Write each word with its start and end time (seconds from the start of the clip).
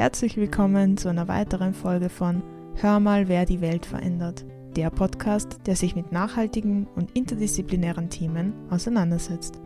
herzlich 0.00 0.38
willkommen 0.38 0.96
zu 0.96 1.10
einer 1.10 1.28
weiteren 1.28 1.74
Folge 1.74 2.08
von 2.08 2.42
Hör 2.76 3.00
mal, 3.00 3.28
wer 3.28 3.44
die 3.44 3.60
Welt 3.60 3.84
verändert. 3.84 4.46
Der 4.74 4.88
Podcast, 4.88 5.66
der 5.66 5.76
sich 5.76 5.94
mit 5.94 6.10
nachhaltigen 6.10 6.86
und 6.96 7.10
interdisziplinären 7.10 8.08
Themen 8.08 8.54
auseinandersetzt. 8.70 9.60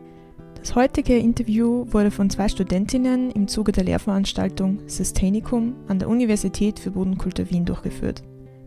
Das 0.56 0.74
heutige 0.74 1.16
Interview 1.16 1.86
wurde 1.92 2.10
von 2.10 2.30
zwei 2.30 2.48
Studentinnen 2.48 3.30
im 3.30 3.46
Zuge 3.46 3.70
der 3.70 3.84
Lehrveranstaltung 3.84 4.80
Systainicum 4.88 5.76
an 5.86 6.00
der 6.00 6.08
Universität 6.08 6.80
für 6.80 6.90
Bodenkultur 6.90 7.48
Wien 7.50 7.64
durchgeführt. 7.64 8.24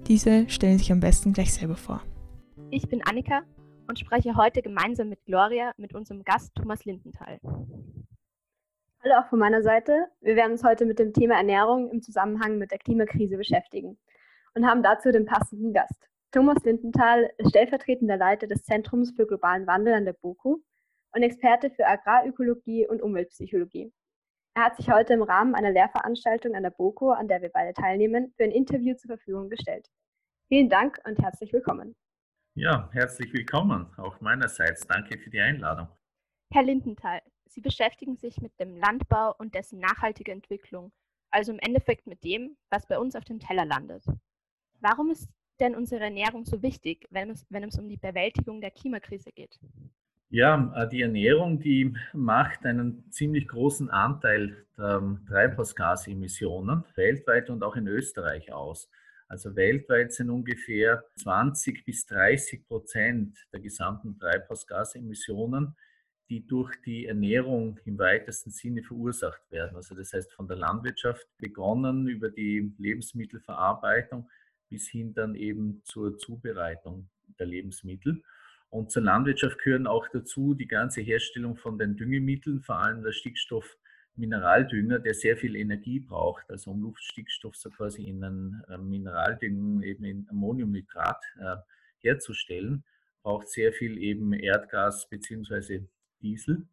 Diese 0.08 0.48
stellen 0.48 0.78
sich 0.78 0.94
am 0.94 1.02
besten 1.02 1.34
gleich 1.34 1.54
selber 1.54 1.76
vor. 1.76 2.02
Ich 2.72 2.88
bin 2.88 3.02
Annika 3.06 3.42
und 3.90 4.00
spreche 4.00 4.38
heute 4.38 4.62
gemeinsam 4.62 5.10
mit 5.10 5.20
Gloria 5.26 5.74
mit 5.76 5.94
unserem 5.94 6.24
Gast 6.24 6.56
Thomas 6.56 6.86
Lindenthal. 6.86 7.42
Hallo 9.08 9.22
auch 9.22 9.30
von 9.30 9.40
meiner 9.40 9.64
Seite. 9.64 10.08
Wir 10.20 10.36
werden 10.36 10.52
uns 10.52 10.66
heute 10.66 10.86
mit 10.86 11.00
dem 11.00 11.14
Thema 11.14 11.36
Ernährung 11.36 11.90
im 11.92 12.02
Zusammenhang 12.02 12.58
mit 12.58 12.72
der 12.72 12.78
Klimakrise 12.78 13.38
beschäftigen 13.38 13.98
und 14.54 14.68
haben 14.68 14.84
dazu 14.84 15.14
den 15.14 15.26
passenden 15.26 15.72
Gast. 15.72 16.10
Thomas 16.34 16.62
Lindenthal 16.66 17.32
ist 17.38 17.52
stellvertretender 17.52 18.18
Leiter 18.18 18.48
des 18.48 18.64
Zentrums 18.64 19.14
für 19.16 19.26
globalen 19.26 19.66
Wandel 19.66 19.94
an 19.94 20.04
der 20.04 20.12
BOKU 20.12 20.62
und 21.14 21.24
Experte 21.24 21.70
für 21.70 21.88
Agrarökologie 21.88 22.86
und 22.86 23.02
Umweltpsychologie. 23.02 23.94
Er 24.56 24.66
hat 24.66 24.76
sich 24.76 24.92
heute 24.92 25.14
im 25.14 25.22
Rahmen 25.22 25.56
einer 25.56 25.72
Lehrveranstaltung 25.72 26.54
an 26.56 26.64
der 26.64 26.72
BOKU, 26.72 27.12
an 27.12 27.30
der 27.30 27.42
wir 27.42 27.50
beide 27.50 27.72
teilnehmen, 27.72 28.34
für 28.36 28.44
ein 28.44 28.52
Interview 28.52 28.94
zur 28.96 29.16
Verfügung 29.16 29.50
gestellt. 29.50 29.88
Vielen 30.50 30.68
Dank 30.68 31.00
und 31.08 31.18
herzlich 31.18 31.54
willkommen. 31.54 31.96
Ja, 32.56 32.90
herzlich 32.92 33.32
willkommen 33.32 33.88
auch 33.96 34.20
meinerseits. 34.20 34.86
Danke 34.86 35.18
für 35.18 35.30
die 35.30 35.40
Einladung. 35.40 35.88
Herr 36.52 36.64
Lindenthal, 36.64 37.22
Sie 37.50 37.62
beschäftigen 37.62 38.16
sich 38.16 38.42
mit 38.42 38.60
dem 38.60 38.78
Landbau 38.78 39.34
und 39.38 39.56
dessen 39.56 39.80
nachhaltige 39.80 40.32
Entwicklung, 40.32 40.92
also 41.32 41.52
im 41.52 41.60
Endeffekt 41.60 42.08
mit 42.08 42.24
dem, 42.24 42.58
was 42.70 42.88
bei 42.88 43.00
uns 43.00 43.16
auf 43.16 43.26
dem 43.26 43.40
Teller 43.40 43.66
landet. 43.66 44.04
Warum 44.80 45.10
ist 45.12 45.30
denn 45.60 45.76
unsere 45.76 46.04
Ernährung 46.04 46.46
so 46.46 46.62
wichtig, 46.62 47.08
wenn 47.10 47.32
es, 47.32 47.46
wenn 47.50 47.64
es 47.64 47.80
um 47.80 47.88
die 47.88 47.98
Bewältigung 47.98 48.62
der 48.62 48.72
Klimakrise 48.72 49.32
geht? 49.32 49.60
Ja, 50.30 50.74
äh, 50.76 50.88
die 50.90 51.02
Ernährung, 51.02 51.60
die 51.60 51.94
macht 52.14 52.66
einen 52.66 53.10
ziemlich 53.12 53.48
großen 53.48 53.90
Anteil 53.90 54.66
der 54.78 54.98
ähm, 54.98 55.26
Treibhausgasemissionen 55.28 56.84
weltweit 56.96 57.50
und 57.50 57.64
auch 57.64 57.76
in 57.76 57.88
Österreich 57.88 58.52
aus. 58.52 58.90
Also 59.30 59.56
weltweit 59.56 60.14
sind 60.14 60.30
ungefähr 60.30 61.04
20 61.16 61.84
bis 61.86 62.06
30 62.06 62.68
Prozent 62.68 63.38
der 63.52 63.60
gesamten 63.60 64.18
Treibhausgasemissionen, 64.20 65.76
die 66.30 66.46
durch 66.46 66.76
die 66.86 67.06
Ernährung 67.06 67.80
im 67.86 67.98
weitesten 67.98 68.52
Sinne 68.52 68.84
verursacht 68.84 69.50
werden. 69.50 69.76
Also 69.76 69.96
das 69.96 70.14
heißt 70.14 70.34
von 70.34 70.48
der 70.48 70.58
Landwirtschaft 70.58 71.26
begonnen 71.38 72.08
über 72.08 72.30
die 72.30 72.74
Lebensmittelverarbeitung 72.78 74.30
bis 74.70 74.88
hin 74.90 75.14
dann 75.14 75.36
eben 75.36 75.82
zur 75.84 76.18
Zubereitung 76.18 77.10
der 77.40 77.48
Lebensmittel. 77.48 78.24
Und 78.70 78.92
zur 78.92 79.04
Landwirtschaft 79.04 79.60
gehören 79.60 79.88
auch 79.88 80.08
dazu 80.12 80.54
die 80.54 80.68
ganze 80.68 81.02
Herstellung 81.02 81.56
von 81.56 81.78
den 81.78 81.96
Düngemitteln, 81.96 82.62
vor 82.62 82.84
allem 82.84 83.02
der 83.02 83.14
Stickstoff 83.14 83.78
Mineraldünger, 84.16 85.00
der 85.00 85.14
sehr 85.14 85.38
viel 85.38 85.56
Energie 85.56 86.00
braucht, 86.00 86.50
also 86.50 86.72
um 86.72 86.82
Luftstickstoff 86.82 87.56
so 87.56 87.70
quasi 87.70 88.04
in 88.04 88.24
einen 88.24 88.64
äh, 88.68 88.78
Mineraldünger, 88.78 89.84
eben 89.84 90.04
in 90.04 90.28
Ammoniumnitrat 90.30 91.24
äh, 91.40 91.56
herzustellen, 92.00 92.84
braucht 93.22 93.48
sehr 93.48 93.74
viel 93.74 93.98
eben 93.98 94.34
Erdgas 94.34 95.08
bzw. 95.08 95.84
Diesel 96.22 96.68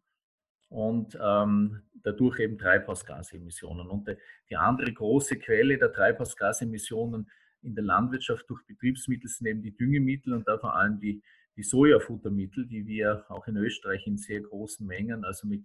und 0.69 1.17
ähm, 1.21 1.81
dadurch 2.03 2.39
eben 2.39 2.57
Treibhausgasemissionen. 2.57 3.87
Und 3.87 4.07
de, 4.07 4.17
die 4.49 4.57
andere 4.57 4.91
große 4.91 5.37
Quelle 5.37 5.77
der 5.77 5.91
Treibhausgasemissionen 5.91 7.29
in 7.61 7.75
der 7.75 7.83
Landwirtschaft 7.83 8.49
durch 8.49 8.65
Betriebsmittel 8.65 9.29
sind 9.29 9.47
eben 9.47 9.61
die 9.61 9.75
Düngemittel 9.75 10.33
und 10.33 10.47
da 10.47 10.57
vor 10.57 10.75
allem 10.75 10.99
die, 10.99 11.21
die 11.55 11.63
Sojafuttermittel, 11.63 12.67
die 12.67 12.85
wir 12.85 13.25
auch 13.29 13.47
in 13.47 13.57
Österreich 13.57 14.05
in 14.05 14.17
sehr 14.17 14.41
großen 14.41 14.85
Mengen, 14.85 15.23
also 15.23 15.47
mit 15.47 15.63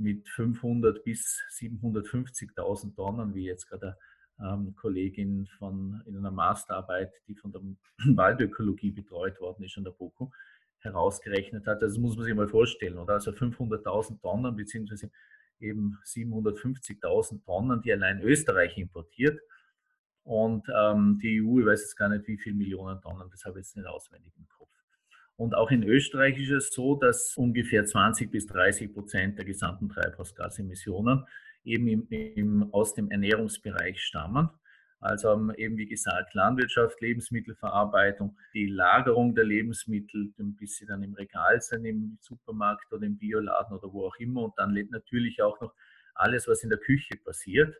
mit 0.00 0.28
500 0.28 1.04
bis 1.04 1.42
750.000 1.50 2.94
Tonnen, 2.94 3.34
wie 3.34 3.44
jetzt 3.44 3.68
gerade 3.68 3.96
ähm, 4.40 4.74
Kollegin 4.76 5.46
von, 5.58 6.02
in 6.06 6.16
einer 6.16 6.30
Masterarbeit, 6.30 7.12
die 7.28 7.34
von 7.34 7.52
der 7.52 7.60
Waldökologie 8.16 8.90
betreut 8.90 9.40
worden 9.40 9.64
ist 9.64 9.76
an 9.76 9.84
der 9.84 9.92
BOKU, 9.92 10.30
herausgerechnet 10.82 11.66
hat. 11.66 11.82
Also 11.82 11.94
das 11.94 11.98
muss 11.98 12.16
man 12.16 12.24
sich 12.24 12.34
mal 12.34 12.48
vorstellen, 12.48 12.98
oder? 12.98 13.14
Also 13.14 13.30
500.000 13.32 14.20
Tonnen 14.20 14.56
beziehungsweise 14.56 15.10
eben 15.60 15.98
750.000 16.04 17.44
Tonnen, 17.44 17.82
die 17.82 17.92
allein 17.92 18.20
Österreich 18.22 18.76
importiert. 18.78 19.40
Und 20.22 20.66
ähm, 20.74 21.18
die 21.22 21.42
EU, 21.42 21.60
ich 21.60 21.66
weiß 21.66 21.80
jetzt 21.80 21.96
gar 21.96 22.08
nicht, 22.08 22.26
wie 22.26 22.38
viele 22.38 22.56
Millionen 22.56 23.00
Tonnen, 23.00 23.28
das 23.30 23.44
habe 23.44 23.58
ich 23.58 23.66
jetzt 23.66 23.76
nicht 23.76 23.86
auswendig 23.86 24.32
im 24.36 24.46
Kopf. 24.48 24.68
Und 25.36 25.54
auch 25.54 25.70
in 25.70 25.82
Österreich 25.82 26.38
ist 26.38 26.50
es 26.50 26.70
so, 26.70 26.96
dass 26.96 27.34
ungefähr 27.36 27.86
20 27.86 28.30
bis 28.30 28.46
30 28.46 28.92
Prozent 28.92 29.38
der 29.38 29.46
gesamten 29.46 29.88
Treibhausgasemissionen 29.88 31.24
eben 31.64 31.88
im, 31.88 32.06
im, 32.08 32.74
aus 32.74 32.94
dem 32.94 33.10
Ernährungsbereich 33.10 34.02
stammen. 34.02 34.50
Also 35.00 35.50
eben 35.56 35.78
wie 35.78 35.86
gesagt 35.86 36.34
Landwirtschaft, 36.34 37.00
Lebensmittelverarbeitung, 37.00 38.36
die 38.52 38.66
Lagerung 38.66 39.34
der 39.34 39.44
Lebensmittel, 39.44 40.32
bis 40.36 40.76
sie 40.76 40.84
dann 40.84 41.02
im 41.02 41.14
Regal 41.14 41.60
sind, 41.62 41.86
im 41.86 42.18
Supermarkt 42.20 42.92
oder 42.92 43.06
im 43.06 43.16
Bioladen 43.16 43.78
oder 43.78 43.90
wo 43.92 44.06
auch 44.06 44.16
immer. 44.16 44.44
Und 44.44 44.54
dann 44.58 44.74
natürlich 44.90 45.42
auch 45.42 45.58
noch 45.62 45.72
alles, 46.14 46.46
was 46.48 46.62
in 46.62 46.68
der 46.68 46.78
Küche 46.78 47.16
passiert. 47.16 47.74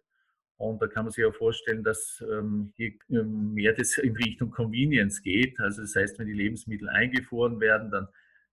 Und 0.56 0.80
da 0.80 0.86
kann 0.86 1.04
man 1.04 1.12
sich 1.12 1.24
auch 1.24 1.34
vorstellen, 1.34 1.84
dass 1.84 2.22
ähm, 2.30 2.72
hier 2.76 2.92
ähm, 3.10 3.52
mehr 3.54 3.74
das 3.74 3.98
in 3.98 4.16
Richtung 4.16 4.50
Convenience 4.50 5.22
geht. 5.22 5.58
Also 5.60 5.82
das 5.82 5.94
heißt, 5.94 6.18
wenn 6.18 6.26
die 6.26 6.34
Lebensmittel 6.34 6.88
eingefroren 6.88 7.60
werden, 7.60 7.90
dann, 7.90 8.08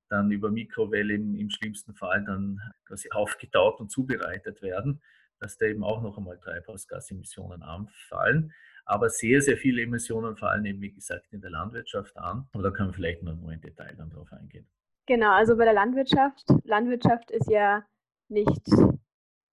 dann 0.09 0.31
über 0.31 0.49
Mikrowelle 0.49 1.13
im, 1.13 1.35
im 1.35 1.49
schlimmsten 1.49 1.95
Fall 1.95 2.23
dann 2.25 2.59
quasi 2.85 3.09
aufgetaut 3.11 3.79
und 3.79 3.91
zubereitet 3.91 4.61
werden, 4.61 5.01
dass 5.39 5.57
da 5.57 5.65
eben 5.65 5.83
auch 5.83 6.01
noch 6.01 6.17
einmal 6.17 6.37
Treibhausgasemissionen 6.39 7.61
anfallen. 7.63 8.53
Aber 8.85 9.09
sehr, 9.09 9.41
sehr 9.41 9.57
viele 9.57 9.81
Emissionen 9.81 10.37
fallen 10.37 10.65
eben, 10.65 10.81
wie 10.81 10.93
gesagt, 10.93 11.27
in 11.31 11.41
der 11.41 11.49
Landwirtschaft 11.49 12.17
an. 12.17 12.47
Aber 12.53 12.63
da 12.63 12.71
können 12.71 12.89
wir 12.89 12.93
vielleicht 12.93 13.23
noch 13.23 13.35
mal 13.35 13.53
im 13.53 13.61
Detail 13.61 13.95
dann 13.97 14.09
drauf 14.09 14.31
eingehen. 14.31 14.67
Genau, 15.07 15.31
also 15.31 15.57
bei 15.57 15.65
der 15.65 15.73
Landwirtschaft. 15.73 16.45
Landwirtschaft 16.63 17.31
ist 17.31 17.49
ja 17.49 17.85
nicht 18.29 18.67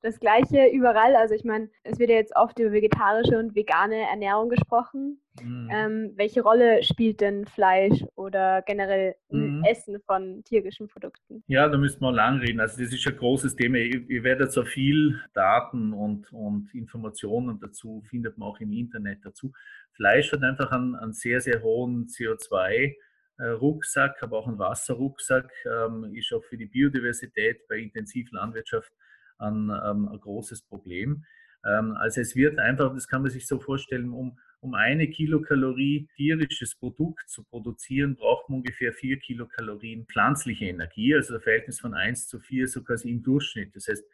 das 0.05 0.21
Gleiche 0.21 0.67
überall. 0.71 1.17
Also 1.17 1.35
ich 1.35 1.45
meine, 1.45 1.71
es 1.83 1.99
wird 1.99 2.11
ja 2.11 2.17
jetzt 2.17 2.37
oft 2.37 2.59
über 2.59 2.73
vegetarische 2.73 3.39
und 3.39 3.55
vegane 3.55 4.03
Ernährung 4.03 4.51
gesprochen. 4.51 5.19
Mhm. 5.43 5.71
Ähm, 5.73 6.13
welche 6.17 6.43
Rolle 6.43 6.83
spielt 6.83 7.23
denn 7.23 7.47
Fleisch 7.47 8.05
oder 8.15 8.61
generell 8.63 9.17
mhm. 9.31 9.65
Essen 9.65 9.99
von 10.07 10.45
tierischen 10.45 10.89
Produkten? 10.89 11.43
Ja, 11.47 11.69
da 11.71 11.79
müssen 11.79 12.03
wir 12.03 12.13
lang 12.13 12.39
reden. 12.41 12.61
Also 12.61 12.83
das 12.83 12.93
ist 12.93 13.07
ein 13.07 13.17
großes 13.17 13.57
Thema. 13.57 13.79
Ihr, 13.79 14.09
ihr 14.11 14.23
werdet 14.23 14.53
so 14.53 14.65
viel 14.65 15.19
Daten 15.33 15.95
und, 15.95 16.31
und 16.35 16.73
Informationen 16.75 17.59
dazu, 17.59 18.03
findet 18.11 18.37
man 18.37 18.51
auch 18.51 18.61
im 18.61 18.73
Internet 18.73 19.25
dazu. 19.25 19.53
Fleisch 19.93 20.31
hat 20.33 20.43
einfach 20.43 20.71
einen, 20.71 20.95
einen 20.97 21.15
sehr, 21.15 21.41
sehr 21.41 21.63
hohen 21.63 22.07
CO2 22.09 22.95
Rucksack, 23.41 24.23
aber 24.23 24.39
auch 24.39 24.47
einen 24.47 24.61
Wasserrucksack, 24.61 25.51
ähm, 25.67 26.15
ist 26.15 26.33
auch 26.33 26.45
für 26.45 26.57
die 26.57 26.67
Biodiversität 26.67 27.67
bei 27.67 27.79
Intensivlandwirtschaft 27.79 28.93
ein, 29.39 29.71
ähm, 29.71 30.09
ein 30.09 30.21
großes 30.21 30.63
Problem. 30.63 31.25
Ähm, 31.65 31.97
also 31.97 32.21
es 32.21 32.37
wird 32.37 32.59
einfach, 32.59 32.93
das 32.95 33.09
kann 33.09 33.23
man 33.23 33.31
sich 33.31 33.47
so 33.47 33.59
vorstellen, 33.59 34.11
um, 34.11 34.39
um 34.61 34.75
eine 34.75 35.09
Kilokalorie 35.09 36.09
tierisches 36.17 36.75
Produkt 36.75 37.29
zu 37.29 37.45
produzieren, 37.45 38.17
braucht 38.17 38.49
man 38.49 38.59
ungefähr 38.59 38.93
vier 38.93 39.19
Kilokalorien 39.19 40.07
pflanzliche 40.07 40.67
Energie, 40.67 41.15
also 41.15 41.35
ein 41.35 41.41
Verhältnis 41.41 41.81
von 41.81 41.95
1 41.95 42.29
zu 42.29 42.41
4, 42.41 42.69
so 42.69 42.83
quasi 42.83 43.11
im 43.11 43.23
Durchschnitt. 43.23 43.75
Das 43.77 43.89
heißt, 43.89 44.05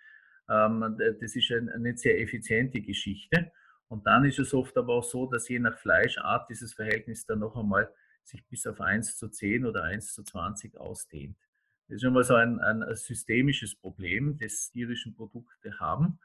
ähm, 0.49 0.99
das 1.21 1.37
ist 1.37 1.53
eine 1.53 1.97
sehr 1.97 2.21
effiziente 2.21 2.81
Geschichte. 2.81 3.53
Und 3.89 4.07
dann 4.07 4.25
ist 4.25 4.39
es 4.39 4.55
oft 4.55 4.77
aber 4.77 4.95
auch 4.95 5.05
so, 5.05 5.27
dass 5.27 5.49
je 5.49 5.59
nach 5.59 5.79
Fleischart 5.79 6.49
dieses 6.49 6.75
Verhältnis 6.75 7.27
dann 7.27 7.41
noch 7.41 7.57
einmal 7.57 7.91
sich 8.23 8.47
bis 8.47 8.67
auf 8.67 8.81
1 8.81 9.17
zu 9.17 9.29
10 9.29 9.67
oder 9.67 9.85
1 9.85 10.15
zu 10.15 10.23
20 10.23 10.77
ausdehnt. 10.77 11.37
Das 11.91 11.97
ist 11.97 12.03
schon 12.03 12.23
so 12.23 12.35
ein, 12.37 12.61
ein 12.61 12.85
systemisches 12.95 13.75
Problem, 13.75 14.39
das 14.39 14.71
tierischen 14.71 15.13
Produkte 15.13 15.81
haben. 15.81 16.21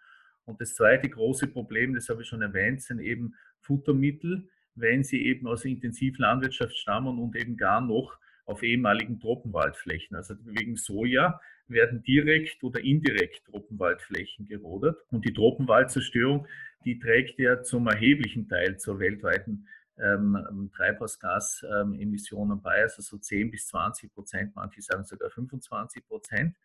Und 0.46 0.62
das 0.62 0.76
zweite 0.76 1.10
große 1.10 1.48
Problem, 1.48 1.96
das 1.96 2.08
habe 2.08 2.22
ich 2.22 2.28
schon 2.28 2.44
erwähnt, 2.44 2.84
sind 2.84 3.00
eben 3.00 3.34
Futtermittel, 3.62 4.48
wenn 4.76 5.04
sie 5.04 5.26
eben 5.26 5.48
aus 5.48 5.66
Intensivlandwirtschaft 5.66 6.78
stammen 6.78 7.18
und 7.18 7.36
eben 7.36 7.58
gar 7.58 7.82
noch 7.82 8.16
auf 8.46 8.62
ehemaligen 8.62 9.20
Tropenwaldflächen. 9.20 10.16
Also 10.16 10.36
wegen 10.44 10.76
Soja 10.76 11.42
werden 11.68 12.04
direkt 12.04 12.64
oder 12.64 12.80
indirekt 12.82 13.46
Tropenwaldflächen 13.46 14.46
gerodert. 14.46 15.02
Und 15.10 15.26
die 15.26 15.34
Tropenwaldzerstörung, 15.34 16.46
die 16.84 17.00
trägt 17.00 17.40
ja 17.40 17.64
zum 17.64 17.88
erheblichen 17.88 18.48
Teil 18.48 18.78
zur 18.78 19.00
weltweiten 19.00 19.68
ähm, 19.98 20.38
ähm, 20.50 20.72
Treibhausgasemissionen 20.72 22.62
bei, 22.62 22.82
also 22.82 23.02
so 23.02 23.18
10 23.18 23.52
bis 23.52 23.68
20 23.68 24.14
Prozent, 24.14 24.56
manche 24.56 24.82
sagen 24.82 25.06
sogar 25.06 25.30
25 25.30 26.06
Prozent. 26.06 26.56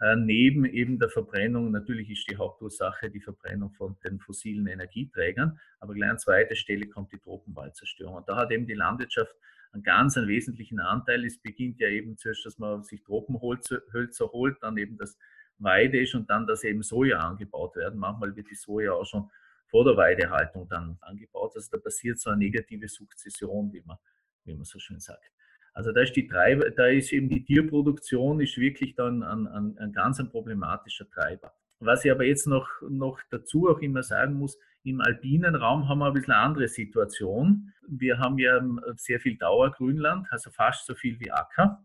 äh, 0.00 0.16
neben 0.16 0.64
eben 0.64 0.98
der 0.98 1.10
Verbrennung, 1.10 1.70
natürlich 1.70 2.10
ist 2.10 2.30
die 2.30 2.36
Hauptursache 2.36 3.10
die 3.10 3.20
Verbrennung 3.20 3.70
von 3.72 3.96
den 4.02 4.18
fossilen 4.18 4.66
Energieträgern, 4.66 5.60
aber 5.78 5.92
gleich 5.94 6.10
an 6.10 6.18
zweiter 6.18 6.54
Stelle 6.54 6.86
kommt 6.86 7.12
die 7.12 7.18
Tropenwaldzerstörung. 7.18 8.14
Und 8.14 8.28
da 8.28 8.36
hat 8.36 8.50
eben 8.50 8.66
die 8.66 8.74
Landwirtschaft 8.74 9.34
einen 9.72 9.82
ganz 9.82 10.16
einen 10.16 10.28
wesentlichen 10.28 10.80
Anteil. 10.80 11.24
Es 11.24 11.38
beginnt 11.38 11.78
ja 11.80 11.88
eben 11.88 12.16
zuerst, 12.16 12.44
dass 12.46 12.58
man 12.58 12.82
sich 12.82 13.02
Tropenhölzer 13.02 14.32
holt, 14.32 14.56
dann 14.62 14.76
eben 14.78 14.96
das 14.96 15.18
Weide 15.58 16.00
ist 16.00 16.14
und 16.14 16.30
dann, 16.30 16.46
dass 16.46 16.64
eben 16.64 16.82
Soja 16.82 17.18
angebaut 17.18 17.76
werden. 17.76 17.98
Manchmal 17.98 18.34
wird 18.34 18.50
die 18.50 18.54
Soja 18.54 18.92
auch 18.92 19.04
schon 19.04 19.30
vor 19.70 19.84
der 19.84 19.96
Weidehaltung 19.96 20.68
dann 20.68 20.98
angebaut. 21.00 21.52
Also 21.54 21.68
da 21.72 21.78
passiert 21.78 22.18
so 22.18 22.30
eine 22.30 22.38
negative 22.38 22.88
Sukzession, 22.88 23.72
wie 23.72 23.82
man, 23.84 23.96
wie 24.44 24.54
man 24.54 24.64
so 24.64 24.78
schön 24.78 25.00
sagt. 25.00 25.30
Also 25.72 25.92
da 25.92 26.02
ist 26.02 26.16
die 26.16 26.26
Treiber, 26.26 26.70
da 26.70 26.86
ist 26.86 27.12
eben 27.12 27.28
die 27.28 27.44
Tierproduktion 27.44 28.40
ist 28.40 28.58
wirklich 28.58 28.94
dann 28.96 29.22
ein, 29.22 29.46
ein, 29.46 29.78
ein 29.78 29.92
ganz 29.92 30.18
ein 30.18 30.28
problematischer 30.28 31.08
Treiber. 31.08 31.54
Was 31.78 32.04
ich 32.04 32.10
aber 32.10 32.24
jetzt 32.24 32.46
noch, 32.46 32.68
noch 32.88 33.20
dazu 33.30 33.68
auch 33.68 33.78
immer 33.78 34.02
sagen 34.02 34.34
muss, 34.34 34.58
im 34.82 35.00
alpinen 35.00 35.54
Raum 35.54 35.88
haben 35.88 35.98
wir 35.98 36.06
ein 36.06 36.14
bisschen 36.14 36.34
eine 36.34 36.42
andere 36.42 36.68
Situation. 36.68 37.72
Wir 37.86 38.18
haben 38.18 38.38
ja 38.38 38.60
sehr 38.96 39.20
viel 39.20 39.36
Dauergrünland, 39.36 40.26
also 40.30 40.50
fast 40.50 40.86
so 40.86 40.94
viel 40.94 41.18
wie 41.20 41.30
Acker. 41.30 41.84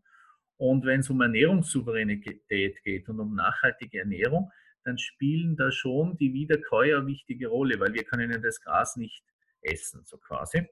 Und 0.58 0.86
wenn 0.86 1.02
es 1.02 1.10
um 1.10 1.22
Ernährungssouveränität 1.22 2.84
geht 2.84 3.10
und 3.10 3.20
um 3.20 3.36
nachhaltige 3.36 4.00
Ernährung, 4.00 4.52
dann 4.86 4.98
spielen 4.98 5.56
da 5.58 5.72
schon 5.72 6.16
die 6.18 6.34
Wiederkäuer 6.34 7.00
eine 7.00 7.08
wichtige 7.08 7.48
Rolle, 7.48 7.80
weil 7.80 7.94
wir 7.94 8.04
können 8.04 8.32
ja 8.32 8.38
das 8.38 8.62
Gras 8.62 8.96
nicht 8.96 9.24
essen, 9.62 10.04
so 10.06 10.18
quasi. 10.18 10.68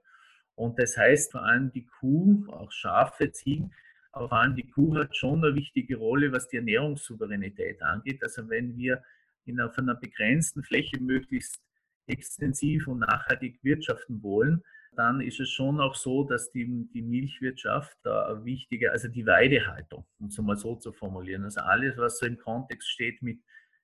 Und 0.56 0.80
das 0.80 0.96
heißt 0.98 1.32
vor 1.32 1.44
allem 1.44 1.72
die 1.72 1.86
Kuh, 1.86 2.46
auch 2.50 2.72
Schafe, 2.72 3.32
Ziegen, 3.32 3.74
aber 4.12 4.30
vor 4.30 4.38
allem 4.38 4.56
die 4.56 4.70
Kuh 4.70 4.96
hat 4.96 5.18
schon 5.18 5.44
eine 5.44 5.56
wichtige 5.56 5.98
Rolle, 5.98 6.32
was 6.32 6.48
die 6.48 6.58
Ernährungssouveränität 6.58 7.82
angeht. 7.82 8.22
Also 8.22 8.48
wenn 8.48 8.78
wir 8.78 9.04
in 9.46 9.60
auf 9.60 9.78
einer 9.78 9.96
begrenzten 9.96 10.64
Fläche 10.64 11.02
möglichst 11.02 11.60
extensiv 12.06 12.88
und 12.88 13.00
nachhaltig 13.00 13.64
wirtschaften 13.64 14.22
wollen, 14.22 14.64
dann 14.96 15.22
ist 15.22 15.40
es 15.40 15.50
schon 15.50 15.80
auch 15.80 15.96
so, 15.96 16.24
dass 16.24 16.52
die, 16.52 16.88
die 16.94 17.02
Milchwirtschaft 17.02 17.98
da 18.04 18.44
wichtige, 18.46 18.92
also 18.92 19.08
die 19.08 19.26
Weidehaltung, 19.26 20.06
um 20.20 20.28
es 20.28 20.38
mal 20.38 20.56
so 20.56 20.76
zu 20.76 20.92
formulieren, 20.92 21.44
also 21.46 21.62
alles, 21.62 21.98
was 21.98 22.20
so 22.20 22.28
im 22.28 22.38
Kontext 22.38 22.92
steht 22.92 23.24
mit 23.24 23.40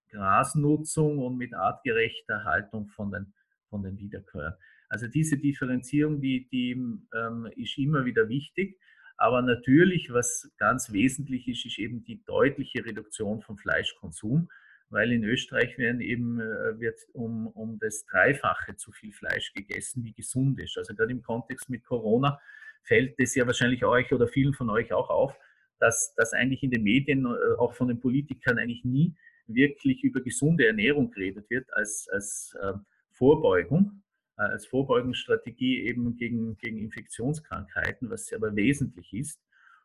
Grasnutzung 0.09 1.19
und 1.19 1.37
mit 1.37 1.53
artgerechter 1.53 2.43
Haltung 2.43 2.87
von 2.89 3.11
den, 3.11 3.33
von 3.69 3.83
den 3.83 3.97
Wiederkäuern. 3.97 4.53
Also 4.89 5.07
diese 5.07 5.37
Differenzierung, 5.37 6.19
die, 6.19 6.47
die 6.49 6.71
ähm, 6.71 7.49
ist 7.55 7.77
immer 7.77 8.05
wieder 8.05 8.27
wichtig. 8.27 8.79
Aber 9.17 9.41
natürlich, 9.41 10.11
was 10.11 10.49
ganz 10.57 10.91
wesentlich 10.91 11.47
ist, 11.47 11.65
ist 11.65 11.77
eben 11.77 12.03
die 12.03 12.23
deutliche 12.23 12.85
Reduktion 12.85 13.41
vom 13.41 13.57
Fleischkonsum, 13.57 14.49
weil 14.89 15.11
in 15.11 15.23
Österreich 15.23 15.77
werden 15.77 16.01
eben, 16.01 16.39
äh, 16.39 16.79
wird 16.79 16.99
um, 17.13 17.47
um 17.47 17.77
das 17.79 18.05
Dreifache 18.05 18.77
zu 18.77 18.91
viel 18.91 19.11
Fleisch 19.11 19.53
gegessen, 19.53 20.03
wie 20.05 20.13
gesund 20.13 20.59
ist. 20.59 20.77
Also 20.77 20.95
gerade 20.95 21.11
im 21.11 21.21
Kontext 21.21 21.69
mit 21.69 21.83
Corona 21.83 22.39
fällt 22.83 23.19
es 23.19 23.35
ja 23.35 23.45
wahrscheinlich 23.45 23.83
euch 23.83 24.11
oder 24.13 24.27
vielen 24.27 24.53
von 24.53 24.69
euch 24.69 24.93
auch 24.93 25.09
auf, 25.09 25.37
dass, 25.79 26.15
dass 26.15 26.33
eigentlich 26.33 26.63
in 26.63 26.71
den 26.71 26.83
Medien, 26.83 27.25
äh, 27.25 27.57
auch 27.57 27.73
von 27.73 27.89
den 27.89 27.99
Politikern 27.99 28.57
eigentlich 28.57 28.85
nie 28.85 29.15
wirklich 29.53 30.03
über 30.03 30.21
gesunde 30.21 30.67
Ernährung 30.67 31.11
geredet 31.11 31.49
wird 31.49 31.71
als, 31.73 32.07
als 32.09 32.55
äh, 32.61 32.73
Vorbeugung, 33.11 34.03
äh, 34.37 34.43
als 34.43 34.65
Vorbeugungsstrategie 34.65 35.83
eben 35.83 36.15
gegen, 36.15 36.57
gegen 36.57 36.77
Infektionskrankheiten, 36.77 38.09
was 38.09 38.31
aber 38.33 38.55
wesentlich 38.55 39.13
ist, 39.13 39.41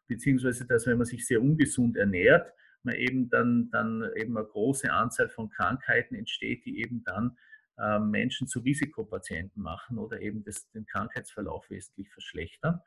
beziehungsweise 0.06 0.66
dass 0.66 0.86
wenn 0.86 0.98
man 0.98 1.06
sich 1.06 1.26
sehr 1.26 1.40
ungesund 1.42 1.96
ernährt, 1.96 2.52
man 2.84 2.94
eben 2.96 3.28
dann, 3.30 3.70
dann 3.70 4.08
eben 4.16 4.36
eine 4.36 4.46
große 4.46 4.92
Anzahl 4.92 5.28
von 5.28 5.48
Krankheiten 5.48 6.14
entsteht, 6.14 6.64
die 6.66 6.80
eben 6.80 7.02
dann 7.04 7.36
äh, 7.78 7.98
Menschen 7.98 8.46
zu 8.46 8.60
Risikopatienten 8.60 9.62
machen 9.62 9.98
oder 9.98 10.20
eben 10.20 10.44
das, 10.44 10.70
den 10.70 10.86
Krankheitsverlauf 10.86 11.68
wesentlich 11.70 12.10
verschlechtern. 12.12 12.80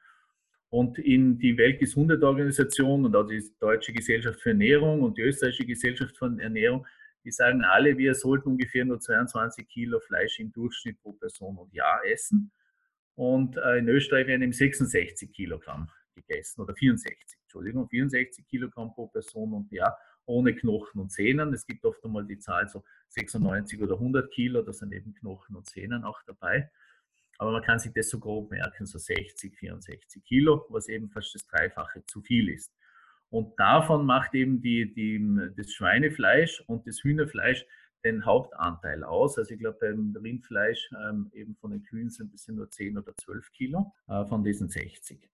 Und 0.69 1.00
in 1.00 1.40
die 1.40 1.58
Weltgesundheitsorganisation 1.58 3.06
und 3.06 3.16
auch 3.16 3.28
die 3.28 3.44
Deutsche 3.60 3.94
Gesellschaft 3.94 4.42
für 4.42 4.50
Ernährung 4.50 5.02
und 5.02 5.18
die 5.18 5.22
Österreichische 5.22 5.66
Gesellschaft 5.66 6.18
für 6.18 6.25
Ernährung 6.40 6.86
die 7.28 7.31
sagen 7.31 7.66
alle, 7.66 7.98
wir 7.98 8.16
sollten 8.16 8.52
ungefähr 8.52 8.86
nur 8.86 9.02
22 9.02 9.68
Kilo 9.68 10.00
Fleisch 10.00 10.40
im 10.40 10.50
Durchschnitt 10.54 11.02
pro 11.02 11.12
Person 11.12 11.58
und 11.58 11.74
Jahr 11.74 12.00
essen. 12.06 12.54
Und 13.16 13.58
äh, 13.58 13.80
in 13.80 13.90
Österreich 13.90 14.28
werden 14.28 14.44
eben 14.44 14.54
66 14.54 15.34
Kilogramm 15.34 15.90
gegessen 16.16 16.62
oder 16.62 16.74
64, 16.74 17.38
Entschuldigung, 17.42 17.90
64 17.90 18.48
Kilogramm 18.48 18.94
pro 18.94 19.08
Person 19.08 19.52
und 19.52 19.69
Jahr 19.74 19.98
ohne 20.25 20.56
Knochen 20.56 21.02
und 21.02 21.12
Zähnen. 21.12 21.54
Es 21.54 21.66
gibt 21.66 21.84
oft 21.84 22.02
einmal 22.06 22.25
die 22.25 22.40
Zahl 22.40 22.69
so 22.69 22.86
96 23.10 23.81
oder 23.81 23.96
100 23.96 24.31
Kilo, 24.31 24.62
da 24.62 24.72
sind 24.72 24.94
eben 24.94 25.14
Knochen 25.14 25.58
und 25.58 25.68
Zähnen 25.68 26.06
auch 26.06 26.22
dabei. 26.25 26.72
Aber 27.38 27.51
man 27.51 27.62
kann 27.62 27.80
sich 27.80 27.94
das 27.94 28.10
so 28.10 28.19
grob 28.19 28.51
merken, 28.51 28.86
so 28.86 28.98
60, 28.98 29.57
64 29.57 30.24
Kilo, 30.24 30.66
was 30.69 30.88
eben 30.89 31.10
fast 31.10 31.36
das 31.36 31.45
Dreifache 31.48 32.04
zu 32.06 32.22
viel 32.22 32.50
ist. 32.50 32.74
Und 33.30 33.60
davon 33.60 34.06
macht 34.06 34.34
eben 34.34 34.62
die, 34.62 34.94
die, 34.94 35.54
das 35.56 35.72
Schweinefleisch 35.72 36.63
und 36.68 36.88
das 36.88 37.04
Hühnerfleisch 37.04 37.66
den 38.04 38.25
Hauptanteil 38.25 39.04
aus. 39.04 39.38
Also 39.38 39.54
ich 39.54 39.60
glaube, 39.60 39.78
beim 39.81 40.16
Rindfleisch 40.16 40.89
ähm, 41.10 41.30
eben 41.34 41.56
von 41.56 41.72
den 41.72 41.84
Kühen 41.84 42.10
sind 42.10 42.34
es 42.34 42.48
nur 42.48 42.69
10 42.69 42.98
oder 42.98 43.13
12 43.16 43.51
Kilo 43.51 43.94
äh, 44.07 44.25
von 44.25 44.44
diesen 44.44 44.69
60. 44.69 45.30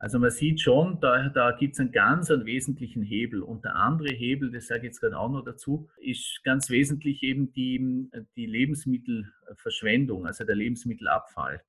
Also 0.00 0.20
man 0.20 0.30
sieht 0.30 0.60
schon, 0.60 1.00
da, 1.00 1.28
da 1.28 1.50
gibt 1.50 1.74
es 1.74 1.80
einen 1.80 1.90
ganz 1.90 2.30
einen 2.30 2.46
wesentlichen 2.46 3.02
Hebel. 3.02 3.42
Und 3.42 3.64
der 3.64 3.74
andere 3.74 4.14
Hebel, 4.14 4.52
das 4.52 4.68
sage 4.68 4.80
ich 4.80 4.84
jetzt 4.86 5.00
gerade 5.00 5.18
auch 5.18 5.28
noch 5.28 5.44
dazu, 5.44 5.88
ist 5.98 6.40
ganz 6.44 6.70
wesentlich 6.70 7.22
eben 7.24 7.52
die, 7.52 8.08
die 8.36 8.46
Lebensmittelverschwendung, 8.46 10.26
also 10.26 10.44
der 10.44 10.54
Lebensmittelabfall. 10.54 11.62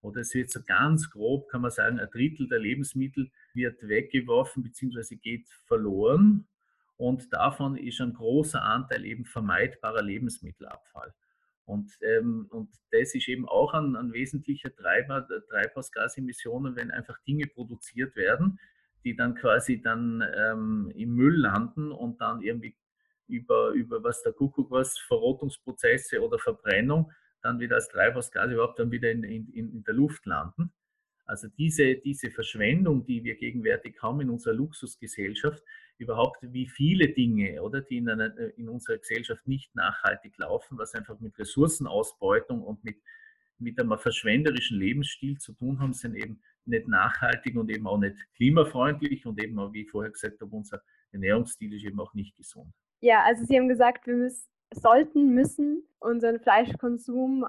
Oder 0.00 0.20
es 0.20 0.34
wird 0.34 0.50
so 0.50 0.60
ganz 0.64 1.10
grob, 1.10 1.48
kann 1.48 1.62
man 1.62 1.70
sagen, 1.70 2.00
ein 2.00 2.10
Drittel 2.10 2.48
der 2.48 2.58
Lebensmittel 2.58 3.30
wird 3.54 3.86
weggeworfen 3.86 4.64
bzw. 4.64 5.16
geht 5.16 5.48
verloren. 5.66 6.46
Und 6.96 7.32
davon 7.32 7.76
ist 7.76 8.00
ein 8.00 8.14
großer 8.14 8.62
Anteil 8.62 9.04
eben 9.04 9.24
vermeidbarer 9.24 10.02
Lebensmittelabfall. 10.02 11.14
Und, 11.66 11.92
ähm, 12.00 12.46
und 12.50 12.70
das 12.92 13.14
ist 13.14 13.28
eben 13.28 13.46
auch 13.46 13.74
ein, 13.74 13.96
ein 13.96 14.12
wesentlicher 14.12 14.74
Treiber 14.74 15.20
der 15.22 15.44
Treibhausgasemissionen, 15.46 16.76
wenn 16.76 16.92
einfach 16.92 17.18
Dinge 17.26 17.46
produziert 17.48 18.14
werden, 18.14 18.58
die 19.04 19.16
dann 19.16 19.34
quasi 19.34 19.82
dann 19.82 20.24
ähm, 20.34 20.92
im 20.94 21.14
Müll 21.14 21.36
landen 21.36 21.90
und 21.90 22.20
dann 22.20 22.40
irgendwie 22.40 22.76
über, 23.26 23.70
über 23.70 24.02
was 24.04 24.22
der 24.22 24.32
Kuckuck 24.32 24.70
was, 24.70 24.96
Verrotungsprozesse 24.98 26.22
oder 26.22 26.38
Verbrennung 26.38 27.10
dann 27.42 27.58
wieder 27.58 27.76
als 27.76 27.88
Treibhausgas 27.88 28.50
überhaupt 28.50 28.78
dann 28.78 28.90
wieder 28.90 29.10
in, 29.10 29.24
in, 29.24 29.52
in 29.52 29.84
der 29.84 29.94
Luft 29.94 30.24
landen. 30.26 30.72
Also 31.24 31.48
diese, 31.48 31.96
diese 31.96 32.30
Verschwendung, 32.30 33.04
die 33.04 33.24
wir 33.24 33.34
gegenwärtig 33.34 34.00
haben 34.00 34.20
in 34.20 34.30
unserer 34.30 34.54
Luxusgesellschaft, 34.54 35.62
überhaupt 35.98 36.38
wie 36.42 36.66
viele 36.66 37.08
Dinge, 37.08 37.62
oder, 37.62 37.80
die 37.80 37.98
in, 37.98 38.08
einer, 38.08 38.36
in 38.56 38.68
unserer 38.68 38.98
Gesellschaft 38.98 39.46
nicht 39.46 39.74
nachhaltig 39.74 40.36
laufen, 40.38 40.78
was 40.78 40.94
einfach 40.94 41.18
mit 41.20 41.38
Ressourcenausbeutung 41.38 42.62
und 42.62 42.84
mit, 42.84 42.96
mit 43.58 43.78
einem 43.80 43.98
verschwenderischen 43.98 44.78
Lebensstil 44.78 45.38
zu 45.38 45.52
tun 45.52 45.80
haben, 45.80 45.92
sind 45.92 46.16
eben 46.16 46.40
nicht 46.66 46.88
nachhaltig 46.88 47.56
und 47.56 47.70
eben 47.70 47.86
auch 47.86 47.98
nicht 47.98 48.16
klimafreundlich 48.34 49.24
und 49.26 49.42
eben 49.42 49.58
auch, 49.58 49.72
wie 49.72 49.82
ich 49.82 49.90
vorher 49.90 50.10
gesagt 50.10 50.40
habe, 50.40 50.54
unser 50.54 50.82
Ernährungsstil 51.12 51.72
ist 51.74 51.84
eben 51.84 52.00
auch 52.00 52.12
nicht 52.12 52.36
gesund. 52.36 52.72
Ja, 53.00 53.22
also 53.24 53.44
Sie 53.44 53.56
haben 53.56 53.68
gesagt, 53.68 54.06
wir 54.06 54.16
müssen 54.16 54.48
sollten, 54.74 55.34
müssen 55.34 55.86
unseren 55.98 56.40
Fleischkonsum 56.40 57.46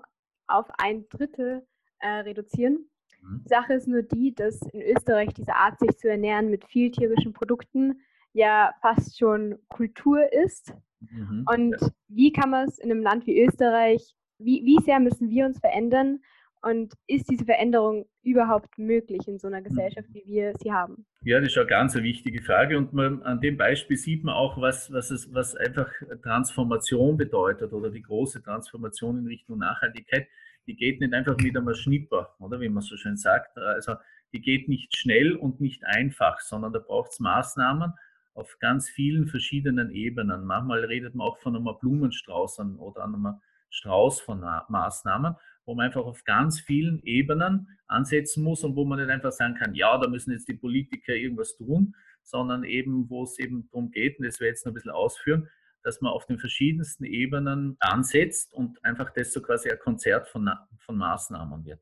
auf 0.48 0.68
ein 0.78 1.08
Drittel 1.10 1.66
äh, 2.00 2.08
reduzieren. 2.08 2.90
Mhm. 3.22 3.42
Die 3.44 3.50
Sache 3.50 3.74
ist 3.74 3.88
nur 3.88 4.04
die, 4.04 4.34
dass 4.34 4.62
in 4.74 4.82
Österreich 4.82 5.34
diese 5.34 5.56
Art, 5.56 5.80
sich 5.80 5.98
zu 5.98 6.10
ernähren 6.10 6.50
mit 6.50 6.66
viel 6.66 6.92
tierischen 6.92 7.34
Produkten, 7.34 8.02
ja 8.34 8.74
fast 8.82 9.18
schon 9.18 9.58
Kultur 9.68 10.32
ist. 10.32 10.74
Mhm. 11.00 11.46
Und 11.52 11.76
wie 12.08 12.32
kann 12.32 12.50
man 12.50 12.68
es 12.68 12.80
in 12.80 12.92
einem 12.92 13.02
Land 13.02 13.26
wie 13.28 13.44
Österreich, 13.44 14.16
wie, 14.40 14.64
wie 14.66 14.84
sehr 14.84 15.00
müssen 15.00 15.30
wir 15.30 15.46
uns 15.46 15.60
verändern, 15.60 16.20
und 16.62 16.94
ist 17.08 17.30
diese 17.30 17.46
Veränderung 17.46 18.08
überhaupt 18.24 18.78
möglich 18.78 19.28
in 19.28 19.40
so 19.40 19.48
einer 19.48 19.62
Gesellschaft, 19.62 20.08
wie 20.12 20.24
wir 20.26 20.54
sie 20.60 20.72
haben? 20.72 21.06
Ja, 21.22 21.40
das 21.40 21.50
ist 21.52 21.58
eine 21.58 21.68
ganz 21.68 21.96
wichtige 21.96 22.42
Frage. 22.42 22.78
Und 22.78 22.94
man, 22.94 23.22
an 23.24 23.40
dem 23.40 23.58
Beispiel 23.58 23.98
sieht 23.98 24.24
man 24.24 24.36
auch, 24.36 24.60
was, 24.60 24.92
was, 24.92 25.12
es, 25.12 25.34
was 25.34 25.56
einfach 25.56 25.90
Transformation 26.24 27.18
bedeutet 27.18 27.74
oder 27.74 27.90
die 27.90 28.02
große 28.02 28.42
Transformation 28.42 29.20
in 29.20 29.28
Richtung 29.28 29.60
Nachhaltigkeit. 29.60 30.28
Die 30.68 30.76
geht 30.76 31.00
nicht 31.00 31.14
einfach 31.14 31.38
mit 31.38 31.56
einem 31.56 31.74
Schnipper, 31.74 32.36
oder 32.40 32.60
wie 32.60 32.70
man 32.70 32.82
so 32.82 32.98
schön 32.98 33.18
sagt. 33.18 33.58
Also 33.58 33.96
die 34.34 34.42
geht 34.42 34.68
nicht 34.68 34.98
schnell 34.98 35.36
und 35.36 35.62
nicht 35.62 35.86
einfach, 35.86 36.40
sondern 36.40 36.74
da 36.74 36.80
braucht 36.80 37.12
es 37.12 37.20
Maßnahmen 37.20 37.94
auf 38.38 38.58
ganz 38.60 38.90
vielen 38.90 39.28
verschiedenen 39.28 39.92
Ebenen. 39.92 40.46
Manchmal 40.46 40.86
redet 40.86 41.16
man 41.16 41.28
auch 41.28 41.38
von 41.40 41.56
einem 41.56 41.68
Blumenstrauß 41.80 42.60
oder 42.78 43.04
einem 43.04 43.42
Strauß 43.70 44.22
von 44.22 44.40
Maßnahmen 44.70 45.36
wo 45.68 45.76
man 45.76 45.88
einfach 45.88 46.06
auf 46.06 46.24
ganz 46.24 46.62
vielen 46.62 47.04
Ebenen 47.04 47.68
ansetzen 47.88 48.42
muss 48.44 48.64
und 48.64 48.76
wo 48.76 48.86
man 48.86 49.00
nicht 49.00 49.12
einfach 49.12 49.34
sagen 49.34 49.56
kann, 49.56 49.76
ja, 49.76 49.98
da 49.98 50.08
müssen 50.08 50.32
jetzt 50.32 50.48
die 50.48 50.54
Politiker 50.54 51.14
irgendwas 51.14 51.58
tun, 51.58 51.94
sondern 52.24 52.64
eben, 52.64 53.10
wo 53.10 53.24
es 53.24 53.38
eben 53.38 53.68
darum 53.70 53.92
geht, 53.92 54.18
und 54.18 54.26
das 54.26 54.40
werde 54.40 54.52
ich 54.52 54.56
jetzt 54.56 54.66
noch 54.66 54.72
ein 54.72 54.76
bisschen 54.76 54.92
ausführen, 54.92 55.50
dass 55.84 56.02
man 56.02 56.14
auf 56.14 56.26
den 56.26 56.40
verschiedensten 56.40 57.04
Ebenen 57.04 57.76
ansetzt 57.80 58.54
und 58.54 58.84
einfach 58.84 59.12
das 59.14 59.34
so 59.34 59.42
quasi 59.42 59.70
ein 59.70 59.80
Konzert 59.80 60.30
von, 60.30 60.50
von 60.80 60.98
Maßnahmen 60.98 61.66
wird. 61.66 61.82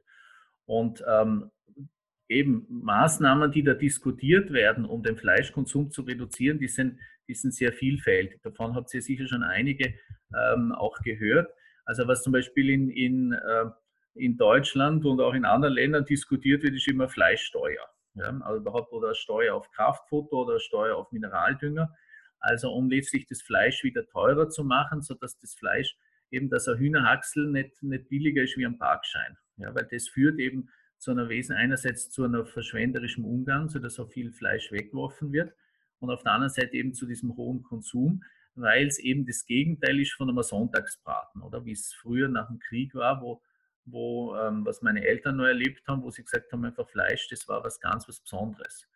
Und 0.66 1.04
ähm, 1.08 1.52
eben 2.28 2.66
Maßnahmen, 2.70 3.52
die 3.52 3.64
da 3.64 3.74
diskutiert 3.74 4.52
werden, 4.52 4.86
um 4.86 5.04
den 5.04 5.18
Fleischkonsum 5.18 5.92
zu 5.92 6.02
reduzieren, 6.02 6.60
die 6.60 6.68
sind, 6.68 7.00
die 7.28 7.36
sind 7.36 7.54
sehr 7.54 7.74
vielfältig. 7.74 8.42
Davon 8.42 8.76
habt 8.76 8.94
ihr 8.94 9.02
sicher 9.02 9.28
schon 9.28 9.44
einige 9.44 9.94
ähm, 10.34 10.72
auch 10.72 11.00
gehört. 11.02 11.52
Also 11.86 12.08
was 12.08 12.24
zum 12.24 12.34
Beispiel 12.34 12.70
in, 12.70 12.90
in, 12.90 13.34
äh, 13.34 13.66
in 14.16 14.38
Deutschland 14.38 15.06
und 15.06 15.22
auch 15.22 15.34
in 15.34 15.46
anderen 15.46 15.76
Ländern 15.76 16.06
diskutiert 16.06 16.64
wird, 16.64 16.74
ist 16.74 16.88
immer 16.88 17.10
Fleischsteuer. 17.10 17.86
Ja? 18.16 18.40
Also 18.42 18.60
überhaupt 18.60 18.92
oder 18.92 19.14
Steuer 19.14 19.54
auf 19.54 19.70
Kraftfutter 19.72 20.36
oder 20.36 20.60
Steuer 20.60 20.96
auf 20.98 21.12
Mineraldünger. 21.12 21.94
Also 22.40 22.72
um 22.72 22.90
letztlich 22.90 23.28
das 23.28 23.42
Fleisch 23.42 23.84
wieder 23.84 24.08
teurer 24.08 24.50
zu 24.50 24.64
machen, 24.64 25.02
sodass 25.02 25.38
das 25.40 25.54
Fleisch 25.56 25.96
eben, 26.32 26.50
dass 26.50 26.68
ein 26.68 26.78
Hühnerhaxel 26.78 27.52
nicht, 27.52 27.82
nicht 27.84 28.10
billiger 28.10 28.44
ist 28.44 28.58
wie 28.58 28.66
ein 28.66 28.78
Parkschein. 28.78 29.38
Ja, 29.58 29.74
weil 29.74 29.88
das 29.90 30.08
führt 30.08 30.40
eben 30.40 30.70
zu 31.06 31.12
einer 31.12 31.30
Wesen, 31.30 31.56
einerseits 31.56 32.10
zu 32.10 32.24
einem 32.24 32.48
verschwenderischen 32.48 33.26
Umgang, 33.26 33.70
sodass 33.70 33.94
so 33.94 34.08
viel 34.08 34.32
Fleisch 34.32 34.72
weggeworfen 34.72 35.32
wird 35.32 35.54
und 36.00 36.10
auf 36.10 36.24
der 36.24 36.32
anderen 36.32 36.52
Seite 36.52 36.76
eben 36.76 36.96
zu 36.96 37.06
diesem 37.06 37.38
hohen 37.38 37.62
Konsum, 37.62 38.24
weil 38.56 38.88
es 38.88 38.98
eben 38.98 39.24
das 39.28 39.46
Gegenteil 39.46 40.00
ist 40.00 40.14
von 40.14 40.30
einem 40.30 40.42
Sonntagsbraten, 40.42 41.44
oder 41.44 41.64
wie 41.64 41.74
es 41.74 41.94
früher 41.94 42.28
nach 42.28 42.48
dem 42.48 42.58
Krieg 42.58 42.96
war, 42.96 43.22
wo, 43.22 43.40
wo 43.86 44.36
ähm, 44.36 44.66
was 44.66 44.82
meine 44.82 45.06
Eltern 45.06 45.36
noch 45.38 45.46
erlebt 45.46 45.88
haben, 45.88 46.02
wo 46.02 46.10
sie 46.10 46.24
gesagt 46.24 46.52
haben, 46.52 46.66
einfach 46.66 46.90
Fleisch, 46.90 47.28
das 47.30 47.48
war 47.48 47.64
was 47.64 47.80
ganz 47.80 48.08
was 48.08 48.20
Besonderes. 48.20 48.88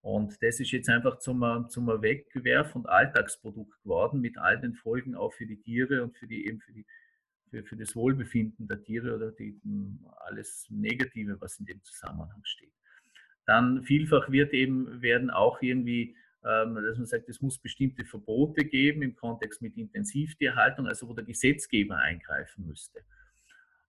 Und 0.00 0.42
das 0.42 0.58
ist 0.58 0.72
jetzt 0.72 0.88
einfach 0.88 1.18
zum, 1.18 1.68
zum 1.68 1.86
Wegwerf- 1.86 2.74
und 2.74 2.88
Alltagsprodukt 2.88 3.80
geworden, 3.84 4.20
mit 4.20 4.36
all 4.36 4.60
den 4.60 4.74
Folgen 4.74 5.14
auch 5.14 5.32
für 5.32 5.46
die 5.46 5.60
Tiere 5.60 6.02
und 6.02 6.18
für 6.18 6.26
die 6.26 6.44
eben 6.44 6.60
für 6.60 6.72
die 6.72 6.86
für, 7.52 7.62
für 7.64 7.76
das 7.76 7.94
Wohlbefinden 7.94 8.66
der 8.66 8.82
Tiere 8.82 9.14
oder 9.14 9.30
die, 9.30 9.60
alles 10.26 10.66
Negative, 10.70 11.38
was 11.40 11.60
in 11.60 11.66
dem 11.66 11.82
Zusammenhang 11.84 12.40
steht. 12.44 12.72
Dann 13.44 13.82
vielfach 13.82 14.30
wird 14.30 14.54
eben, 14.54 15.02
werden 15.02 15.30
auch 15.30 15.60
irgendwie, 15.60 16.16
ähm, 16.44 16.74
dass 16.74 16.96
man 16.96 17.06
sagt, 17.06 17.28
es 17.28 17.42
muss 17.42 17.58
bestimmte 17.58 18.04
Verbote 18.04 18.64
geben 18.64 19.02
im 19.02 19.14
Kontext 19.14 19.60
mit 19.60 19.76
Intensivtierhaltung, 19.76 20.86
also 20.86 21.08
wo 21.08 21.14
der 21.14 21.24
Gesetzgeber 21.24 21.98
eingreifen 21.98 22.66
müsste. 22.66 23.02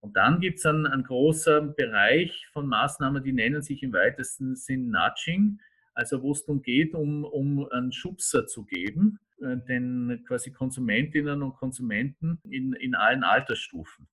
Und 0.02 0.18
dann 0.18 0.42
gibt 0.42 0.60
es 0.60 0.66
einen, 0.66 0.86
einen 0.86 1.04
großen 1.04 1.76
Bereich 1.76 2.48
von 2.52 2.68
Maßnahmen, 2.68 3.24
die 3.24 3.32
nennen 3.32 3.62
sich 3.62 3.82
im 3.84 3.94
weitesten 3.94 4.58
Sinn 4.58 4.90
Nudging 4.90 5.60
also 5.94 6.22
wo 6.22 6.32
es 6.32 6.46
darum 6.46 6.62
geht, 6.62 6.94
um, 6.96 7.24
um 7.24 7.68
einen 7.70 7.92
Schubser 7.92 8.48
zu 8.48 8.66
geben, 8.66 9.20
äh, 9.42 9.58
den 9.68 10.24
quasi 10.28 10.52
Konsumentinnen 10.52 11.42
und 11.44 11.56
Konsumenten 11.56 12.40
in, 12.50 12.74
in 12.74 12.96
allen 12.96 13.24
Altersstufen. 13.24 14.08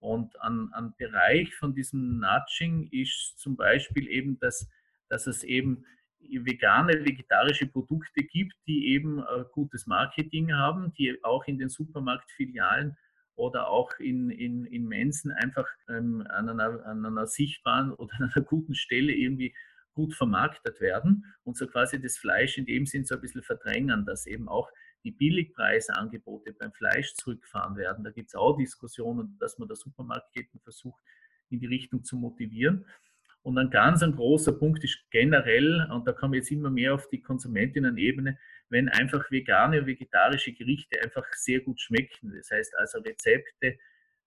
Und 0.00 0.40
ein, 0.40 0.70
ein 0.72 0.94
Bereich 0.96 1.54
von 1.54 1.74
diesem 1.74 2.20
Nudging 2.20 2.88
ist 2.90 3.38
zum 3.38 3.56
Beispiel 3.56 4.08
eben, 4.08 4.38
dass, 4.38 4.68
dass 5.08 5.26
es 5.26 5.44
eben 5.44 5.84
vegane, 6.20 7.04
vegetarische 7.04 7.66
Produkte 7.66 8.22
gibt, 8.22 8.54
die 8.66 8.88
eben 8.88 9.22
gutes 9.52 9.86
Marketing 9.86 10.54
haben, 10.54 10.92
die 10.94 11.22
auch 11.22 11.44
in 11.46 11.58
den 11.58 11.68
Supermarktfilialen 11.68 12.96
oder 13.34 13.68
auch 13.68 13.98
in, 13.98 14.30
in, 14.30 14.66
in 14.66 14.86
Mensen 14.86 15.32
einfach 15.32 15.66
ähm, 15.88 16.26
an, 16.28 16.48
einer, 16.48 16.84
an 16.86 17.04
einer 17.04 17.26
sichtbaren 17.26 17.92
oder 17.92 18.14
an 18.18 18.30
einer 18.34 18.44
guten 18.44 18.74
Stelle 18.74 19.12
irgendwie 19.12 19.54
gut 20.00 20.14
vermarktet 20.14 20.80
werden 20.80 21.26
und 21.44 21.58
so 21.58 21.66
quasi 21.66 22.00
das 22.00 22.16
Fleisch 22.16 22.56
in 22.56 22.64
dem 22.64 22.86
Sinn 22.86 23.04
so 23.04 23.16
ein 23.16 23.20
bisschen 23.20 23.42
verdrängen, 23.42 24.06
dass 24.06 24.26
eben 24.26 24.48
auch 24.48 24.70
die 25.04 25.10
Billigpreisangebote 25.10 26.54
beim 26.54 26.72
Fleisch 26.72 27.12
zurückfahren 27.14 27.76
werden. 27.76 28.02
Da 28.02 28.10
gibt 28.10 28.28
es 28.28 28.34
auch 28.34 28.56
Diskussionen, 28.56 29.36
dass 29.38 29.58
man 29.58 29.68
der 29.68 29.76
Supermarktketten 29.76 30.58
versucht, 30.60 31.02
in 31.50 31.60
die 31.60 31.66
Richtung 31.66 32.02
zu 32.02 32.16
motivieren. 32.16 32.86
Und 33.42 33.58
ein 33.58 33.68
ganz 33.68 34.02
ein 34.02 34.16
großer 34.16 34.52
Punkt 34.52 34.84
ist 34.84 34.98
generell, 35.10 35.86
und 35.90 36.06
da 36.06 36.12
kommen 36.12 36.32
wir 36.32 36.40
jetzt 36.40 36.50
immer 36.50 36.70
mehr 36.70 36.94
auf 36.94 37.08
die 37.08 37.20
Konsumentinnen-Ebene, 37.20 38.38
wenn 38.70 38.88
einfach 38.88 39.30
vegane, 39.30 39.84
vegetarische 39.84 40.52
Gerichte 40.52 40.98
einfach 41.02 41.26
sehr 41.34 41.60
gut 41.60 41.78
schmecken. 41.78 42.32
Das 42.34 42.50
heißt 42.50 42.74
also 42.78 43.00
Rezepte, 43.00 43.78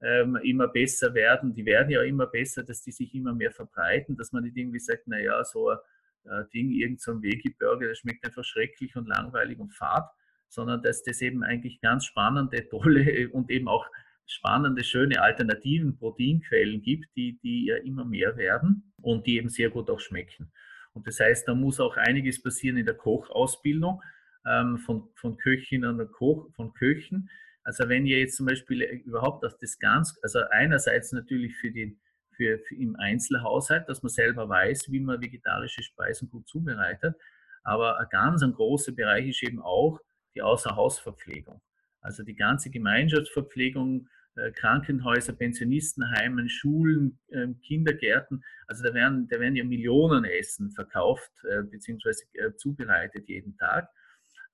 ähm, 0.03 0.35
immer 0.43 0.67
besser 0.67 1.13
werden. 1.13 1.53
Die 1.53 1.65
werden 1.65 1.89
ja 1.89 2.01
immer 2.03 2.27
besser, 2.27 2.63
dass 2.63 2.83
die 2.83 2.91
sich 2.91 3.15
immer 3.15 3.33
mehr 3.33 3.51
verbreiten, 3.51 4.17
dass 4.17 4.31
man 4.31 4.43
nicht 4.43 4.57
irgendwie 4.57 4.79
sagt, 4.79 5.07
naja, 5.07 5.43
so 5.43 5.69
ein 5.69 5.77
äh, 6.25 6.43
Ding, 6.53 6.71
irgend 6.71 7.01
so 7.01 7.11
ein 7.11 7.21
Veggie-Burger, 7.21 7.87
das 7.87 7.99
schmeckt 7.99 8.25
einfach 8.25 8.43
schrecklich 8.43 8.95
und 8.95 9.07
langweilig 9.07 9.59
und 9.59 9.73
fad, 9.73 10.09
sondern 10.49 10.81
dass 10.81 11.03
das 11.03 11.21
eben 11.21 11.43
eigentlich 11.43 11.79
ganz 11.79 12.05
spannende, 12.05 12.67
tolle 12.69 13.29
und 13.29 13.49
eben 13.49 13.67
auch 13.67 13.87
spannende, 14.25 14.83
schöne 14.83 15.21
alternativen 15.21 15.97
Proteinquellen 15.97 16.81
gibt, 16.81 17.07
die, 17.15 17.39
die 17.41 17.65
ja 17.65 17.77
immer 17.77 18.05
mehr 18.05 18.37
werden 18.37 18.93
und 19.01 19.25
die 19.25 19.37
eben 19.37 19.49
sehr 19.49 19.69
gut 19.69 19.89
auch 19.89 19.99
schmecken. 19.99 20.51
Und 20.93 21.07
das 21.07 21.19
heißt, 21.19 21.47
da 21.47 21.55
muss 21.55 21.79
auch 21.79 21.97
einiges 21.97 22.41
passieren 22.41 22.77
in 22.77 22.85
der 22.85 22.95
Kochausbildung 22.95 24.01
ähm, 24.45 24.77
von, 24.77 25.09
von 25.15 25.37
Köchinnen 25.37 25.99
und 25.99 26.11
Koch, 26.11 26.49
von 26.55 26.73
Köchen, 26.73 27.29
also 27.63 27.87
wenn 27.89 28.05
ihr 28.05 28.19
jetzt 28.19 28.37
zum 28.37 28.45
Beispiel 28.45 28.81
äh, 28.81 28.95
überhaupt 28.97 29.45
auf 29.45 29.57
das 29.59 29.79
ganz, 29.79 30.17
also 30.21 30.39
einerseits 30.51 31.11
natürlich 31.11 31.55
für 31.57 31.71
den 31.71 31.99
für, 32.35 32.57
für 32.59 32.75
im 32.75 32.95
Einzelhaushalt, 32.95 33.87
dass 33.87 34.01
man 34.01 34.09
selber 34.09 34.49
weiß, 34.49 34.91
wie 34.91 34.99
man 34.99 35.21
vegetarische 35.21 35.83
Speisen 35.83 36.29
gut 36.29 36.47
zubereitet, 36.47 37.15
aber 37.63 37.99
ein 37.99 38.07
ganz 38.09 38.41
ein 38.41 38.53
großer 38.53 38.91
Bereich 38.91 39.27
ist 39.27 39.43
eben 39.43 39.61
auch 39.61 39.99
die 40.35 40.41
Außerhausverpflegung. 40.41 41.61
Also 42.01 42.23
die 42.23 42.35
ganze 42.35 42.69
Gemeinschaftsverpflegung, 42.69 44.09
äh, 44.35 44.51
Krankenhäuser, 44.51 45.33
Pensionistenheimen, 45.33 46.49
Schulen, 46.49 47.19
äh, 47.29 47.47
Kindergärten, 47.65 48.43
also 48.67 48.83
da 48.83 48.93
werden, 48.93 49.27
da 49.27 49.39
werden 49.39 49.55
ja 49.55 49.63
Millionen 49.63 50.25
Essen 50.25 50.71
verkauft 50.71 51.31
äh, 51.49 51.61
bzw. 51.61 52.09
Äh, 52.33 52.55
zubereitet 52.55 53.29
jeden 53.29 53.55
Tag. 53.57 53.89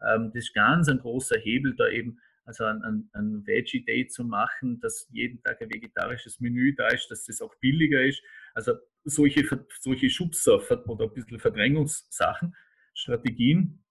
Ähm, 0.06 0.32
das 0.34 0.44
ist 0.44 0.54
ganz 0.54 0.90
ein 0.90 1.00
großer 1.00 1.40
Hebel, 1.40 1.76
da 1.76 1.88
eben 1.88 2.20
also 2.50 2.66
ein, 2.66 3.10
ein, 3.14 3.46
Veggie 3.46 3.86
Day 3.86 4.08
zu 4.08 4.24
machen, 4.24 4.80
dass 4.82 5.08
jeden 5.12 5.40
Tag 5.44 5.62
ein 5.62 5.72
vegetarisches 5.72 6.40
Menü 6.40 6.74
da 6.74 6.88
ist, 6.88 7.08
dass 7.12 7.26
das 7.26 7.44
auch 7.44 7.54
billiger 7.62 8.04
ist. 8.04 8.24
Also 8.56 8.74
solche, 9.04 9.48
solche 9.80 10.10
Schubser 10.10 10.60
oder 10.90 11.06
ein 11.06 11.14
bisschen 11.14 11.40
Verdrängungssachen, 11.40 12.56
Strategien 12.96 13.84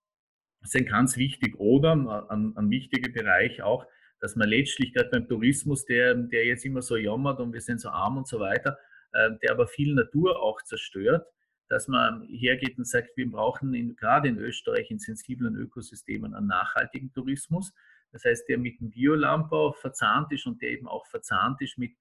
sind 0.62 0.88
ganz 0.88 1.16
wichtig. 1.16 1.54
Oder 1.58 1.92
ein, 2.30 2.56
ein 2.56 2.68
wichtiger 2.68 3.12
Bereich 3.12 3.62
auch, 3.62 3.86
dass 4.20 4.34
man 4.34 4.48
letztlich 4.48 4.92
gerade 4.92 5.10
beim 5.10 5.28
Tourismus, 5.28 5.84
der, 5.84 6.14
der 6.14 6.44
jetzt 6.44 6.64
immer 6.64 6.82
so 6.82 6.96
jammert 6.96 7.38
und 7.38 7.52
wir 7.52 7.60
sind 7.60 7.80
so 7.80 7.90
arm 7.90 8.16
und 8.18 8.26
so 8.26 8.40
weiter, 8.40 8.76
äh, 9.12 9.30
der 9.40 9.52
aber 9.52 9.68
viel 9.68 9.94
Natur 9.94 10.42
auch 10.42 10.60
zerstört, 10.62 11.28
dass 11.68 11.86
man 11.86 12.26
hergeht 12.28 12.76
und 12.76 12.88
sagt, 12.88 13.16
wir 13.16 13.30
brauchen 13.30 13.72
in, 13.72 13.94
gerade 13.94 14.26
in 14.26 14.38
Österreich 14.38 14.90
in 14.90 14.98
sensiblen 14.98 15.54
Ökosystemen 15.54 16.34
einen 16.34 16.48
nachhaltigen 16.48 17.12
Tourismus. 17.12 17.72
Das 18.12 18.24
heißt, 18.24 18.48
der 18.48 18.58
mit 18.58 18.80
dem 18.80 18.90
Biolandbau 18.90 19.72
verzahnt 19.72 20.32
ist 20.32 20.46
und 20.46 20.62
der 20.62 20.70
eben 20.70 20.88
auch 20.88 21.06
verzahnt 21.06 21.60
ist 21.60 21.78
mit, 21.78 21.92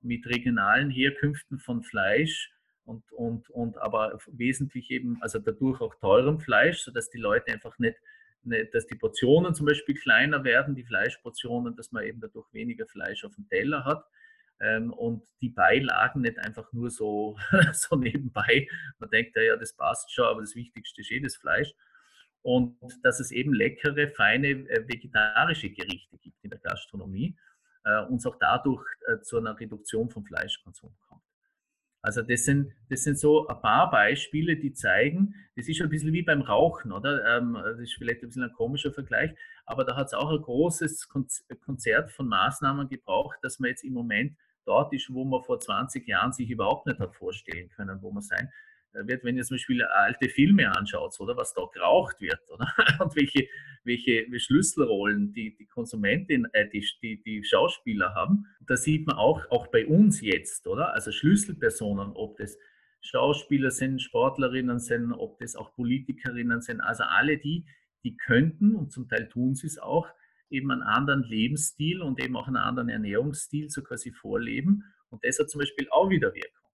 mit 0.00 0.26
regionalen 0.26 0.90
Herkünften 0.90 1.58
von 1.58 1.82
Fleisch 1.82 2.52
und, 2.84 3.10
und, 3.12 3.50
und 3.50 3.78
aber 3.78 4.18
wesentlich 4.28 4.90
eben, 4.90 5.20
also 5.20 5.38
dadurch 5.38 5.80
auch 5.80 5.94
teurem 5.96 6.38
Fleisch, 6.40 6.80
sodass 6.80 7.10
die 7.10 7.18
Leute 7.18 7.52
einfach 7.52 7.78
nicht, 7.78 7.96
nicht, 8.44 8.72
dass 8.74 8.86
die 8.86 8.94
Portionen 8.94 9.54
zum 9.54 9.66
Beispiel 9.66 9.96
kleiner 9.96 10.44
werden, 10.44 10.76
die 10.76 10.84
Fleischportionen, 10.84 11.74
dass 11.74 11.90
man 11.90 12.04
eben 12.04 12.20
dadurch 12.20 12.46
weniger 12.52 12.86
Fleisch 12.86 13.24
auf 13.24 13.34
dem 13.34 13.48
Teller 13.48 13.84
hat. 13.84 14.04
Ähm, 14.58 14.92
und 14.92 15.22
die 15.42 15.50
Beilagen 15.50 16.22
nicht 16.22 16.38
einfach 16.38 16.72
nur 16.72 16.90
so, 16.90 17.36
so 17.72 17.96
nebenbei. 17.96 18.68
Man 18.98 19.10
denkt, 19.10 19.36
ja, 19.36 19.42
ja, 19.42 19.56
das 19.56 19.74
passt 19.74 20.12
schon, 20.12 20.24
aber 20.24 20.40
das 20.40 20.54
Wichtigste 20.54 21.00
ist 21.00 21.10
eh 21.10 21.20
das 21.20 21.36
Fleisch 21.36 21.74
und 22.46 22.78
dass 23.02 23.18
es 23.18 23.32
eben 23.32 23.52
leckere, 23.52 24.06
feine 24.06 24.46
äh, 24.46 24.88
vegetarische 24.88 25.68
Gerichte 25.68 26.16
gibt 26.18 26.36
in 26.44 26.50
der 26.50 26.60
Gastronomie 26.60 27.36
äh, 27.84 28.02
und 28.04 28.18
es 28.18 28.26
auch 28.26 28.36
dadurch 28.38 28.86
äh, 29.08 29.20
zu 29.20 29.38
einer 29.38 29.58
Reduktion 29.58 30.08
vom 30.08 30.24
Fleischkonsum 30.24 30.94
kommt. 31.08 31.22
Also 32.02 32.22
das 32.22 32.44
sind, 32.44 32.72
das 32.88 33.02
sind 33.02 33.18
so 33.18 33.48
ein 33.48 33.60
paar 33.60 33.90
Beispiele, 33.90 34.56
die 34.56 34.72
zeigen, 34.72 35.34
das 35.56 35.66
ist 35.66 35.82
ein 35.82 35.88
bisschen 35.88 36.12
wie 36.12 36.22
beim 36.22 36.40
Rauchen, 36.40 36.92
oder? 36.92 37.36
Ähm, 37.36 37.54
das 37.54 37.80
ist 37.80 37.94
vielleicht 37.94 38.22
ein 38.22 38.28
bisschen 38.28 38.44
ein 38.44 38.52
komischer 38.52 38.92
Vergleich, 38.92 39.34
aber 39.64 39.84
da 39.84 39.96
hat 39.96 40.06
es 40.06 40.14
auch 40.14 40.30
ein 40.30 40.40
großes 40.40 41.08
Konzert 41.08 42.12
von 42.12 42.28
Maßnahmen 42.28 42.88
gebraucht, 42.88 43.40
dass 43.42 43.58
man 43.58 43.70
jetzt 43.70 43.82
im 43.82 43.92
Moment 43.92 44.36
dort 44.66 44.92
ist, 44.92 45.12
wo 45.12 45.24
man 45.24 45.42
vor 45.42 45.58
20 45.58 46.06
Jahren 46.06 46.32
sich 46.32 46.48
überhaupt 46.48 46.86
nicht 46.86 47.00
hat 47.00 47.16
vorstellen 47.16 47.70
können, 47.70 48.00
wo 48.02 48.12
man 48.12 48.22
sein 48.22 48.52
wird, 49.04 49.24
wenn 49.24 49.36
ihr 49.36 49.44
zum 49.44 49.56
Beispiel 49.56 49.82
alte 49.82 50.28
Filme 50.28 50.74
anschaut, 50.76 51.18
oder 51.20 51.36
was 51.36 51.54
da 51.54 51.62
geraucht 51.72 52.20
wird, 52.20 52.40
oder? 52.48 52.72
Und 53.00 53.16
welche, 53.16 53.48
welche 53.84 54.26
Schlüsselrollen 54.38 55.32
die, 55.32 55.56
die 55.56 55.66
Konsumentin, 55.66 56.46
äh, 56.52 56.68
die, 56.68 56.86
die, 57.02 57.22
die 57.22 57.44
Schauspieler 57.44 58.14
haben. 58.14 58.46
Da 58.66 58.76
sieht 58.76 59.06
man 59.06 59.16
auch, 59.16 59.50
auch 59.50 59.68
bei 59.68 59.86
uns 59.86 60.20
jetzt, 60.20 60.66
oder? 60.66 60.94
Also 60.94 61.12
Schlüsselpersonen, 61.12 62.12
ob 62.14 62.36
das 62.38 62.56
Schauspieler 63.00 63.70
sind, 63.70 64.02
Sportlerinnen 64.02 64.80
sind, 64.80 65.12
ob 65.12 65.38
das 65.38 65.56
auch 65.56 65.74
Politikerinnen 65.74 66.60
sind, 66.60 66.80
also 66.80 67.04
alle 67.04 67.38
die, 67.38 67.64
die 68.04 68.16
könnten 68.16 68.74
und 68.74 68.92
zum 68.92 69.08
Teil 69.08 69.28
tun 69.28 69.54
sie 69.54 69.66
es 69.66 69.78
auch, 69.78 70.08
eben 70.50 70.70
einen 70.70 70.82
anderen 70.82 71.22
Lebensstil 71.22 72.02
und 72.02 72.22
eben 72.22 72.36
auch 72.36 72.46
einen 72.46 72.56
anderen 72.56 72.88
Ernährungsstil 72.88 73.68
so 73.70 73.82
quasi 73.82 74.12
vorleben. 74.12 74.84
Und 75.10 75.24
das 75.24 75.38
hat 75.38 75.50
zum 75.50 75.60
Beispiel 75.60 75.88
auch 75.90 76.08
wieder 76.08 76.34
Wirkung. 76.34 76.65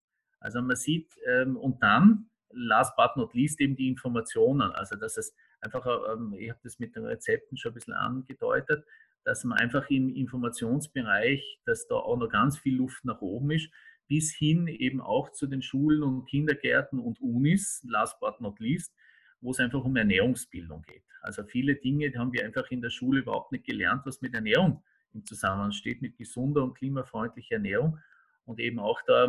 Also 0.42 0.60
man 0.60 0.76
sieht, 0.76 1.16
ähm, 1.26 1.56
und 1.56 1.82
dann, 1.82 2.26
last 2.50 2.96
but 2.96 3.16
not 3.16 3.32
least, 3.34 3.60
eben 3.60 3.76
die 3.76 3.88
Informationen. 3.88 4.72
Also 4.72 4.96
dass 4.96 5.16
es 5.16 5.34
einfach, 5.60 5.86
ähm, 6.12 6.34
ich 6.36 6.50
habe 6.50 6.60
das 6.62 6.78
mit 6.78 6.94
den 6.96 7.06
Rezepten 7.06 7.56
schon 7.56 7.72
ein 7.72 7.74
bisschen 7.74 7.94
angedeutet, 7.94 8.84
dass 9.24 9.44
man 9.44 9.58
einfach 9.58 9.88
im 9.88 10.14
Informationsbereich, 10.14 11.60
dass 11.64 11.86
da 11.86 11.94
auch 11.94 12.16
noch 12.16 12.28
ganz 12.28 12.58
viel 12.58 12.76
Luft 12.76 13.04
nach 13.04 13.20
oben 13.20 13.52
ist, 13.52 13.70
bis 14.08 14.34
hin 14.34 14.66
eben 14.66 15.00
auch 15.00 15.30
zu 15.30 15.46
den 15.46 15.62
Schulen 15.62 16.02
und 16.02 16.26
Kindergärten 16.26 16.98
und 16.98 17.20
Unis, 17.20 17.82
last 17.88 18.18
but 18.20 18.40
not 18.40 18.58
least, 18.58 18.92
wo 19.40 19.52
es 19.52 19.60
einfach 19.60 19.84
um 19.84 19.96
Ernährungsbildung 19.96 20.82
geht. 20.82 21.04
Also 21.22 21.44
viele 21.44 21.76
Dinge 21.76 22.12
haben 22.18 22.32
wir 22.32 22.44
einfach 22.44 22.68
in 22.70 22.82
der 22.82 22.90
Schule 22.90 23.20
überhaupt 23.20 23.52
nicht 23.52 23.64
gelernt, 23.64 24.02
was 24.04 24.20
mit 24.20 24.34
Ernährung 24.34 24.82
im 25.14 25.24
Zusammenhang 25.24 25.72
steht, 25.72 26.02
mit 26.02 26.16
gesunder 26.16 26.64
und 26.64 26.74
klimafreundlicher 26.74 27.54
Ernährung 27.54 27.98
und 28.44 28.60
eben 28.60 28.78
auch 28.78 29.00
da, 29.06 29.28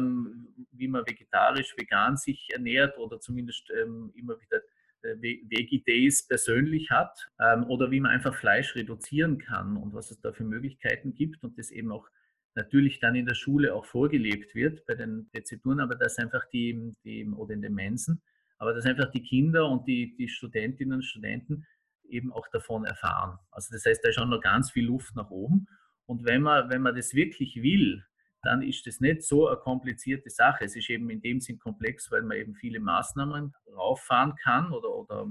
wie 0.71 0.87
man 0.87 1.05
vegetarisch, 1.05 1.75
vegan 1.77 2.17
sich 2.17 2.49
ernährt 2.51 2.97
oder 2.97 3.19
zumindest 3.19 3.69
ähm, 3.71 4.11
immer 4.15 4.39
wieder 4.39 4.61
äh, 5.03 5.15
Veggie-Days 5.21 6.27
persönlich 6.27 6.89
hat 6.89 7.29
ähm, 7.39 7.65
oder 7.65 7.91
wie 7.91 7.99
man 7.99 8.11
einfach 8.11 8.35
Fleisch 8.35 8.75
reduzieren 8.75 9.37
kann 9.37 9.77
und 9.77 9.93
was 9.93 10.11
es 10.11 10.19
da 10.19 10.31
für 10.31 10.43
Möglichkeiten 10.43 11.13
gibt 11.13 11.43
und 11.43 11.57
das 11.57 11.71
eben 11.71 11.91
auch 11.91 12.07
natürlich 12.55 12.99
dann 12.99 13.15
in 13.15 13.25
der 13.25 13.35
Schule 13.35 13.73
auch 13.73 13.85
vorgelebt 13.85 14.55
wird 14.55 14.85
bei 14.85 14.95
den 14.95 15.29
Rezepturen, 15.33 15.79
aber 15.79 15.95
dass 15.95 16.17
einfach 16.17 16.45
die, 16.51 16.93
die 17.03 17.27
oder 17.27 17.53
in 17.53 17.61
den 17.61 17.73
Mensen, 17.73 18.21
aber 18.57 18.73
dass 18.73 18.85
einfach 18.85 19.11
die 19.11 19.23
Kinder 19.23 19.67
und 19.67 19.87
die, 19.87 20.15
die 20.15 20.29
Studentinnen 20.29 20.93
und 20.93 21.03
Studenten 21.03 21.65
eben 22.07 22.31
auch 22.31 22.47
davon 22.49 22.85
erfahren. 22.85 23.39
Also 23.51 23.73
das 23.73 23.85
heißt, 23.85 24.03
da 24.03 24.09
ist 24.09 24.15
schon 24.15 24.29
noch 24.29 24.41
ganz 24.41 24.71
viel 24.71 24.85
Luft 24.85 25.15
nach 25.15 25.31
oben. 25.31 25.67
Und 26.05 26.25
wenn 26.25 26.41
man, 26.41 26.69
wenn 26.69 26.81
man 26.81 26.95
das 26.95 27.13
wirklich 27.13 27.61
will, 27.61 28.05
dann 28.43 28.61
ist 28.61 28.85
das 28.85 28.99
nicht 28.99 29.23
so 29.23 29.47
eine 29.47 29.57
komplizierte 29.57 30.29
Sache. 30.29 30.65
Es 30.65 30.75
ist 30.75 30.89
eben 30.89 31.09
in 31.09 31.21
dem 31.21 31.39
Sinn 31.39 31.57
komplex, 31.57 32.11
weil 32.11 32.21
man 32.23 32.37
eben 32.37 32.53
viele 32.55 32.79
Maßnahmen 32.79 33.53
rauffahren 33.75 34.35
kann 34.35 34.71
oder, 34.71 34.89
oder 34.93 35.25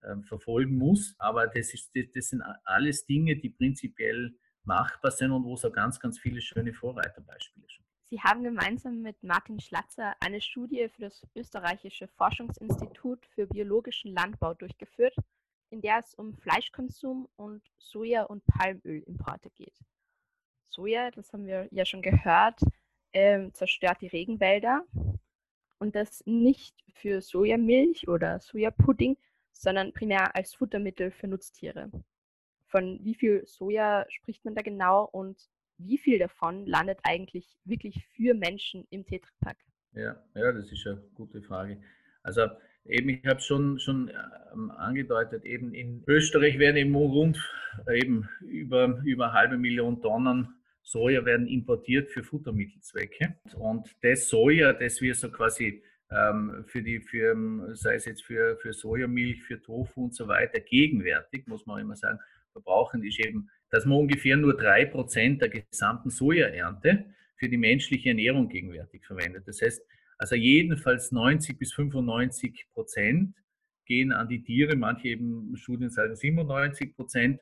äh, 0.00 0.16
verfolgen 0.22 0.76
muss. 0.78 1.14
Aber 1.18 1.46
das, 1.46 1.74
ist, 1.74 1.90
das, 1.94 2.06
das 2.14 2.28
sind 2.28 2.42
alles 2.64 3.04
Dinge, 3.06 3.36
die 3.36 3.50
prinzipiell 3.50 4.34
machbar 4.64 5.10
sind 5.10 5.30
und 5.30 5.44
wo 5.44 5.54
es 5.54 5.64
auch 5.64 5.72
ganz, 5.72 6.00
ganz 6.00 6.18
viele 6.18 6.40
schöne 6.40 6.72
Vorreiterbeispiele 6.72 7.66
gibt. 7.66 7.88
Sie 8.04 8.20
haben 8.20 8.42
gemeinsam 8.42 9.00
mit 9.00 9.22
Martin 9.22 9.58
Schlatzer 9.58 10.14
eine 10.20 10.40
Studie 10.40 10.88
für 10.94 11.02
das 11.02 11.26
österreichische 11.34 12.08
Forschungsinstitut 12.08 13.24
für 13.26 13.46
biologischen 13.46 14.12
Landbau 14.12 14.54
durchgeführt, 14.54 15.16
in 15.70 15.80
der 15.80 15.98
es 15.98 16.14
um 16.14 16.36
Fleischkonsum 16.36 17.28
und 17.36 17.62
Soja- 17.78 18.24
und 18.24 18.44
Palmölimporte 18.44 19.50
geht. 19.50 19.78
Soja, 20.72 21.10
das 21.10 21.32
haben 21.32 21.46
wir 21.46 21.68
ja 21.70 21.84
schon 21.84 22.02
gehört, 22.02 22.60
äh, 23.12 23.50
zerstört 23.52 24.00
die 24.00 24.08
Regenwälder 24.08 24.84
und 25.78 25.94
das 25.94 26.22
nicht 26.26 26.74
für 26.94 27.20
Sojamilch 27.20 28.08
oder 28.08 28.40
Sojapudding, 28.40 29.18
sondern 29.52 29.92
primär 29.92 30.34
als 30.34 30.54
Futtermittel 30.54 31.10
für 31.10 31.28
Nutztiere. 31.28 31.90
Von 32.66 33.00
wie 33.02 33.14
viel 33.14 33.44
Soja 33.46 34.06
spricht 34.08 34.44
man 34.44 34.54
da 34.54 34.62
genau 34.62 35.04
und 35.04 35.50
wie 35.76 35.98
viel 35.98 36.18
davon 36.18 36.66
landet 36.66 37.00
eigentlich 37.02 37.58
wirklich 37.64 38.06
für 38.14 38.34
Menschen 38.34 38.86
im 38.90 39.04
Tetrapack? 39.04 39.58
Ja, 39.92 40.16
ja, 40.34 40.52
das 40.52 40.72
ist 40.72 40.86
eine 40.86 41.02
gute 41.14 41.42
Frage. 41.42 41.82
Also 42.22 42.46
eben, 42.86 43.10
ich 43.10 43.26
habe 43.26 43.40
schon 43.40 43.78
schon 43.78 44.10
ähm, 44.54 44.70
angedeutet, 44.70 45.44
eben 45.44 45.74
in 45.74 46.02
Österreich 46.06 46.58
werden 46.58 46.76
eben 46.76 46.94
rund 46.94 47.38
eben 47.92 48.28
über 48.40 49.02
über 49.04 49.26
eine 49.26 49.32
halbe 49.34 49.58
Million 49.58 50.00
Tonnen 50.00 50.61
Soja 50.82 51.24
werden 51.24 51.46
importiert 51.46 52.10
für 52.10 52.22
Futtermittelzwecke. 52.22 53.36
Und 53.56 53.88
das 54.02 54.28
Soja, 54.28 54.72
das 54.72 55.00
wir 55.00 55.14
so 55.14 55.30
quasi 55.30 55.82
ähm, 56.10 56.64
für 56.66 56.82
die, 56.82 57.00
für, 57.00 57.74
sei 57.74 57.94
es 57.94 58.04
jetzt 58.04 58.24
für, 58.24 58.56
für 58.58 58.72
Sojamilch, 58.72 59.42
für 59.42 59.60
Tofu 59.60 60.04
und 60.04 60.14
so 60.14 60.28
weiter, 60.28 60.60
gegenwärtig, 60.60 61.46
muss 61.46 61.66
man 61.66 61.80
immer 61.80 61.96
sagen, 61.96 62.18
verbrauchen, 62.52 63.02
ist 63.02 63.18
eben, 63.24 63.48
dass 63.70 63.86
man 63.86 63.98
ungefähr 63.98 64.36
nur 64.36 64.56
drei 64.56 64.84
Prozent 64.84 65.40
der 65.40 65.48
gesamten 65.48 66.10
Sojaernte 66.10 67.06
für 67.36 67.48
die 67.48 67.56
menschliche 67.56 68.10
Ernährung 68.10 68.48
gegenwärtig 68.48 69.04
verwendet. 69.06 69.48
Das 69.48 69.62
heißt, 69.62 69.82
also 70.18 70.36
jedenfalls 70.36 71.10
90 71.10 71.58
bis 71.58 71.72
95 71.72 72.66
Prozent 72.72 73.34
gehen 73.86 74.12
an 74.12 74.28
die 74.28 74.42
Tiere, 74.42 74.76
manche 74.76 75.08
eben 75.08 75.56
Studien 75.56 75.90
sagen 75.90 76.14
97 76.14 76.94
Prozent 76.94 77.40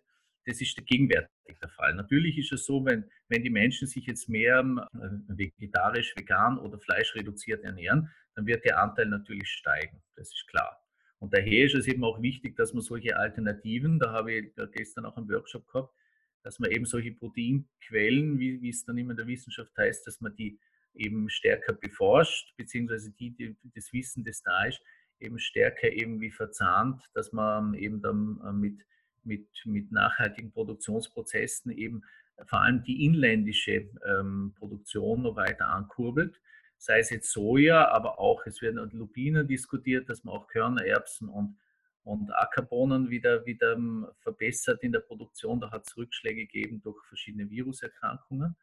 das 0.50 0.60
ist 0.60 0.84
gegenwärtig 0.86 1.58
der 1.60 1.68
Fall. 1.68 1.94
Natürlich 1.94 2.38
ist 2.38 2.52
es 2.52 2.66
so, 2.66 2.84
wenn, 2.84 3.04
wenn 3.28 3.42
die 3.42 3.50
Menschen 3.50 3.86
sich 3.86 4.06
jetzt 4.06 4.28
mehr 4.28 4.60
äh, 4.94 4.98
vegetarisch, 5.28 6.14
vegan 6.16 6.58
oder 6.58 6.78
fleischreduziert 6.78 7.62
ernähren, 7.64 8.10
dann 8.34 8.46
wird 8.46 8.64
der 8.64 8.82
Anteil 8.82 9.06
natürlich 9.06 9.48
steigen. 9.48 10.02
Das 10.16 10.28
ist 10.28 10.46
klar. 10.48 10.82
Und 11.18 11.34
daher 11.34 11.66
ist 11.66 11.74
es 11.74 11.86
eben 11.86 12.02
auch 12.02 12.20
wichtig, 12.22 12.56
dass 12.56 12.72
man 12.72 12.82
solche 12.82 13.16
Alternativen, 13.16 13.98
da 13.98 14.12
habe 14.12 14.32
ich 14.32 14.52
gestern 14.72 15.04
auch 15.04 15.16
einen 15.16 15.28
Workshop 15.28 15.66
gehabt, 15.68 15.94
dass 16.42 16.58
man 16.58 16.70
eben 16.70 16.86
solche 16.86 17.12
Proteinquellen, 17.12 18.38
wie, 18.38 18.60
wie 18.62 18.70
es 18.70 18.84
dann 18.84 18.96
immer 18.96 19.10
in 19.10 19.18
der 19.18 19.26
Wissenschaft 19.26 19.76
heißt, 19.76 20.06
dass 20.06 20.20
man 20.20 20.34
die 20.34 20.58
eben 20.94 21.28
stärker 21.28 21.74
beforscht, 21.74 22.56
beziehungsweise 22.56 23.12
die, 23.12 23.30
die 23.30 23.56
das 23.74 23.92
Wissen, 23.92 24.24
das 24.24 24.42
da 24.42 24.64
ist, 24.64 24.80
eben 25.20 25.38
stärker 25.38 25.92
irgendwie 25.92 26.30
verzahnt, 26.30 27.02
dass 27.14 27.32
man 27.32 27.74
eben 27.74 28.00
dann 28.00 28.40
äh, 28.44 28.52
mit 28.52 28.82
mit, 29.24 29.48
mit 29.64 29.92
nachhaltigen 29.92 30.52
Produktionsprozessen 30.52 31.72
eben 31.72 32.02
vor 32.46 32.60
allem 32.60 32.82
die 32.82 33.04
inländische 33.04 33.88
ähm, 34.06 34.54
Produktion 34.58 35.22
noch 35.22 35.36
weiter 35.36 35.68
ankurbelt. 35.68 36.40
Sei 36.78 37.00
es 37.00 37.10
jetzt 37.10 37.30
Soja, 37.32 37.88
aber 37.88 38.18
auch, 38.18 38.46
es 38.46 38.62
werden 38.62 38.90
Lupinen 38.92 39.46
diskutiert, 39.46 40.08
dass 40.08 40.24
man 40.24 40.34
auch 40.34 40.48
Körner, 40.48 40.84
Erbsen 40.84 41.28
und, 41.28 41.58
und 42.04 42.32
Ackerbohnen 42.32 43.10
wieder, 43.10 43.44
wieder 43.44 43.72
ähm, 43.72 44.06
verbessert 44.20 44.82
in 44.82 44.92
der 44.92 45.00
Produktion. 45.00 45.60
Da 45.60 45.70
hat 45.70 45.86
es 45.86 45.96
Rückschläge 45.96 46.46
gegeben 46.46 46.80
durch 46.80 47.04
verschiedene 47.06 47.50
Viruserkrankungen. 47.50 48.56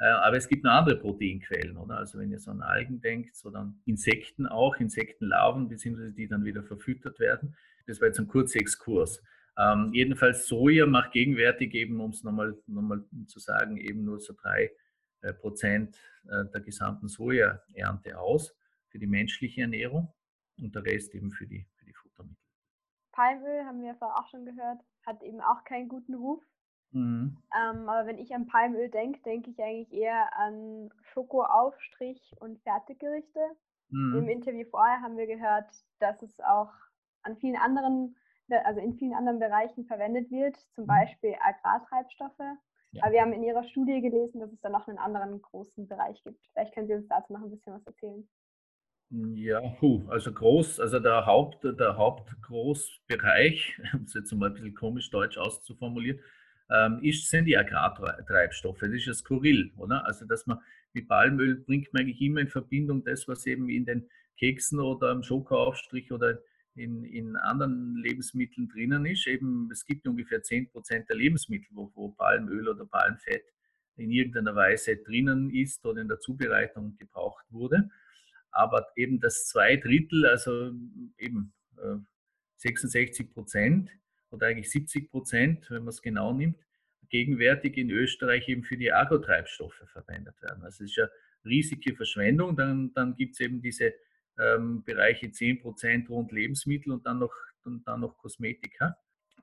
Äh, 0.00 0.06
aber 0.06 0.36
es 0.36 0.48
gibt 0.48 0.64
noch 0.64 0.72
andere 0.72 0.96
Proteinquellen, 0.96 1.76
oder? 1.76 1.98
Also 1.98 2.18
wenn 2.18 2.32
ihr 2.32 2.40
so 2.40 2.50
an 2.50 2.62
Algen 2.62 3.00
denkt, 3.00 3.36
so 3.36 3.50
dann 3.50 3.80
Insekten 3.84 4.46
auch, 4.48 4.76
Insektenlarven, 4.78 5.68
beziehungsweise 5.68 6.12
die 6.12 6.26
dann 6.26 6.44
wieder 6.44 6.64
verfüttert 6.64 7.20
werden. 7.20 7.56
Das 7.86 8.00
war 8.00 8.08
jetzt 8.08 8.18
ein 8.18 8.26
kurzer 8.26 8.58
Exkurs. 8.58 9.22
Ähm, 9.58 9.90
jedenfalls 9.92 10.46
Soja 10.46 10.86
macht 10.86 11.12
gegenwärtig 11.12 11.74
eben, 11.74 12.00
um 12.00 12.10
es 12.10 12.22
nochmal, 12.24 12.56
nochmal 12.66 13.04
zu 13.26 13.38
sagen, 13.38 13.76
eben 13.76 14.04
nur 14.04 14.18
so 14.18 14.34
drei 14.34 14.70
äh, 15.20 15.32
Prozent 15.32 15.98
äh, 16.24 16.44
der 16.52 16.60
gesamten 16.62 17.08
Sojaernte 17.08 18.18
aus 18.18 18.56
für 18.88 18.98
die 18.98 19.06
menschliche 19.06 19.62
Ernährung 19.62 20.12
und 20.58 20.74
der 20.74 20.84
Rest 20.84 21.14
eben 21.14 21.30
für 21.30 21.46
die, 21.46 21.66
für 21.76 21.84
die 21.84 21.94
Futtermittel. 21.94 22.42
Palmöl, 23.12 23.64
haben 23.64 23.82
wir 23.82 23.94
vorher 23.94 24.18
auch 24.18 24.28
schon 24.28 24.46
gehört, 24.46 24.80
hat 25.06 25.22
eben 25.22 25.40
auch 25.40 25.64
keinen 25.64 25.88
guten 25.88 26.14
Ruf. 26.14 26.42
Mhm. 26.92 27.38
Ähm, 27.54 27.88
aber 27.88 28.06
wenn 28.06 28.18
ich 28.18 28.34
an 28.34 28.46
Palmöl 28.46 28.88
denke, 28.90 29.20
denke 29.22 29.50
ich 29.50 29.62
eigentlich 29.62 29.92
eher 29.92 30.36
an 30.38 30.90
Schokoaufstrich 31.12 32.34
und 32.40 32.60
Fertiggerichte. 32.62 33.40
Mhm. 33.90 34.18
Im 34.18 34.28
Interview 34.28 34.66
vorher 34.70 35.00
haben 35.00 35.16
wir 35.16 35.26
gehört, 35.26 35.70
dass 36.00 36.22
es 36.22 36.38
auch 36.40 36.72
an 37.22 37.36
vielen 37.36 37.56
anderen 37.56 38.16
also 38.64 38.80
in 38.80 38.94
vielen 38.94 39.14
anderen 39.14 39.38
Bereichen 39.38 39.84
verwendet 39.86 40.30
wird, 40.30 40.56
zum 40.74 40.84
mhm. 40.84 40.88
Beispiel 40.88 41.34
Agrartreibstoffe. 41.40 42.58
Ja. 42.92 43.04
Aber 43.04 43.12
wir 43.12 43.22
haben 43.22 43.32
in 43.32 43.42
Ihrer 43.42 43.64
Studie 43.64 44.00
gelesen, 44.00 44.40
dass 44.40 44.52
es 44.52 44.60
da 44.60 44.68
noch 44.68 44.86
einen 44.86 44.98
anderen 44.98 45.40
großen 45.40 45.88
Bereich 45.88 46.22
gibt. 46.24 46.44
Vielleicht 46.52 46.74
können 46.74 46.86
Sie 46.86 46.94
uns 46.94 47.08
dazu 47.08 47.32
noch 47.32 47.42
ein 47.42 47.50
bisschen 47.50 47.72
was 47.72 47.86
erzählen. 47.86 48.28
Ja, 49.34 49.60
also 50.08 50.32
groß, 50.32 50.80
also 50.80 50.98
der 50.98 51.26
Haupt, 51.26 51.64
der 51.64 51.96
Hauptgroßbereich, 51.98 53.78
um 53.94 54.04
es 54.04 54.14
jetzt 54.14 54.32
mal 54.32 54.46
ein 54.46 54.54
bisschen 54.54 54.74
komisch 54.74 55.10
deutsch 55.10 55.36
auszuformulieren, 55.36 56.20
ähm, 56.70 56.98
ist, 57.02 57.28
sind 57.28 57.44
die 57.44 57.56
Agrartreibstoffe. 57.56 58.78
Das 58.80 58.90
ist 58.90 59.06
ja 59.06 59.12
skurril, 59.12 59.70
oder? 59.76 60.06
Also, 60.06 60.24
dass 60.24 60.46
man 60.46 60.60
mit 60.94 61.08
Palmöl 61.08 61.56
bringt 61.56 61.92
man 61.92 62.02
eigentlich 62.02 62.22
immer 62.22 62.40
in 62.40 62.48
Verbindung 62.48 63.04
das, 63.04 63.28
was 63.28 63.44
eben 63.46 63.68
in 63.68 63.84
den 63.84 64.08
Keksen 64.38 64.80
oder 64.80 65.10
am 65.10 65.22
Schokoaufstrich 65.22 66.10
oder 66.10 66.38
in, 66.74 67.04
in 67.04 67.36
anderen 67.36 67.96
Lebensmitteln 67.96 68.68
drinnen 68.68 69.06
ist. 69.06 69.26
Eben, 69.26 69.68
es 69.70 69.84
gibt 69.84 70.06
ungefähr 70.06 70.42
10 70.42 70.70
Prozent 70.70 71.08
der 71.08 71.16
Lebensmittel, 71.16 71.68
wo, 71.72 71.90
wo 71.94 72.08
Palmöl 72.10 72.68
oder 72.68 72.86
Palmfett 72.86 73.44
in 73.96 74.10
irgendeiner 74.10 74.54
Weise 74.54 74.96
drinnen 74.96 75.50
ist 75.50 75.84
oder 75.84 76.00
in 76.00 76.08
der 76.08 76.18
Zubereitung 76.18 76.96
gebraucht 76.96 77.44
wurde. 77.50 77.90
Aber 78.50 78.86
eben 78.96 79.20
das 79.20 79.46
zwei 79.46 79.76
Drittel, 79.76 80.26
also 80.26 80.72
eben 81.18 81.52
äh, 81.76 81.96
66 82.56 83.32
Prozent 83.32 83.90
oder 84.30 84.46
eigentlich 84.46 84.70
70 84.70 85.10
Prozent, 85.10 85.70
wenn 85.70 85.84
man 85.84 85.88
es 85.88 86.02
genau 86.02 86.32
nimmt, 86.32 86.58
gegenwärtig 87.08 87.76
in 87.76 87.90
Österreich 87.90 88.48
eben 88.48 88.64
für 88.64 88.76
die 88.76 88.92
Agrotreibstoffe 88.92 89.82
verwendet 89.92 90.40
werden. 90.40 90.64
Also 90.64 90.84
es 90.84 90.90
ist 90.90 90.96
ja 90.96 91.08
riesige 91.44 91.94
Verschwendung. 91.94 92.56
Dann, 92.56 92.92
dann 92.94 93.14
gibt 93.14 93.34
es 93.34 93.40
eben 93.40 93.60
diese 93.60 93.92
ähm, 94.38 94.82
Bereiche 94.84 95.26
10% 95.26 96.08
rund 96.08 96.32
Lebensmittel 96.32 96.92
und 96.92 97.06
dann 97.06 97.18
noch, 97.18 97.34
und 97.64 97.86
dann 97.86 98.00
noch 98.00 98.16
Kosmetika. 98.18 98.96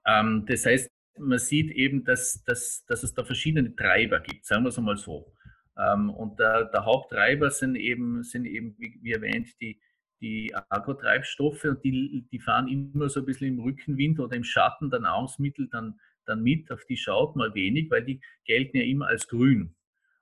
Ähm, 0.05 0.45
das 0.47 0.65
heißt, 0.65 0.89
man 1.17 1.39
sieht 1.39 1.71
eben, 1.71 2.03
dass, 2.03 2.43
dass, 2.45 2.85
dass 2.85 3.03
es 3.03 3.13
da 3.13 3.23
verschiedene 3.23 3.75
Treiber 3.75 4.19
gibt, 4.19 4.45
sagen 4.45 4.63
wir 4.63 4.69
es 4.69 4.77
einmal 4.77 4.97
so. 4.97 5.33
Ähm, 5.77 6.09
und 6.09 6.39
der, 6.39 6.65
der, 6.65 6.85
Haupttreiber 6.85 7.51
sind 7.51 7.75
eben, 7.75 8.23
sind 8.23 8.45
eben 8.45 8.75
wie, 8.77 8.99
wie 9.01 9.11
erwähnt, 9.11 9.49
die, 9.61 9.79
die 10.21 10.53
Agrotreibstoffe 10.69 11.63
und 11.63 11.83
die, 11.83 12.27
die 12.31 12.39
fahren 12.39 12.67
immer 12.67 13.09
so 13.09 13.21
ein 13.21 13.25
bisschen 13.25 13.47
im 13.47 13.59
Rückenwind 13.59 14.19
oder 14.19 14.35
im 14.35 14.43
Schatten 14.43 14.89
der 14.89 14.99
Nahrungsmittel 14.99 15.69
dann, 15.71 15.99
dann 16.25 16.43
mit. 16.43 16.71
Auf 16.71 16.83
die 16.85 16.97
schaut 16.97 17.35
man 17.35 17.53
wenig, 17.53 17.89
weil 17.89 18.03
die 18.03 18.21
gelten 18.45 18.77
ja 18.77 18.83
immer 18.83 19.07
als 19.07 19.27
grün. 19.27 19.75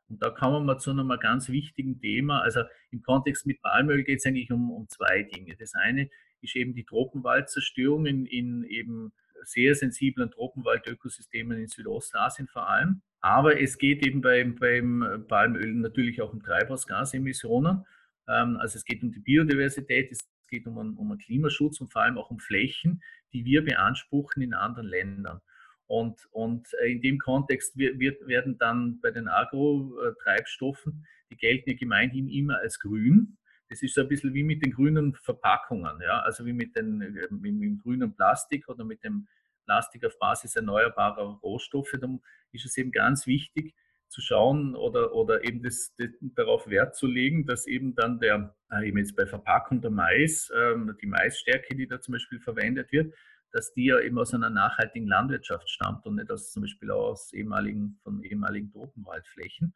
Und 0.09 0.21
da 0.21 0.29
kommen 0.29 0.65
wir 0.65 0.77
zu 0.77 0.91
einem 0.91 1.09
ganz 1.19 1.49
wichtigen 1.49 1.99
Thema. 1.99 2.41
Also 2.41 2.61
im 2.91 3.01
Kontext 3.01 3.45
mit 3.45 3.61
Palmöl 3.61 4.03
geht 4.03 4.19
es 4.19 4.25
eigentlich 4.25 4.51
um, 4.51 4.71
um 4.71 4.87
zwei 4.87 5.23
Dinge. 5.23 5.55
Das 5.57 5.73
eine 5.75 6.09
ist 6.41 6.55
eben 6.55 6.73
die 6.73 6.85
Tropenwaldzerstörung 6.85 8.05
in, 8.05 8.25
in 8.25 8.63
eben 8.63 9.11
sehr 9.43 9.75
sensiblen 9.75 10.31
Tropenwaldökosystemen 10.31 11.59
in 11.59 11.67
Südostasien 11.67 12.47
vor 12.47 12.69
allem. 12.69 13.01
Aber 13.21 13.59
es 13.61 13.77
geht 13.77 14.05
eben 14.05 14.21
beim, 14.21 14.55
beim 14.55 15.25
Palmöl 15.27 15.73
natürlich 15.73 16.21
auch 16.21 16.33
um 16.33 16.41
Treibhausgasemissionen. 16.41 17.85
Ähm, 18.27 18.57
also 18.57 18.77
es 18.77 18.85
geht 18.85 19.03
um 19.03 19.11
die 19.11 19.19
Biodiversität, 19.19 20.11
es 20.11 20.19
geht 20.49 20.67
um 20.67 20.77
einen, 20.77 20.95
um 20.95 21.17
Klimaschutz 21.17 21.81
und 21.81 21.91
vor 21.91 22.03
allem 22.03 22.17
auch 22.17 22.29
um 22.29 22.39
Flächen, 22.39 23.01
die 23.33 23.45
wir 23.45 23.63
beanspruchen 23.63 24.41
in 24.41 24.53
anderen 24.53 24.87
Ländern. 24.87 25.41
Und, 25.87 26.27
und 26.31 26.67
äh, 26.81 26.91
in 26.91 27.01
dem 27.01 27.17
Kontext 27.17 27.77
wird, 27.77 28.27
werden 28.27 28.57
dann 28.57 28.99
bei 29.01 29.11
den 29.11 29.27
Agrotreibstoffen, 29.27 31.05
die 31.31 31.37
gelten 31.37 31.69
ja 31.69 31.75
gemeinhin 31.77 32.27
immer 32.27 32.59
als 32.59 32.79
grün. 32.79 33.37
Das 33.69 33.81
ist 33.81 33.95
so 33.95 34.01
ein 34.01 34.07
bisschen 34.07 34.33
wie 34.33 34.43
mit 34.43 34.63
den 34.65 34.73
grünen 34.73 35.13
Verpackungen, 35.15 35.99
ja? 36.01 36.19
also 36.21 36.45
wie 36.45 36.53
mit, 36.53 36.75
den, 36.75 37.01
äh, 37.01 37.27
mit 37.31 37.61
dem 37.61 37.79
grünen 37.79 38.13
Plastik 38.15 38.67
oder 38.67 38.83
mit 38.83 39.03
dem 39.03 39.27
Plastik 39.65 40.05
auf 40.05 40.17
Basis 40.19 40.55
erneuerbarer 40.55 41.39
Rohstoffe. 41.41 41.93
Da 41.99 42.07
ist 42.51 42.65
es 42.65 42.77
eben 42.77 42.91
ganz 42.91 43.27
wichtig 43.27 43.73
zu 44.09 44.21
schauen 44.21 44.75
oder, 44.75 45.13
oder 45.13 45.43
eben 45.43 45.61
das, 45.61 45.93
das, 45.97 46.09
darauf 46.21 46.69
Wert 46.69 46.95
zu 46.95 47.07
legen, 47.07 47.45
dass 47.45 47.67
eben 47.67 47.95
dann 47.95 48.19
der, 48.19 48.55
äh, 48.71 48.87
eben 48.87 48.97
jetzt 48.97 49.15
bei 49.15 49.25
Verpackung 49.25 49.81
der 49.81 49.91
Mais, 49.91 50.49
ähm, 50.55 50.95
die 51.01 51.07
Maisstärke, 51.07 51.75
die 51.75 51.87
da 51.87 51.99
zum 51.99 52.13
Beispiel 52.13 52.39
verwendet 52.39 52.91
wird, 52.91 53.13
dass 53.51 53.73
die 53.73 53.85
ja 53.85 53.99
eben 53.99 54.17
aus 54.19 54.33
einer 54.33 54.49
nachhaltigen 54.49 55.07
Landwirtschaft 55.07 55.69
stammt 55.69 56.05
und 56.05 56.15
nicht 56.15 56.31
aus 56.31 56.51
zum 56.51 56.63
Beispiel 56.63 56.91
aus 56.91 57.33
ehemaligen, 57.33 57.99
von 58.03 58.23
ehemaligen 58.23 58.71
Tropenwaldflächen. 58.71 59.73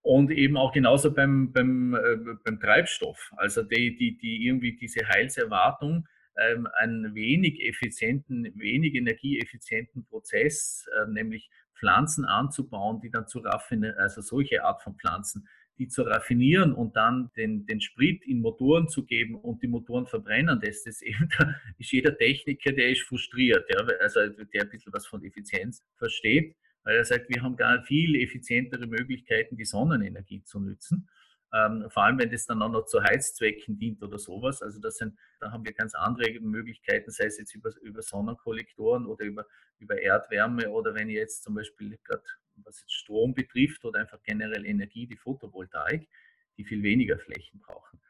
Und 0.00 0.30
eben 0.30 0.56
auch 0.56 0.72
genauso 0.72 1.12
beim, 1.12 1.52
beim, 1.52 1.94
äh, 1.94 2.16
beim 2.44 2.60
Treibstoff. 2.60 3.32
Also 3.36 3.62
die, 3.62 3.96
die, 3.96 4.16
die 4.16 4.46
irgendwie 4.46 4.76
diese 4.76 5.06
Heilserwartung, 5.08 6.06
ähm, 6.38 6.68
einen 6.78 7.14
wenig 7.14 7.60
effizienten, 7.66 8.44
wenig 8.54 8.94
energieeffizienten 8.94 10.06
Prozess, 10.06 10.86
äh, 10.96 11.10
nämlich 11.10 11.50
Pflanzen 11.78 12.24
anzubauen, 12.24 13.00
die 13.00 13.10
dann 13.10 13.26
zu 13.26 13.40
raffinieren, 13.40 13.96
also 13.98 14.20
solche 14.20 14.64
Art 14.64 14.82
von 14.82 14.96
Pflanzen, 14.96 15.48
die 15.78 15.88
zu 15.88 16.02
raffinieren 16.02 16.72
und 16.72 16.96
dann 16.96 17.30
den, 17.36 17.64
den 17.66 17.80
Sprit 17.80 18.24
in 18.26 18.40
Motoren 18.40 18.88
zu 18.88 19.04
geben 19.04 19.36
und 19.36 19.62
die 19.62 19.68
Motoren 19.68 20.06
verbrennen, 20.06 20.60
das 20.60 20.86
ist 20.86 21.02
eben, 21.02 21.28
da 21.38 21.54
ist 21.78 21.92
jeder 21.92 22.16
Techniker, 22.16 22.72
der 22.72 22.90
ist 22.90 23.02
frustriert, 23.02 23.68
ja, 23.70 23.86
also 24.00 24.20
der 24.28 24.62
ein 24.62 24.70
bisschen 24.70 24.92
was 24.92 25.06
von 25.06 25.24
Effizienz 25.24 25.84
versteht, 25.96 26.56
weil 26.82 26.96
er 26.96 27.04
sagt, 27.04 27.28
wir 27.28 27.42
haben 27.42 27.56
gar 27.56 27.82
viel 27.84 28.20
effizientere 28.20 28.86
Möglichkeiten, 28.86 29.56
die 29.56 29.64
Sonnenenergie 29.64 30.42
zu 30.42 30.60
nutzen. 30.60 31.08
Ähm, 31.52 31.86
vor 31.88 32.04
allem, 32.04 32.18
wenn 32.18 32.30
das 32.30 32.44
dann 32.44 32.60
auch 32.60 32.70
noch 32.70 32.84
zu 32.84 33.02
Heizzwecken 33.02 33.78
dient 33.78 34.02
oder 34.02 34.18
sowas. 34.18 34.60
Also 34.60 34.80
das 34.80 34.96
sind, 34.96 35.18
da 35.40 35.50
haben 35.50 35.64
wir 35.64 35.72
ganz 35.72 35.94
andere 35.94 36.38
Möglichkeiten, 36.40 37.10
sei 37.10 37.24
es 37.24 37.38
jetzt 37.38 37.54
über, 37.54 37.70
über 37.80 38.02
Sonnenkollektoren 38.02 39.06
oder 39.06 39.24
über, 39.24 39.46
über 39.78 40.00
Erdwärme 40.00 40.68
oder 40.70 40.94
wenn 40.94 41.08
ihr 41.08 41.20
jetzt 41.20 41.42
zum 41.42 41.54
Beispiel 41.54 41.98
gerade 42.04 42.22
was 42.64 42.80
jetzt 42.80 42.92
Strom 42.92 43.34
betrifft 43.34 43.84
oder 43.84 44.00
einfach 44.00 44.22
generell 44.22 44.66
Energie, 44.66 45.06
die 45.06 45.16
Photovoltaik, 45.16 46.08
die 46.56 46.64
viel 46.64 46.82
weniger 46.82 47.18
Flächen 47.18 47.60
brauchen. 47.60 48.00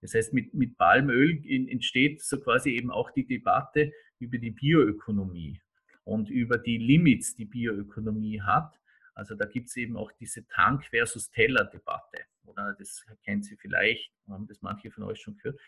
Das 0.00 0.14
heißt, 0.14 0.34
mit, 0.34 0.52
mit 0.52 0.76
Palmöl 0.76 1.42
entsteht 1.46 2.22
so 2.22 2.38
quasi 2.38 2.72
eben 2.72 2.90
auch 2.90 3.10
die 3.10 3.26
Debatte 3.26 3.92
über 4.18 4.38
die 4.38 4.50
Bioökonomie 4.50 5.60
und 6.04 6.28
über 6.28 6.58
die 6.58 6.76
Limits, 6.76 7.34
die 7.34 7.46
Bioökonomie 7.46 8.42
hat. 8.42 8.78
Also 9.14 9.34
da 9.34 9.46
gibt 9.46 9.68
es 9.68 9.76
eben 9.76 9.96
auch 9.96 10.12
diese 10.12 10.46
Tank 10.48 10.84
versus 10.86 11.30
Teller-Debatte. 11.30 12.18
Oder 12.44 12.74
das 12.78 13.06
kennt 13.24 13.46
Sie 13.46 13.56
vielleicht, 13.56 14.12
haben 14.28 14.46
das 14.46 14.60
manche 14.60 14.90
von 14.90 15.04
euch 15.04 15.20
schon 15.20 15.36
gehört. 15.38 15.58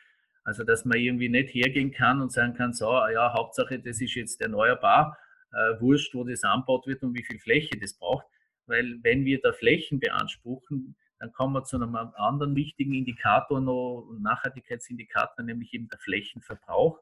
Also 0.44 0.62
dass 0.64 0.84
man 0.84 0.98
irgendwie 0.98 1.28
nicht 1.28 1.54
hergehen 1.54 1.90
kann 1.90 2.20
und 2.20 2.30
sagen 2.30 2.54
kann, 2.54 2.72
so, 2.72 2.86
ja, 3.08 3.32
Hauptsache, 3.32 3.78
das 3.78 4.00
ist 4.00 4.14
jetzt 4.14 4.40
erneuerbar 4.40 5.18
äh, 5.52 5.80
wurscht, 5.80 6.14
wo 6.14 6.24
das 6.24 6.44
anbaut 6.44 6.86
wird 6.86 7.02
und 7.02 7.14
wie 7.14 7.24
viel 7.24 7.38
Fläche 7.38 7.78
das 7.78 7.94
braucht. 7.94 8.26
Weil 8.66 8.98
wenn 9.02 9.24
wir 9.24 9.40
da 9.40 9.52
Flächen 9.52 10.00
beanspruchen, 10.00 10.96
dann 11.18 11.32
kommen 11.32 11.54
wir 11.54 11.64
zu 11.64 11.76
einem 11.76 11.94
anderen 11.94 12.54
wichtigen 12.56 12.94
Indikator 12.94 13.60
noch, 13.60 14.10
Nachhaltigkeitsindikator, 14.18 15.44
nämlich 15.44 15.72
eben 15.72 15.88
der 15.88 15.98
Flächenverbrauch. 15.98 17.00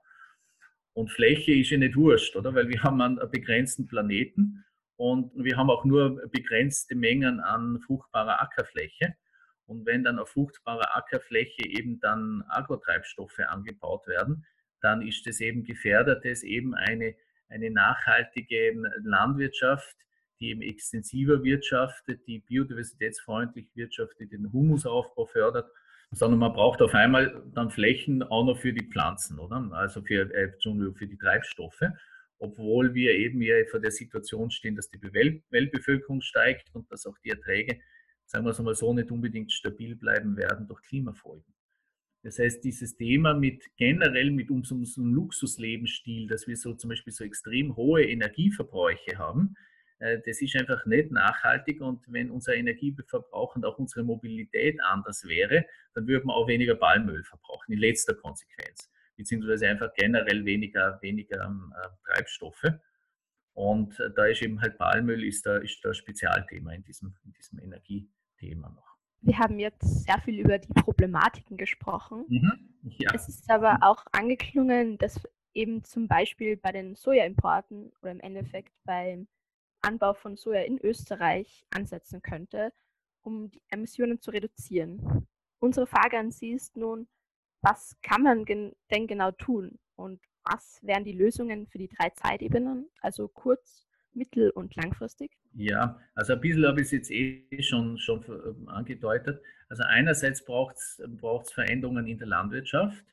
Und 0.93 1.11
Fläche 1.11 1.53
ist 1.53 1.71
ja 1.71 1.79
nicht 1.79 1.97
wurscht, 1.97 2.37
oder? 2.37 2.55
Weil 2.55 2.69
wir 2.69 2.83
haben 2.83 3.01
einen 3.01 3.19
begrenzten 3.31 3.89
Planeten 3.89 4.65
und 4.97 5.33
wir 5.35 5.57
haben 5.57 5.71
auch 5.71 5.85
nur 5.85 6.29
begrenzte 6.31 6.95
Mengen 6.95 7.41
an 7.41 7.81
fruchtbarer 7.81 8.41
Ackerfläche. 8.41 9.15
Und 9.67 9.87
wenn 9.87 10.05
dann 10.05 10.19
auf 10.19 10.31
fruchtbarer 10.31 10.97
Ackerfläche 10.97 11.67
eben 11.67 11.99
dann 11.99 12.45
Agrotreibstoffe 12.49 13.41
angebaut 13.41 14.07
werden, 14.07 14.47
dann 14.81 15.03
ist 15.03 15.27
es 15.27 15.41
eben 15.41 15.65
gefährdet, 15.65 16.25
dass 16.25 16.43
eben 16.43 16.75
eine 16.75 17.17
eine 17.49 17.71
nachhaltige 17.71 18.75
Landwirtschaft, 19.03 19.97
die 20.41 20.51
eben 20.51 20.63
extensiver 20.63 21.43
wirtschaftet, 21.43 22.27
die 22.27 22.41
biodiversitätsfreundlich 22.41 23.69
wirtschaftet, 23.75 24.33
den 24.33 24.53
Humusaufbau 24.53 25.27
fördert, 25.27 25.71
sondern 26.11 26.41
man 26.41 26.53
braucht 26.53 26.83
auf 26.83 26.95
einmal 26.95 27.43
dann 27.55 27.71
Flächen 27.71 28.23
auch 28.23 28.45
noch 28.45 28.59
für 28.59 28.73
die 28.73 28.87
Pflanzen, 28.87 29.39
oder? 29.39 29.69
Also 29.73 30.03
für, 30.03 30.33
äh, 30.35 30.53
für 30.61 31.07
die 31.07 31.19
Treibstoffe, 31.19 31.83
obwohl 32.39 32.95
wir 32.95 33.13
eben 33.13 33.41
hier 33.41 33.67
vor 33.67 33.81
der 33.81 33.91
Situation 33.91 34.51
stehen, 34.51 34.77
dass 34.77 34.91
die 34.91 35.01
Weltbevölkerung 35.03 36.21
steigt 36.21 36.75
und 36.75 36.91
dass 36.91 37.07
auch 37.07 37.17
die 37.25 37.31
Erträge, 37.31 37.81
sagen 38.27 38.45
wir 38.45 38.51
es 38.51 38.59
mal 38.59 38.75
so, 38.75 38.93
nicht 38.93 39.11
unbedingt 39.11 39.53
stabil 39.53 39.97
bleiben 39.97 40.37
werden 40.37 40.67
durch 40.67 40.83
Klimafolgen. 40.83 41.55
Das 42.25 42.39
heißt, 42.39 42.65
dieses 42.65 42.97
Thema 42.97 43.35
mit 43.35 43.77
generell 43.77 44.31
mit 44.31 44.51
unserem 44.51 44.83
Luxuslebensstil, 45.13 46.27
dass 46.27 46.49
wir 46.49 46.57
so 46.57 46.73
zum 46.73 46.89
Beispiel 46.89 47.13
so 47.13 47.23
extrem 47.23 47.77
hohe 47.77 48.03
Energieverbräuche 48.03 49.19
haben, 49.19 49.57
äh, 49.99 50.21
das 50.25 50.41
ist 50.41 50.57
einfach 50.57 50.87
nicht 50.87 51.11
nachhaltig 51.11 51.83
und 51.83 52.03
wenn 52.09 52.31
unser 52.31 52.55
Energieverbrauch 52.55 53.57
und 53.57 53.67
auch 53.67 53.79
unsere 53.79 54.05
Mobilität 54.05 54.81
anders 54.83 55.25
wäre, 55.29 55.67
dann 55.93 56.07
würden 56.07 56.27
wir 56.29 56.35
auch 56.35 56.49
weniger 56.49 56.77
Palmöl 56.77 57.23
verbrauchen, 57.25 57.73
in 57.73 57.79
letzter 57.79 58.15
Konsequenz, 58.15 58.91
beziehungsweise 59.17 59.69
einfach 59.69 59.93
generell 59.93 60.47
weniger, 60.47 60.99
weniger 61.03 61.45
ähm, 61.45 61.75
äh, 61.77 61.89
Treibstoffe. 62.07 62.73
Und 63.53 64.01
äh, 64.01 64.11
da 64.17 64.25
ist 64.25 64.41
eben 64.41 64.63
halt 64.63 64.79
Palmöl 64.79 65.23
ist 65.25 65.45
da, 65.45 65.59
ist 65.59 65.85
da 65.85 65.93
Spezialthema 65.93 66.73
in 66.73 66.85
diesem, 66.85 67.15
in 67.23 67.33
diesem 67.33 67.59
Energiethema 67.59 68.71
noch. 68.71 68.94
Wir 69.25 69.39
haben 69.39 69.59
jetzt 69.59 70.05
sehr 70.05 70.21
viel 70.21 70.39
über 70.39 70.59
die 70.59 70.73
Problematiken 70.73 71.57
gesprochen. 71.57 72.25
Mhm. 72.29 72.53
Ja. 72.99 73.11
Es 73.15 73.29
ist 73.29 73.51
aber 73.51 73.79
auch 73.81 74.05
angeklungen, 74.13 74.99
dass 74.99 75.21
eben 75.55 75.83
zum 75.85 76.09
Beispiel 76.09 76.57
bei 76.57 76.73
den 76.73 76.95
Sojaimporten 76.95 77.93
oder 78.03 78.11
im 78.11 78.21
Endeffekt 78.21 78.73
beim 78.85 79.27
Anbau 79.81 80.15
von 80.15 80.37
Soja 80.37 80.63
in 80.63 80.79
Österreich 80.79 81.65
ansetzen 81.71 82.21
könnte, 82.21 82.73
um 83.23 83.51
die 83.51 83.63
Emissionen 83.69 84.21
zu 84.21 84.31
reduzieren. 84.31 85.27
Unsere 85.59 85.87
Frage 85.87 86.19
an 86.19 86.31
Sie 86.31 86.51
ist 86.51 86.77
nun, 86.77 87.09
was 87.63 87.97
kann 88.03 88.23
man 88.23 88.45
gen 88.45 88.75
denn 88.91 89.07
genau 89.07 89.31
tun 89.31 89.79
und 89.97 90.21
was 90.45 90.81
wären 90.83 91.05
die 91.05 91.13
Lösungen 91.13 91.67
für 91.67 91.79
die 91.79 91.89
drei 91.89 92.11
Zeitebenen, 92.11 92.91
also 93.01 93.29
kurz, 93.29 93.84
mittel- 94.15 94.51
und 94.51 94.75
langfristig? 94.77 95.33
Ja, 95.55 96.01
also 96.15 96.33
ein 96.33 96.41
bisschen 96.41 96.67
habe 96.67 96.81
ich 96.81 96.87
es 96.87 96.93
jetzt 96.93 97.11
eh 97.11 97.45
schon, 97.63 97.99
schon 97.99 98.25
ähm, 98.29 98.69
angedeutet. 98.69 99.41
Also 99.69 99.83
einerseits 99.85 100.45
braucht 100.45 100.77
es 100.77 101.53
Veränderungen 101.53 102.07
in 102.07 102.19
der 102.19 102.29
Landwirtschaft. 102.29 103.05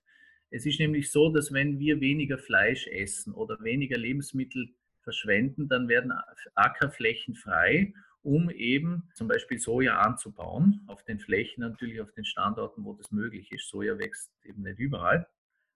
Es 0.49 0.65
ist 0.65 0.79
nämlich 0.79 1.11
so, 1.11 1.29
dass 1.29 1.53
wenn 1.53 1.79
wir 1.79 2.01
weniger 2.01 2.37
Fleisch 2.37 2.87
essen 2.87 3.33
oder 3.33 3.61
weniger 3.63 3.97
Lebensmittel 3.97 4.69
verschwenden, 5.01 5.67
dann 5.67 5.87
werden 5.87 6.13
Ackerflächen 6.55 7.35
frei, 7.35 7.93
um 8.21 8.49
eben 8.49 9.09
zum 9.13 9.27
Beispiel 9.27 9.59
Soja 9.59 9.99
anzubauen. 9.99 10.81
Auf 10.87 11.03
den 11.03 11.19
Flächen 11.19 11.61
natürlich, 11.61 12.01
auf 12.01 12.11
den 12.11 12.25
Standorten, 12.25 12.83
wo 12.83 12.93
das 12.93 13.11
möglich 13.11 13.51
ist. 13.51 13.69
Soja 13.69 13.97
wächst 13.97 14.31
eben 14.43 14.63
nicht 14.63 14.77
überall. 14.77 15.27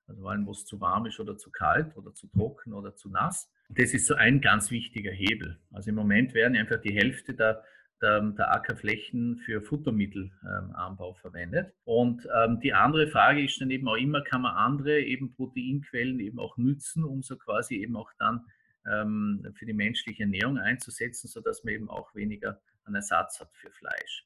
Also 0.07 0.21
vor 0.21 0.31
allem, 0.31 0.45
wo 0.45 0.51
es 0.51 0.65
zu 0.65 0.79
warm 0.81 1.05
ist 1.05 1.19
oder 1.19 1.37
zu 1.37 1.49
kalt 1.51 1.95
oder 1.97 2.13
zu 2.13 2.27
trocken 2.27 2.73
oder 2.73 2.95
zu 2.95 3.09
nass. 3.09 3.49
Das 3.69 3.93
ist 3.93 4.07
so 4.07 4.15
ein 4.15 4.41
ganz 4.41 4.71
wichtiger 4.71 5.11
Hebel. 5.11 5.57
Also 5.71 5.89
im 5.89 5.95
Moment 5.95 6.33
werden 6.33 6.55
einfach 6.55 6.79
die 6.81 6.93
Hälfte 6.93 7.33
der, 7.33 7.63
der, 8.01 8.21
der 8.21 8.53
Ackerflächen 8.53 9.37
für 9.37 9.61
Futtermittelanbau 9.61 11.09
ähm, 11.09 11.15
verwendet. 11.15 11.73
Und 11.83 12.27
ähm, 12.35 12.59
die 12.59 12.73
andere 12.73 13.07
Frage 13.07 13.43
ist 13.43 13.59
dann 13.59 13.71
eben 13.71 13.87
auch 13.87 13.95
immer, 13.95 14.21
kann 14.21 14.41
man 14.41 14.55
andere 14.55 15.01
eben 15.01 15.33
Proteinquellen 15.33 16.19
eben 16.19 16.39
auch 16.39 16.57
nützen, 16.57 17.03
um 17.03 17.23
so 17.23 17.37
quasi 17.37 17.75
eben 17.75 17.95
auch 17.95 18.11
dann 18.19 18.45
ähm, 18.87 19.47
für 19.55 19.65
die 19.65 19.73
menschliche 19.73 20.23
Ernährung 20.23 20.57
einzusetzen, 20.57 21.27
sodass 21.27 21.63
man 21.63 21.73
eben 21.73 21.89
auch 21.89 22.13
weniger 22.13 22.61
einen 22.85 22.95
Ersatz 22.95 23.39
hat 23.39 23.49
für 23.53 23.71
Fleisch. 23.71 24.25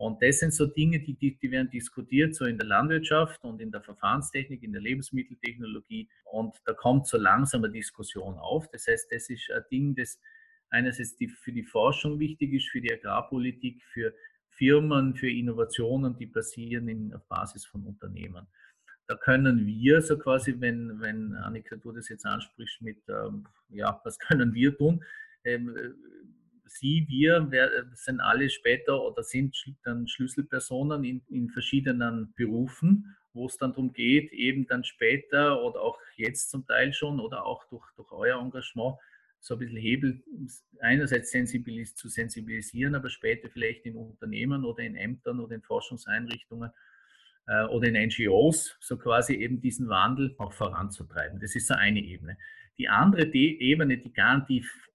Und 0.00 0.22
das 0.22 0.38
sind 0.38 0.54
so 0.54 0.64
Dinge, 0.64 0.98
die, 0.98 1.12
die, 1.12 1.36
die, 1.36 1.50
werden 1.50 1.68
diskutiert, 1.68 2.34
so 2.34 2.46
in 2.46 2.56
der 2.56 2.66
Landwirtschaft 2.66 3.44
und 3.44 3.60
in 3.60 3.70
der 3.70 3.82
Verfahrenstechnik, 3.82 4.62
in 4.62 4.72
der 4.72 4.80
Lebensmitteltechnologie. 4.80 6.08
Und 6.24 6.56
da 6.64 6.72
kommt 6.72 7.06
so 7.06 7.18
langsam 7.18 7.64
eine 7.64 7.72
Diskussion 7.74 8.38
auf. 8.38 8.66
Das 8.70 8.86
heißt, 8.86 9.12
das 9.12 9.28
ist 9.28 9.50
ein 9.50 9.62
Ding, 9.70 9.94
das 9.94 10.18
einerseits 10.70 11.16
die, 11.16 11.28
für 11.28 11.52
die 11.52 11.64
Forschung 11.64 12.18
wichtig 12.18 12.54
ist, 12.54 12.70
für 12.70 12.80
die 12.80 12.90
Agrarpolitik, 12.90 13.82
für 13.92 14.14
Firmen, 14.48 15.14
für 15.16 15.30
Innovationen, 15.30 16.16
die 16.16 16.28
passieren 16.28 16.88
in, 16.88 17.12
auf 17.12 17.28
Basis 17.28 17.66
von 17.66 17.84
Unternehmen. 17.84 18.46
Da 19.06 19.16
können 19.16 19.66
wir 19.66 20.00
so 20.00 20.16
quasi, 20.16 20.58
wenn, 20.60 20.98
wenn 21.02 21.34
Annika, 21.34 21.76
du 21.76 21.92
das 21.92 22.08
jetzt 22.08 22.24
ansprichst 22.24 22.80
mit, 22.80 23.06
ähm, 23.10 23.46
ja, 23.68 24.00
was 24.04 24.18
können 24.18 24.54
wir 24.54 24.74
tun? 24.74 25.04
Ähm, 25.44 25.76
Sie, 26.72 27.04
wir 27.08 27.50
sind 27.94 28.20
alle 28.20 28.48
später 28.48 29.02
oder 29.02 29.24
sind 29.24 29.56
dann 29.82 30.06
Schlüsselpersonen 30.06 31.02
in, 31.02 31.20
in 31.28 31.50
verschiedenen 31.50 32.32
Berufen, 32.36 33.16
wo 33.32 33.46
es 33.46 33.56
dann 33.56 33.72
darum 33.72 33.92
geht, 33.92 34.32
eben 34.32 34.66
dann 34.68 34.84
später 34.84 35.62
oder 35.62 35.80
auch 35.80 35.98
jetzt 36.16 36.48
zum 36.50 36.64
Teil 36.66 36.92
schon 36.92 37.18
oder 37.18 37.44
auch 37.44 37.64
durch, 37.68 37.84
durch 37.96 38.12
euer 38.12 38.40
Engagement 38.40 38.96
so 39.40 39.54
ein 39.54 39.58
bisschen 39.58 39.78
Hebel 39.78 40.22
einerseits 40.80 41.32
sensibilis 41.32 41.96
zu 41.96 42.08
sensibilisieren, 42.08 42.94
aber 42.94 43.10
später 43.10 43.48
vielleicht 43.50 43.84
in 43.84 43.96
Unternehmen 43.96 44.64
oder 44.64 44.84
in 44.84 44.94
Ämtern 44.94 45.40
oder 45.40 45.56
in 45.56 45.62
Forschungseinrichtungen 45.62 46.70
äh, 47.48 47.64
oder 47.64 47.88
in 47.88 48.08
NGOs 48.08 48.76
so 48.80 48.96
quasi 48.96 49.34
eben 49.34 49.60
diesen 49.60 49.88
Wandel 49.88 50.36
auch 50.38 50.52
voranzutreiben. 50.52 51.40
Das 51.40 51.56
ist 51.56 51.66
so 51.66 51.74
eine 51.74 52.00
Ebene. 52.00 52.38
Die 52.78 52.88
andere 52.88 53.26
Ebene, 53.34 53.98
die 53.98 54.12
garantiv 54.12 54.72
äh, 54.86 54.89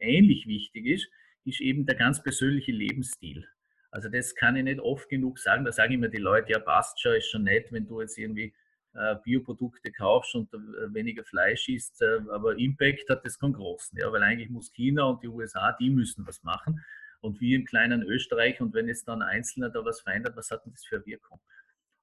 ähnlich 0.00 0.46
wichtig 0.46 0.86
ist, 0.86 1.08
ist 1.44 1.60
eben 1.60 1.86
der 1.86 1.96
ganz 1.96 2.22
persönliche 2.22 2.72
Lebensstil. 2.72 3.46
Also 3.90 4.08
das 4.08 4.34
kann 4.34 4.56
ich 4.56 4.64
nicht 4.64 4.80
oft 4.80 5.08
genug 5.08 5.38
sagen. 5.38 5.64
Da 5.64 5.72
sagen 5.72 5.92
immer 5.92 6.08
die 6.08 6.18
Leute, 6.18 6.52
ja 6.52 6.58
passt 6.58 7.00
schon, 7.00 7.14
ist 7.16 7.30
schon 7.30 7.44
nett, 7.44 7.70
wenn 7.70 7.86
du 7.86 8.00
jetzt 8.00 8.16
irgendwie 8.16 8.54
äh, 8.94 9.16
Bioprodukte 9.24 9.90
kaufst 9.90 10.34
und 10.34 10.52
äh, 10.52 10.92
weniger 10.92 11.24
Fleisch 11.24 11.68
isst, 11.70 12.02
äh, 12.02 12.20
aber 12.30 12.58
Impact 12.58 13.08
hat 13.08 13.24
das 13.24 13.38
keinen 13.38 13.54
großen, 13.54 13.98
ja, 13.98 14.12
weil 14.12 14.22
eigentlich 14.22 14.50
muss 14.50 14.70
China 14.70 15.04
und 15.04 15.22
die 15.22 15.28
USA, 15.28 15.74
die 15.80 15.88
müssen 15.88 16.26
was 16.26 16.42
machen 16.42 16.84
und 17.22 17.40
wir 17.40 17.56
im 17.56 17.64
kleinen 17.64 18.02
Österreich 18.02 18.60
und 18.60 18.74
wenn 18.74 18.88
jetzt 18.88 19.08
dann 19.08 19.22
Einzelner 19.22 19.70
da 19.70 19.82
was 19.82 20.02
verändert, 20.02 20.36
was 20.36 20.50
hat 20.50 20.66
denn 20.66 20.72
das 20.72 20.84
für 20.84 21.06
Wirkung? 21.06 21.40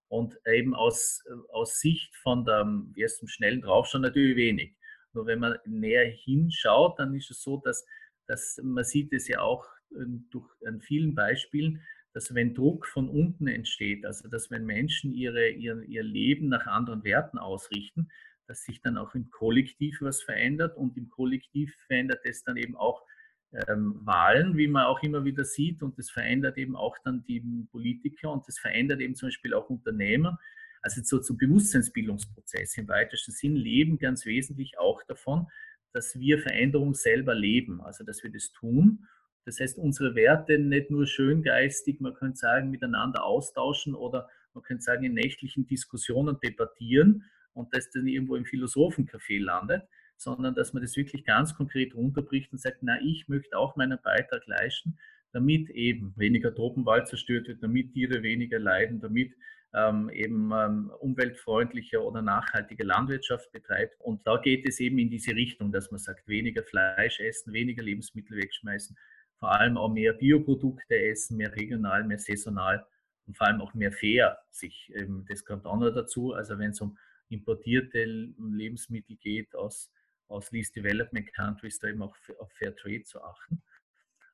Und 0.08 0.40
eben 0.48 0.74
aus, 0.74 1.24
aus 1.50 1.80
Sicht 1.80 2.16
von 2.16 2.44
dem 2.44 2.92
ersten 2.98 3.28
schnellen 3.28 3.62
Draufschauen 3.62 4.02
natürlich 4.02 4.36
wenig. 4.36 4.74
Nur 5.14 5.26
wenn 5.26 5.40
man 5.40 5.58
näher 5.66 6.10
hinschaut, 6.10 7.00
dann 7.00 7.16
ist 7.16 7.32
es 7.32 7.42
so, 7.42 7.58
dass, 7.58 7.86
dass 8.28 8.60
man 8.64 8.84
sieht 8.84 9.12
es 9.14 9.28
ja 9.28 9.42
auch 9.42 9.66
durch, 9.90 10.48
an 10.66 10.82
vielen 10.82 11.16
Beispielen, 11.16 11.82
dass 12.14 12.34
wenn 12.34 12.54
Druck 12.54 12.88
von 12.88 13.10
unten 13.10 13.48
entsteht, 13.48 14.06
also 14.06 14.28
dass 14.30 14.50
wenn 14.50 14.66
Menschen 14.66 15.14
ihre, 15.14 15.50
ihr, 15.50 15.82
ihr 15.84 16.04
Leben 16.04 16.50
nach 16.50 16.66
anderen 16.66 17.04
Werten 17.04 17.38
ausrichten, 17.38 18.10
dass 18.48 18.64
sich 18.64 18.82
dann 18.82 18.98
auch 18.98 19.14
im 19.14 19.30
Kollektiv 19.30 20.00
was 20.02 20.24
verändert 20.24 20.76
und 20.76 20.98
im 20.98 21.10
Kollektiv 21.10 21.76
verändert 21.86 22.22
es 22.24 22.44
dann 22.44 22.58
eben 22.58 22.76
auch 22.76 23.04
ähm, 23.52 24.00
Wahlen, 24.04 24.58
wie 24.58 24.68
man 24.68 24.86
auch 24.86 25.02
immer 25.04 25.24
wieder 25.24 25.44
sieht 25.44 25.84
und 25.84 25.98
das 25.98 26.10
verändert 26.10 26.58
eben 26.58 26.76
auch 26.76 26.98
dann 27.04 27.24
die 27.26 27.42
Politiker 27.72 28.32
und 28.32 28.48
das 28.48 28.60
verändert 28.60 29.02
eben 29.02 29.16
zum 29.16 29.28
Beispiel 29.28 29.54
auch 29.54 29.70
Unternehmen, 29.70 30.38
also 30.82 31.02
so 31.04 31.20
zum 31.20 31.38
Bewusstseinsbildungsprozess 31.38 32.78
im 32.78 32.88
weitesten 32.88 33.32
Sinn 33.32 33.56
leben 33.56 33.98
ganz 34.00 34.26
wesentlich 34.26 34.80
auch 34.80 35.04
davon, 35.04 35.48
dass 35.94 36.20
wir 36.20 36.40
Veränderung 36.40 36.94
selber 36.94 37.36
leben, 37.36 37.82
also 37.82 38.04
dass 38.04 38.24
wir 38.24 38.32
das 38.32 38.52
tun. 38.52 39.08
Das 39.46 39.60
heißt, 39.60 39.78
unsere 39.80 40.16
Werte 40.16 40.60
nicht 40.60 40.92
nur 40.92 41.08
schön 41.08 41.42
geistig, 41.42 42.00
man 42.00 42.14
könnte 42.14 42.38
sagen, 42.38 42.70
miteinander 42.70 43.24
austauschen 43.24 43.96
oder 43.96 44.30
man 44.54 44.64
könnte 44.64 44.84
sagen, 44.84 45.04
in 45.04 45.14
nächtlichen 45.14 45.66
Diskussionen 45.66 46.38
debattieren 46.44 47.24
und 47.54 47.74
das 47.74 47.90
dann 47.92 48.08
irgendwo 48.08 48.36
im 48.36 48.46
Philosophencafé 48.46 49.42
landet, 49.42 49.84
sondern 50.18 50.54
dass 50.54 50.74
man 50.74 50.84
das 50.84 50.98
wirklich 50.98 51.26
ganz 51.26 51.56
konkret 51.56 51.96
runterbricht 51.96 52.52
und 52.52 52.60
sagt, 52.60 52.84
na, 52.84 53.00
ich 53.02 53.28
möchte 53.28 53.58
auch 53.58 53.76
meinen 53.76 54.00
Beitrag 54.04 54.46
leisten, 54.48 54.98
damit 55.32 55.70
eben 55.70 56.14
weniger 56.18 56.54
Tropenwald 56.54 57.08
zerstört 57.08 57.48
wird, 57.48 57.64
damit 57.64 57.94
Tiere 57.94 58.24
weniger 58.24 58.60
leiden, 58.60 59.00
damit 59.00 59.34
ähm, 59.74 60.10
eben 60.10 60.52
ähm, 60.52 60.92
umweltfreundliche 61.00 62.04
oder 62.04 62.22
nachhaltige 62.22 62.84
Landwirtschaft 62.84 63.52
betreibt. 63.52 64.00
Und 64.02 64.26
da 64.26 64.38
geht 64.38 64.68
es 64.68 64.80
eben 64.80 64.98
in 64.98 65.10
diese 65.10 65.36
Richtung, 65.36 65.72
dass 65.72 65.92
man 65.92 66.00
sagt, 66.00 66.28
weniger 66.28 66.64
Fleisch 66.64 67.20
essen, 67.20 67.54
weniger 67.54 67.84
Lebensmittel 67.84 68.38
wegschmeißen, 68.38 68.98
vor 69.38 69.52
allem 69.52 69.78
auch 69.78 69.92
mehr 69.92 70.14
Bioprodukte 70.14 70.98
essen, 70.98 71.38
mehr 71.38 71.56
regional, 71.56 72.04
mehr 72.04 72.20
saisonal 72.20 72.86
und 73.28 73.38
vor 73.38 73.48
allem 73.48 73.62
auch 73.62 73.74
mehr 73.74 73.92
fair 73.92 74.40
sich. 74.50 74.92
Ähm, 74.96 75.26
das 75.30 75.46
kommt 75.46 75.66
auch 75.66 75.80
noch 75.80 75.92
dazu. 75.92 76.34
Also 76.34 76.58
wenn 76.58 76.72
es 76.72 76.82
um 76.82 76.98
importierte 77.30 78.04
Lebensmittel 78.06 79.16
geht 79.18 79.54
aus, 79.56 79.92
aus 80.28 80.52
Least 80.52 80.76
Development 80.76 81.32
Countries, 81.34 81.78
da 81.80 81.90
eben 81.90 82.02
auch 82.02 82.16
auf 82.40 82.52
Fair 82.54 82.76
Trade 82.76 83.04
zu 83.04 83.22
achten. 83.22 83.62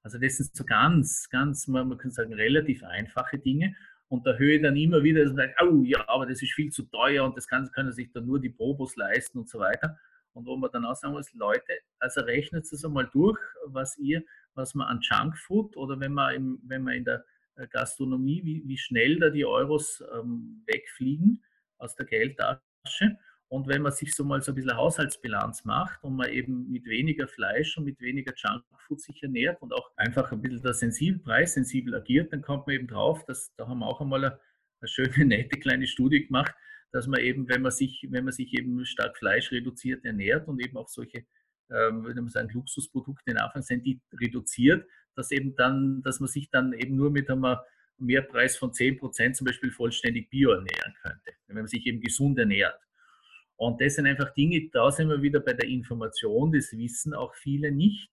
Also 0.02 0.18
das 0.18 0.38
sind 0.38 0.56
so 0.56 0.64
ganz, 0.64 1.30
ganz, 1.30 1.68
man 1.68 1.98
kann 1.98 2.12
sagen, 2.12 2.34
relativ 2.34 2.84
einfache 2.84 3.40
Dinge 3.40 3.76
und 4.10 4.26
höre 4.26 4.56
ich 4.56 4.62
dann 4.62 4.76
immer 4.76 5.04
wieder, 5.04 5.24
dass 5.24 5.34
man 5.34 5.48
sagt, 5.48 5.62
oh 5.62 5.84
ja, 5.84 6.08
aber 6.08 6.26
das 6.26 6.42
ist 6.42 6.54
viel 6.54 6.72
zu 6.72 6.84
teuer 6.84 7.24
und 7.26 7.36
das 7.36 7.48
kann, 7.48 7.70
können 7.72 7.92
sich 7.92 8.12
dann 8.12 8.26
nur 8.26 8.40
die 8.40 8.50
Probos 8.50 8.96
leisten 8.96 9.40
und 9.40 9.50
so 9.50 9.60
weiter. 9.60 9.98
Und 10.34 10.46
wo 10.46 10.58
man 10.58 10.70
dann 10.72 10.86
auch 10.86 10.96
sagen 10.96 11.14
muss, 11.14 11.34
Leute, 11.34 11.74
also 12.00 12.22
rechnet 12.22 12.66
es 12.66 12.84
einmal 12.84 13.10
durch, 13.14 13.40
was 13.66 13.98
ihr, 13.98 14.24
was 14.54 14.76
man 14.76 14.88
an 14.88 15.00
Junkfood 15.02 15.76
oder 15.78 16.00
wenn 16.00 16.14
man, 16.14 16.36
im, 16.36 16.60
wenn 16.64 16.84
man 16.84 16.96
in 16.96 17.06
der 17.06 17.26
äh, 17.56 17.68
Gastronomie, 17.68 18.44
wie, 18.44 18.64
wie 18.66 18.78
schnell 18.78 19.18
da 19.20 19.30
die 19.30 19.46
Euros 19.46 20.04
ähm, 20.14 20.62
wegfliegen 20.68 21.42
aus 21.78 21.96
der 21.96 22.06
Geldtasche 22.06 23.18
und 23.56 23.70
wenn 23.70 23.82
man 23.82 23.94
sich 23.94 24.14
so 24.14 24.26
mal 24.26 24.42
so 24.42 24.52
ein 24.52 24.56
bisschen 24.56 24.76
Haushaltsbilanz 24.76 25.64
macht 25.64 26.04
und 26.04 26.18
man 26.18 26.30
eben 26.30 26.70
mit 26.70 26.86
weniger 26.86 27.26
Fleisch 27.26 27.78
und 27.78 27.86
mit 27.86 28.02
weniger 28.02 28.34
Junkfood 28.36 29.00
sich 29.00 29.24
ernährt 29.24 29.62
und 29.62 29.74
auch 29.74 29.92
einfach 29.96 30.30
ein 30.34 30.42
bisschen 30.42 30.62
da 30.62 30.74
sensibel, 30.74 31.22
preissensibel 31.22 31.96
agiert, 31.96 32.34
dann 32.34 32.42
kommt 32.42 32.68
man 32.68 32.76
eben 32.76 32.88
drauf, 32.88 33.24
dass 33.24 33.56
da 33.56 33.66
haben 33.70 33.80
wir 33.80 33.88
auch 33.88 34.02
einmal 34.02 34.26
eine, 34.26 34.40
eine 34.82 34.88
schöne, 34.90 35.26
nette 35.26 35.58
kleine 35.58 35.88
Studie 35.88 36.26
gemacht, 36.26 36.54
dass 36.92 37.08
man 37.08 37.22
eben, 37.22 37.48
wenn 37.48 37.62
man 37.62 37.72
sich, 37.72 38.06
wenn 38.10 38.26
man 38.26 38.34
sich 38.34 38.54
eben 38.54 38.86
stark 38.86 39.18
fleischreduziert 39.18 40.04
ernährt 40.04 40.50
und 40.50 40.60
eben 40.62 40.76
auch 40.76 40.90
solche, 40.90 41.20
ähm, 41.72 42.04
würde 42.04 42.22
man 42.22 42.30
sagen, 42.30 42.50
Luxusprodukte 42.54 43.32
in 43.32 43.38
Anführungszeichen, 43.38 43.84
die 43.84 44.02
reduziert, 44.20 44.86
dass 45.16 45.32
eben 45.32 45.56
dann, 45.56 46.02
dass 46.04 46.20
man 46.20 46.28
sich 46.28 46.50
dann 46.50 46.74
eben 46.74 46.98
nur 46.98 47.10
mit 47.10 47.30
einem 47.30 47.56
Mehrpreis 48.00 48.58
von 48.58 48.72
10% 48.72 49.32
zum 49.32 49.46
Beispiel 49.46 49.72
vollständig 49.72 50.30
bio 50.30 50.52
ernähren 50.52 50.94
könnte, 51.02 51.32
wenn 51.48 51.56
man 51.56 51.68
sich 51.68 51.86
eben 51.86 52.02
gesund 52.02 52.38
ernährt. 52.38 52.78
Und 53.58 53.82
das 53.82 53.96
sind 53.96 54.06
einfach 54.06 54.34
Dinge, 54.34 54.70
da 54.72 54.92
sind 54.92 55.10
wir 55.10 55.22
wieder 55.22 55.40
bei 55.40 55.54
der 55.54 55.68
Information, 55.68 56.52
das 56.52 56.74
wissen 56.74 57.14
auch 57.14 57.34
viele 57.36 57.72
nicht. 57.72 58.12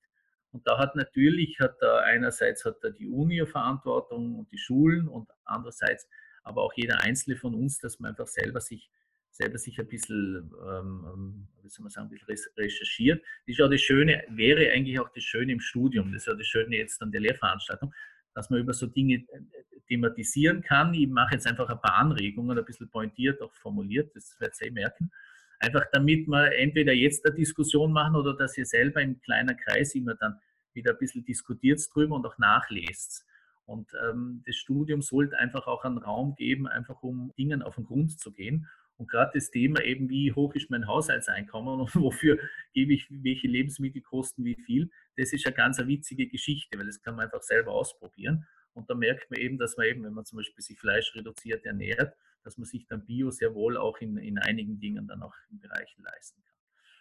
Und 0.52 0.66
da 0.66 0.78
hat 0.78 0.94
natürlich, 0.94 1.58
hat 1.60 1.76
da 1.80 2.00
einerseits 2.00 2.64
hat 2.64 2.76
da 2.82 2.90
die 2.90 3.08
Uni 3.08 3.44
Verantwortung 3.46 4.36
und 4.36 4.52
die 4.52 4.58
Schulen 4.58 5.08
und 5.08 5.28
andererseits 5.44 6.06
aber 6.44 6.62
auch 6.62 6.72
jeder 6.74 7.00
Einzelne 7.00 7.36
von 7.36 7.54
uns, 7.54 7.78
dass 7.78 7.98
man 7.98 8.10
einfach 8.10 8.26
selber 8.26 8.60
sich, 8.60 8.90
selber 9.30 9.58
sich 9.58 9.78
ein 9.80 9.86
bisschen, 9.86 10.52
ähm, 10.68 11.06
ähm 11.12 11.48
wie 11.62 11.68
soll 11.68 11.84
man 11.84 11.90
sagen, 11.90 12.10
ein 12.10 12.26
bisschen 12.26 12.52
recherchiert. 12.56 13.22
Das 13.22 13.54
ist 13.54 13.58
ja 13.58 13.68
das 13.68 13.80
Schöne, 13.80 14.24
wäre 14.30 14.70
eigentlich 14.72 15.00
auch 15.00 15.08
das 15.08 15.24
Schöne 15.24 15.52
im 15.52 15.60
Studium, 15.60 16.12
das 16.12 16.22
ist 16.22 16.26
ja 16.26 16.34
das 16.34 16.46
Schöne 16.46 16.76
jetzt 16.76 17.00
an 17.00 17.12
der 17.12 17.22
Lehrveranstaltung, 17.22 17.94
dass 18.34 18.50
man 18.50 18.60
über 18.60 18.74
so 18.74 18.86
Dinge 18.86 19.14
äh, 19.14 19.80
thematisieren 19.88 20.62
kann. 20.62 20.92
Ich 20.94 21.08
mache 21.08 21.34
jetzt 21.34 21.46
einfach 21.46 21.68
ein 21.68 21.80
paar 21.80 21.94
Anregungen, 21.94 22.58
ein 22.58 22.64
bisschen 22.64 22.90
pointiert 22.90 23.40
auch 23.40 23.54
formuliert, 23.54 24.14
das 24.14 24.36
werdet 24.38 24.60
ihr 24.60 24.66
eh 24.66 24.70
merken. 24.70 25.10
Einfach 25.62 25.84
damit 25.92 26.26
wir 26.26 26.56
entweder 26.56 26.92
jetzt 26.92 27.24
eine 27.24 27.36
Diskussion 27.36 27.92
machen 27.92 28.16
oder 28.16 28.34
dass 28.34 28.58
ihr 28.58 28.66
selber 28.66 29.00
im 29.00 29.20
kleinen 29.20 29.56
Kreis 29.56 29.94
immer 29.94 30.16
dann 30.16 30.40
wieder 30.74 30.90
ein 30.90 30.98
bisschen 30.98 31.24
diskutiert 31.24 31.80
drüber 31.94 32.16
und 32.16 32.26
auch 32.26 32.36
nachlest. 32.36 33.24
Und 33.64 33.92
ähm, 34.04 34.42
das 34.44 34.56
Studium 34.56 35.02
sollte 35.02 35.38
einfach 35.38 35.68
auch 35.68 35.84
einen 35.84 35.98
Raum 35.98 36.34
geben, 36.34 36.66
einfach 36.66 37.00
um 37.04 37.32
Dingen 37.38 37.62
auf 37.62 37.76
den 37.76 37.84
Grund 37.84 38.18
zu 38.18 38.32
gehen. 38.32 38.66
Und 38.96 39.08
gerade 39.08 39.30
das 39.34 39.52
Thema 39.52 39.80
eben, 39.84 40.10
wie 40.10 40.32
hoch 40.32 40.52
ist 40.54 40.68
mein 40.68 40.88
Haushaltseinkommen 40.88 41.80
und 41.80 41.94
wofür 41.94 42.40
gebe 42.72 42.92
ich 42.92 43.06
welche 43.10 43.46
Lebensmittel 43.46 44.02
kosten 44.02 44.44
wie 44.44 44.56
viel, 44.66 44.90
das 45.16 45.32
ist 45.32 45.46
eine 45.46 45.54
ganz 45.54 45.78
eine 45.78 45.86
witzige 45.86 46.26
Geschichte, 46.26 46.76
weil 46.76 46.86
das 46.86 47.00
kann 47.02 47.14
man 47.14 47.26
einfach 47.26 47.42
selber 47.42 47.70
ausprobieren. 47.70 48.48
Und 48.72 48.90
da 48.90 48.94
merkt 48.96 49.30
man 49.30 49.38
eben, 49.38 49.58
dass 49.58 49.76
man 49.76 49.86
eben, 49.86 50.02
wenn 50.02 50.14
man 50.14 50.24
zum 50.24 50.38
Beispiel 50.38 50.62
sich 50.62 50.78
fleischreduziert 50.80 51.64
ernährt, 51.64 52.16
dass 52.44 52.58
man 52.58 52.66
sich 52.66 52.86
dann 52.86 53.04
Bio 53.04 53.30
sehr 53.30 53.54
wohl 53.54 53.76
auch 53.76 53.98
in, 53.98 54.16
in 54.16 54.38
einigen 54.38 54.78
Dingen 54.80 55.06
dann 55.06 55.22
auch 55.22 55.34
in 55.50 55.58
Bereichen 55.58 56.02
leisten 56.02 56.42
kann. 56.42 56.56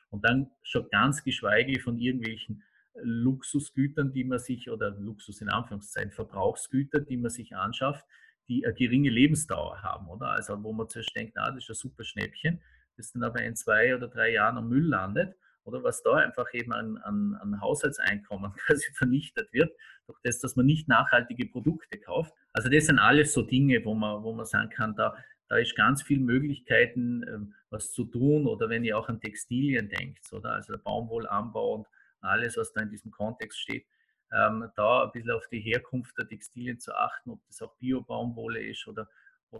Und 0.09 0.25
dann 0.25 0.51
schon 0.63 0.87
ganz 0.89 1.23
geschweige 1.23 1.79
von 1.79 1.97
irgendwelchen 1.97 2.63
Luxusgütern, 2.95 4.11
die 4.11 4.23
man 4.23 4.39
sich, 4.39 4.69
oder 4.69 4.91
Luxus 4.91 5.41
in 5.41 5.49
Anführungszeichen, 5.49 6.11
Verbrauchsgüter, 6.11 6.99
die 6.99 7.17
man 7.17 7.31
sich 7.31 7.55
anschafft, 7.55 8.05
die 8.47 8.65
eine 8.65 8.73
geringe 8.73 9.09
Lebensdauer 9.09 9.81
haben, 9.81 10.07
oder? 10.09 10.31
Also 10.31 10.61
wo 10.63 10.73
man 10.73 10.89
zuerst 10.89 11.15
denkt, 11.15 11.33
na, 11.35 11.51
das 11.51 11.63
ist 11.63 11.69
ein 11.69 11.75
super 11.75 12.03
Schnäppchen, 12.03 12.61
das 12.97 13.13
dann 13.13 13.23
aber 13.23 13.41
in 13.41 13.55
zwei 13.55 13.95
oder 13.95 14.07
drei 14.07 14.33
Jahren 14.33 14.57
am 14.57 14.67
Müll 14.67 14.85
landet, 14.85 15.35
oder 15.63 15.83
was 15.83 16.01
da 16.01 16.15
einfach 16.15 16.47
eben 16.53 16.73
an, 16.73 16.97
an, 16.97 17.35
an 17.35 17.61
Haushaltseinkommen 17.61 18.53
quasi 18.65 18.91
vernichtet 18.93 19.53
wird, 19.53 19.71
durch 20.07 20.19
das, 20.23 20.39
dass 20.39 20.55
man 20.55 20.65
nicht 20.65 20.87
nachhaltige 20.87 21.45
Produkte 21.45 21.99
kauft. 21.99 22.33
Also 22.53 22.69
das 22.69 22.87
sind 22.87 22.99
alles 22.99 23.33
so 23.33 23.43
Dinge, 23.43 23.83
wo 23.85 23.93
man, 23.93 24.23
wo 24.23 24.33
man 24.33 24.45
sagen 24.45 24.69
kann, 24.69 24.95
da, 24.95 25.15
da 25.51 25.57
ist 25.57 25.75
ganz 25.75 26.01
viel 26.01 26.21
Möglichkeiten, 26.21 27.25
ähm, 27.27 27.53
was 27.69 27.91
zu 27.91 28.05
tun. 28.05 28.47
Oder 28.47 28.69
wenn 28.69 28.85
ihr 28.85 28.97
auch 28.97 29.09
an 29.09 29.19
Textilien 29.19 29.89
denkt, 29.89 30.31
oder? 30.31 30.53
Also 30.53 30.77
Baumwollanbau 30.77 31.73
und 31.73 31.87
alles, 32.21 32.55
was 32.55 32.71
da 32.71 32.79
in 32.79 32.89
diesem 32.89 33.11
Kontext 33.11 33.59
steht, 33.59 33.85
ähm, 34.31 34.69
da 34.77 35.03
ein 35.03 35.11
bisschen 35.11 35.31
auf 35.31 35.45
die 35.49 35.59
Herkunft 35.59 36.17
der 36.17 36.25
Textilien 36.29 36.79
zu 36.79 36.95
achten, 36.95 37.31
ob 37.31 37.45
das 37.47 37.61
auch 37.61 37.75
Bio-Baumwolle 37.79 38.63
ist 38.63 38.87
oder, 38.87 39.09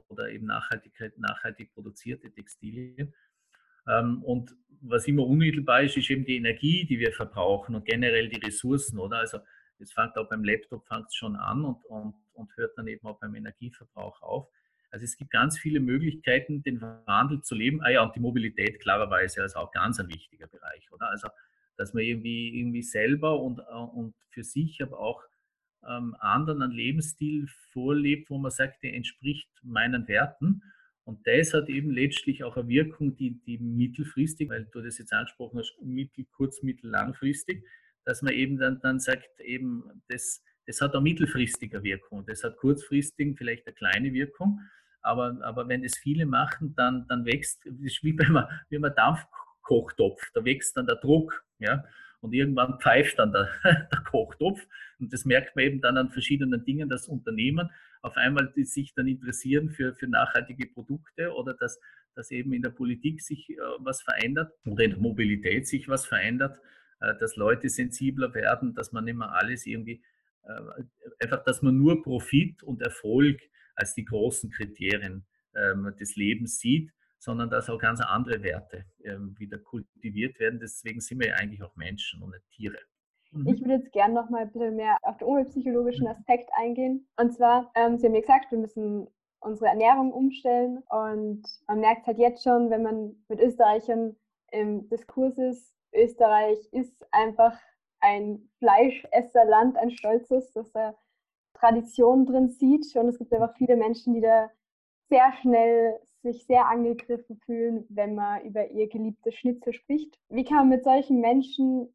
oder 0.07 0.29
eben 0.29 0.45
Nachhaltigkeit, 0.45 1.17
nachhaltig 1.17 1.73
produzierte 1.73 2.31
Textilien. 2.31 3.13
Ähm, 3.85 4.23
und 4.23 4.55
was 4.79 5.09
immer 5.09 5.27
unmittelbar 5.27 5.81
ist, 5.81 5.97
ist 5.97 6.09
eben 6.09 6.23
die 6.23 6.37
Energie, 6.37 6.85
die 6.85 6.99
wir 6.99 7.11
verbrauchen 7.11 7.75
und 7.75 7.83
generell 7.83 8.29
die 8.29 8.39
Ressourcen, 8.39 8.97
oder? 8.97 9.17
Also 9.17 9.39
es 9.77 9.91
fängt 9.91 10.15
auch 10.15 10.29
beim 10.29 10.45
Laptop 10.45 10.87
fängt 10.87 11.13
schon 11.13 11.35
an 11.35 11.65
und, 11.65 11.83
und, 11.83 12.15
und 12.31 12.55
hört 12.55 12.77
dann 12.77 12.87
eben 12.87 13.05
auch 13.05 13.19
beim 13.19 13.35
Energieverbrauch 13.35 14.21
auf. 14.21 14.47
Also 14.91 15.05
es 15.05 15.17
gibt 15.17 15.31
ganz 15.31 15.57
viele 15.57 15.79
Möglichkeiten, 15.79 16.63
den 16.63 16.81
Wandel 16.81 17.41
zu 17.41 17.55
leben. 17.55 17.81
Ah 17.81 17.89
ja, 17.89 18.03
und 18.03 18.15
die 18.15 18.19
Mobilität 18.19 18.79
klarerweise 18.81 19.43
ist 19.43 19.55
auch 19.55 19.71
ganz 19.71 19.99
ein 19.99 20.09
wichtiger 20.09 20.47
Bereich, 20.47 20.91
oder? 20.91 21.09
Also 21.09 21.29
dass 21.77 21.93
man 21.93 22.03
irgendwie, 22.03 22.59
irgendwie 22.59 22.83
selber 22.83 23.39
und, 23.41 23.59
äh, 23.59 23.73
und 23.73 24.13
für 24.29 24.43
sich, 24.43 24.81
aber 24.83 24.99
auch 24.99 25.23
ähm, 25.87 26.15
anderen 26.19 26.61
einen 26.61 26.73
Lebensstil 26.73 27.47
vorlebt, 27.71 28.29
wo 28.29 28.37
man 28.37 28.51
sagt, 28.51 28.83
der 28.83 28.93
entspricht 28.93 29.49
meinen 29.63 30.07
Werten. 30.07 30.61
Und 31.03 31.25
das 31.25 31.53
hat 31.53 31.69
eben 31.69 31.89
letztlich 31.89 32.43
auch 32.43 32.55
eine 32.55 32.67
Wirkung, 32.67 33.15
die, 33.15 33.41
die 33.41 33.57
mittelfristig, 33.57 34.49
weil 34.49 34.65
du 34.71 34.81
das 34.81 34.99
jetzt 34.99 35.11
angesprochen 35.11 35.59
hast, 35.59 35.75
mittel, 35.81 36.25
kurz, 36.31 36.61
mittel, 36.61 36.91
langfristig, 36.91 37.65
dass 38.05 38.21
man 38.21 38.33
eben 38.33 38.57
dann, 38.57 38.79
dann 38.81 38.99
sagt, 38.99 39.39
eben, 39.39 40.03
das, 40.07 40.43
das 40.67 40.81
hat 40.81 40.93
eine 40.93 41.01
mittelfristige 41.01 41.81
Wirkung, 41.81 42.25
das 42.27 42.43
hat 42.43 42.57
kurzfristig 42.57 43.35
vielleicht 43.37 43.65
eine 43.65 43.73
kleine 43.73 44.13
Wirkung, 44.13 44.59
aber, 45.01 45.37
aber 45.41 45.67
wenn 45.67 45.83
das 45.83 45.97
viele 45.97 46.25
machen, 46.25 46.73
dann, 46.75 47.05
dann 47.07 47.25
wächst, 47.25 47.63
wie 47.65 48.13
beim, 48.13 48.43
wie 48.69 48.77
beim 48.77 48.95
Dampfkochtopf, 48.95 50.21
da 50.33 50.45
wächst 50.45 50.77
dann 50.77 50.87
der 50.87 50.97
Druck, 50.97 51.43
ja, 51.59 51.83
und 52.21 52.33
irgendwann 52.33 52.79
pfeift 52.79 53.19
dann 53.19 53.31
der, 53.31 53.49
der 53.63 54.03
Kochtopf. 54.05 54.61
Und 54.99 55.11
das 55.11 55.25
merkt 55.25 55.55
man 55.55 55.65
eben 55.65 55.81
dann 55.81 55.97
an 55.97 56.11
verschiedenen 56.11 56.63
Dingen, 56.63 56.87
dass 56.87 57.07
Unternehmen 57.07 57.69
auf 58.01 58.17
einmal 58.17 58.51
die 58.55 58.63
sich 58.63 58.93
dann 58.93 59.07
interessieren 59.07 59.69
für, 59.69 59.93
für 59.93 60.07
nachhaltige 60.07 60.67
Produkte 60.67 61.33
oder 61.33 61.53
dass, 61.53 61.79
dass 62.15 62.31
eben 62.31 62.53
in 62.53 62.61
der 62.61 62.69
Politik 62.69 63.21
sich 63.21 63.49
äh, 63.49 63.57
was 63.79 64.01
verändert 64.01 64.53
oder 64.65 64.83
in 64.83 64.91
der 64.91 64.99
Mobilität 64.99 65.67
sich 65.67 65.87
was 65.87 66.05
verändert, 66.05 66.57
äh, 66.99 67.15
dass 67.17 67.35
Leute 67.35 67.69
sensibler 67.69 68.33
werden, 68.33 68.73
dass 68.73 68.91
man 68.91 69.07
immer 69.07 69.33
alles 69.33 69.65
irgendwie, 69.65 70.01
äh, 70.43 70.83
einfach, 71.19 71.43
dass 71.43 71.61
man 71.61 71.77
nur 71.77 72.01
Profit 72.01 72.63
und 72.63 72.81
Erfolg 72.81 73.39
als 73.75 73.93
die 73.93 74.05
großen 74.05 74.49
Kriterien 74.51 75.25
ähm, 75.55 75.93
des 75.99 76.15
Lebens 76.15 76.59
sieht, 76.59 76.91
sondern 77.19 77.49
dass 77.49 77.69
auch 77.69 77.77
ganz 77.77 78.01
andere 78.01 78.41
Werte 78.43 78.85
ähm, 79.03 79.35
wieder 79.37 79.57
kultiviert 79.57 80.39
werden. 80.39 80.59
Deswegen 80.59 81.01
sind 81.01 81.19
wir 81.19 81.29
ja 81.29 81.35
eigentlich 81.35 81.61
auch 81.61 81.75
Menschen 81.75 82.21
und 82.23 82.31
nicht 82.31 82.49
Tiere. 82.51 82.79
Mhm. 83.31 83.47
Ich 83.47 83.61
würde 83.61 83.75
jetzt 83.75 83.91
gerne 83.91 84.13
noch 84.13 84.29
mal 84.29 84.41
ein 84.41 84.51
bisschen 84.51 84.75
mehr 84.75 84.97
auf 85.03 85.17
den 85.17 85.27
umweltpsychologischen 85.27 86.07
Aspekt 86.07 86.49
eingehen. 86.55 87.07
Und 87.17 87.33
zwar, 87.33 87.71
ähm, 87.75 87.97
Sie 87.97 88.07
haben 88.07 88.15
ja 88.15 88.21
gesagt, 88.21 88.51
wir 88.51 88.57
müssen 88.57 89.07
unsere 89.39 89.67
Ernährung 89.67 90.11
umstellen. 90.13 90.83
Und 90.89 91.43
man 91.67 91.79
merkt 91.79 92.07
halt 92.07 92.17
jetzt 92.17 92.43
schon, 92.43 92.69
wenn 92.69 92.83
man 92.83 93.15
mit 93.27 93.39
Österreichern 93.39 94.15
im 94.51 94.87
Diskurs 94.89 95.37
ist, 95.37 95.75
Österreich 95.93 96.57
ist 96.71 97.05
einfach 97.11 97.57
ein 97.99 98.49
Fleischesserland, 98.59 99.77
ein 99.77 99.91
stolzes, 99.91 100.51
das 100.53 100.71
da 100.71 100.95
Tradition 101.53 102.25
drin 102.25 102.49
sieht. 102.49 102.95
Und 102.95 103.09
es 103.09 103.17
gibt 103.17 103.33
einfach 103.33 103.55
viele 103.57 103.75
Menschen, 103.75 104.13
die 104.13 104.21
da 104.21 104.49
sehr 105.09 105.31
schnell 105.41 105.99
sich 106.23 106.45
sehr 106.45 106.67
angegriffen 106.67 107.39
fühlen, 107.45 107.85
wenn 107.89 108.15
man 108.15 108.43
über 108.43 108.69
ihr 108.69 108.87
geliebtes 108.87 109.35
Schnitzel 109.35 109.73
spricht. 109.73 110.17
Wie 110.29 110.43
kann 110.43 110.57
man 110.57 110.69
mit 110.69 110.83
solchen 110.83 111.19
Menschen 111.19 111.89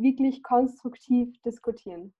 wirklich 0.00 0.42
konstruktiv 0.42 1.40
diskutieren. 1.42 2.12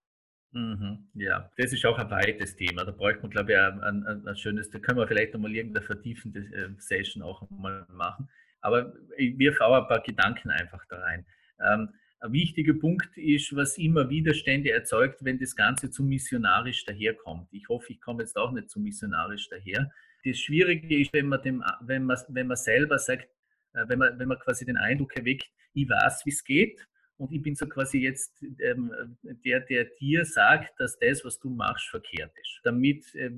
Mhm, 0.52 1.10
ja, 1.14 1.50
das 1.56 1.72
ist 1.72 1.84
auch 1.84 1.98
ein 1.98 2.10
weites 2.10 2.56
Thema. 2.56 2.84
Da 2.84 2.92
bräuchte 2.92 3.22
man, 3.22 3.30
glaube 3.30 3.52
ich, 3.52 3.58
ein, 3.58 3.82
ein, 3.82 4.26
ein, 4.26 4.36
schönes, 4.36 4.70
da 4.70 4.78
können 4.78 4.98
wir 4.98 5.06
vielleicht 5.06 5.34
nochmal 5.34 5.54
irgendeine 5.54 5.84
vertiefende 5.84 6.40
äh, 6.40 6.70
Session 6.78 7.22
auch 7.22 7.48
mal 7.50 7.86
machen. 7.90 8.28
Aber 8.60 8.92
ich 9.16 9.38
wirf 9.38 9.60
auch 9.60 9.74
ein 9.74 9.88
paar 9.88 10.02
Gedanken 10.02 10.50
einfach 10.50 10.84
da 10.88 10.98
rein. 10.98 11.26
Ähm, 11.60 11.90
ein 12.20 12.32
wichtiger 12.32 12.74
Punkt 12.74 13.16
ist, 13.16 13.54
was 13.54 13.78
immer 13.78 14.10
Widerstände 14.10 14.70
erzeugt, 14.70 15.24
wenn 15.24 15.38
das 15.38 15.54
Ganze 15.54 15.90
zu 15.90 16.02
missionarisch 16.02 16.84
daherkommt. 16.84 17.48
Ich 17.52 17.68
hoffe, 17.68 17.92
ich 17.92 18.00
komme 18.00 18.22
jetzt 18.22 18.36
auch 18.36 18.52
nicht 18.52 18.70
zu 18.70 18.80
missionarisch 18.80 19.48
daher. 19.48 19.90
Das 20.24 20.38
Schwierige 20.38 21.00
ist, 21.00 21.12
wenn 21.12 21.28
man, 21.28 21.42
dem, 21.42 21.64
wenn 21.80 22.04
man, 22.04 22.18
wenn 22.28 22.48
man 22.48 22.56
selber 22.56 22.98
sagt, 22.98 23.28
äh, 23.74 23.84
wenn 23.86 23.98
man, 23.98 24.18
wenn 24.18 24.28
man 24.28 24.38
quasi 24.38 24.64
den 24.64 24.76
Eindruck 24.76 25.16
erweckt, 25.16 25.48
ich 25.74 25.88
weiß, 25.88 26.26
wie 26.26 26.30
es 26.30 26.42
geht, 26.42 26.88
und 27.18 27.32
ich 27.32 27.42
bin 27.42 27.56
so 27.56 27.66
quasi 27.66 27.98
jetzt 27.98 28.32
ähm, 28.60 28.92
der, 29.22 29.60
der 29.60 29.86
dir 30.00 30.24
sagt, 30.24 30.78
dass 30.78 30.98
das, 31.00 31.24
was 31.24 31.38
du 31.40 31.50
machst, 31.50 31.88
verkehrt 31.88 32.32
ist. 32.40 32.60
Damit 32.62 33.12
äh, 33.16 33.30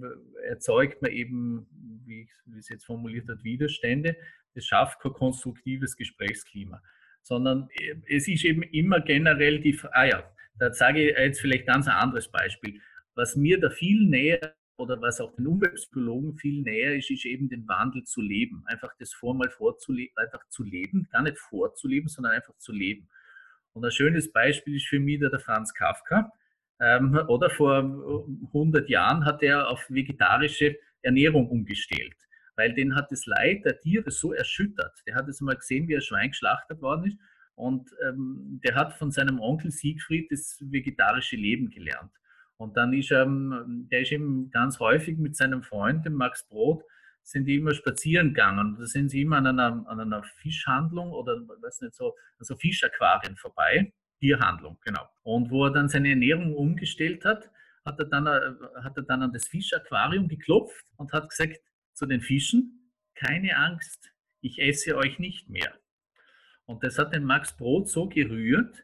erzeugt 0.46 1.00
man 1.00 1.10
eben, 1.10 1.66
wie, 2.04 2.28
es 2.58 2.68
jetzt 2.68 2.84
formuliert 2.84 3.26
hat, 3.28 3.42
Widerstände. 3.42 4.16
Es 4.52 4.66
schafft 4.66 5.00
kein 5.00 5.14
konstruktives 5.14 5.96
Gesprächsklima, 5.96 6.82
sondern 7.22 7.68
äh, 7.78 7.94
es 8.08 8.28
ist 8.28 8.44
eben 8.44 8.62
immer 8.62 9.00
generell 9.00 9.60
die, 9.60 9.78
ah 9.92 10.04
ja, 10.04 10.24
da 10.58 10.72
sage 10.72 11.10
ich 11.10 11.16
jetzt 11.16 11.40
vielleicht 11.40 11.66
ganz 11.66 11.88
ein 11.88 11.94
anderes 11.94 12.28
Beispiel. 12.30 12.80
Was 13.14 13.36
mir 13.36 13.58
da 13.58 13.70
viel 13.70 14.06
näher 14.06 14.54
oder 14.76 15.00
was 15.00 15.20
auch 15.20 15.34
den 15.36 15.46
Umweltpsychologen 15.46 16.36
viel 16.38 16.62
näher 16.62 16.96
ist, 16.96 17.10
ist 17.10 17.24
eben 17.26 17.48
den 17.48 17.66
Wandel 17.68 18.04
zu 18.04 18.20
leben. 18.20 18.62
Einfach 18.66 18.92
das 18.98 19.12
vormal 19.12 19.50
vorzuleben, 19.50 20.16
einfach 20.16 20.46
zu 20.48 20.64
leben, 20.64 21.08
gar 21.12 21.22
nicht 21.22 21.38
vorzuleben, 21.38 22.08
sondern 22.08 22.32
einfach 22.32 22.56
zu 22.58 22.72
leben. 22.72 23.08
Und 23.72 23.84
ein 23.84 23.90
schönes 23.90 24.32
Beispiel 24.32 24.76
ist 24.76 24.86
für 24.86 25.00
mich 25.00 25.20
der 25.20 25.38
Franz 25.38 25.72
Kafka. 25.74 26.32
Ähm, 26.80 27.18
oder 27.28 27.50
vor 27.50 27.78
100 27.78 28.88
Jahren 28.88 29.24
hat 29.24 29.42
er 29.42 29.68
auf 29.68 29.84
vegetarische 29.90 30.78
Ernährung 31.02 31.48
umgestellt, 31.48 32.16
weil 32.60 32.74
den 32.74 32.94
hat 32.94 33.10
das 33.10 33.24
Leid 33.24 33.64
der 33.64 33.80
Tiere 33.80 34.10
so 34.10 34.34
erschüttert. 34.34 35.02
Der 35.06 35.14
hat 35.14 35.26
es 35.28 35.40
mal 35.40 35.56
gesehen, 35.56 35.88
wie 35.88 35.96
ein 35.96 36.02
Schwein 36.02 36.28
geschlachtet 36.28 36.82
worden 36.82 37.06
ist. 37.06 37.18
Und 37.54 37.90
ähm, 38.06 38.60
der 38.62 38.74
hat 38.74 38.92
von 38.98 39.10
seinem 39.10 39.40
Onkel 39.40 39.70
Siegfried 39.70 40.30
das 40.30 40.58
vegetarische 40.60 41.36
Leben 41.36 41.70
gelernt. 41.70 42.12
Und 42.58 42.76
dann 42.76 42.92
ist 42.92 43.10
er, 43.10 43.26
der 43.26 44.02
ist 44.02 44.12
eben 44.12 44.50
ganz 44.50 44.78
häufig 44.78 45.16
mit 45.16 45.36
seinem 45.36 45.62
Freund, 45.62 46.04
dem 46.04 46.12
Max 46.12 46.46
Brot, 46.46 46.82
sind 47.22 47.46
die 47.46 47.56
immer 47.56 47.72
spazieren 47.72 48.28
gegangen. 48.28 48.76
Da 48.78 48.84
sind 48.84 49.08
sie 49.08 49.22
immer 49.22 49.38
an 49.38 49.46
einer, 49.46 49.84
an 49.88 50.00
einer 50.00 50.22
Fischhandlung 50.22 51.12
oder 51.12 51.40
weiß 51.62 51.80
nicht 51.80 51.94
so, 51.94 52.14
also 52.38 52.56
Fischaquarien 52.56 53.36
vorbei. 53.36 53.90
Tierhandlung, 54.18 54.78
genau. 54.84 55.08
Und 55.22 55.50
wo 55.50 55.64
er 55.64 55.70
dann 55.70 55.88
seine 55.88 56.10
Ernährung 56.10 56.54
umgestellt 56.54 57.24
hat, 57.24 57.50
hat 57.86 57.98
er 57.98 58.04
dann, 58.04 58.26
äh, 58.26 58.82
hat 58.82 58.98
er 58.98 59.04
dann 59.04 59.22
an 59.22 59.32
das 59.32 59.48
Fischaquarium 59.48 60.28
geklopft 60.28 60.84
und 60.96 61.10
hat 61.14 61.30
gesagt 61.30 61.58
zu 62.00 62.06
den 62.06 62.22
Fischen, 62.22 62.90
keine 63.14 63.58
Angst, 63.58 64.10
ich 64.40 64.58
esse 64.58 64.96
euch 64.96 65.18
nicht 65.18 65.50
mehr. 65.50 65.78
Und 66.64 66.82
das 66.82 66.98
hat 66.98 67.12
den 67.12 67.24
Max 67.24 67.54
Brot 67.54 67.90
so 67.90 68.08
gerührt, 68.08 68.74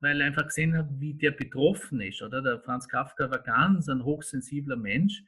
weil 0.00 0.18
er 0.18 0.26
einfach 0.26 0.46
gesehen 0.46 0.74
hat, 0.74 0.88
wie 0.98 1.12
der 1.12 1.32
betroffen 1.32 2.00
ist. 2.00 2.22
Oder? 2.22 2.40
Der 2.40 2.60
Franz 2.60 2.88
Kafka 2.88 3.30
war 3.30 3.40
ganz 3.40 3.90
ein 3.90 4.04
hochsensibler 4.04 4.76
Mensch, 4.76 5.22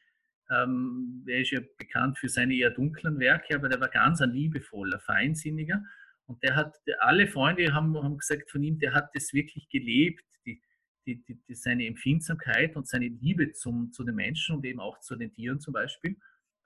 ähm, 0.50 1.22
er 1.26 1.40
ist 1.40 1.50
ja 1.50 1.60
bekannt 1.78 2.18
für 2.18 2.30
seine 2.30 2.54
eher 2.54 2.70
dunklen 2.70 3.18
Werke, 3.18 3.54
aber 3.54 3.68
der 3.68 3.80
war 3.80 3.88
ganz 3.88 4.22
ein 4.22 4.30
liebevoller, 4.30 5.00
feinsinniger. 5.00 5.82
Und 6.26 6.42
der 6.42 6.56
hat, 6.56 6.76
alle 7.00 7.26
Freunde 7.26 7.74
haben, 7.74 7.94
haben 8.02 8.16
gesagt 8.16 8.50
von 8.50 8.62
ihm, 8.62 8.78
der 8.78 8.94
hat 8.94 9.10
das 9.14 9.34
wirklich 9.34 9.68
gelebt, 9.68 10.24
die, 10.46 10.62
die, 11.06 11.22
die, 11.22 11.54
seine 11.54 11.86
Empfindsamkeit 11.86 12.74
und 12.74 12.88
seine 12.88 13.08
Liebe 13.08 13.52
zum, 13.52 13.92
zu 13.92 14.02
den 14.02 14.14
Menschen 14.14 14.56
und 14.56 14.64
eben 14.64 14.80
auch 14.80 15.00
zu 15.00 15.16
den 15.16 15.30
Tieren 15.30 15.60
zum 15.60 15.74
Beispiel. 15.74 16.16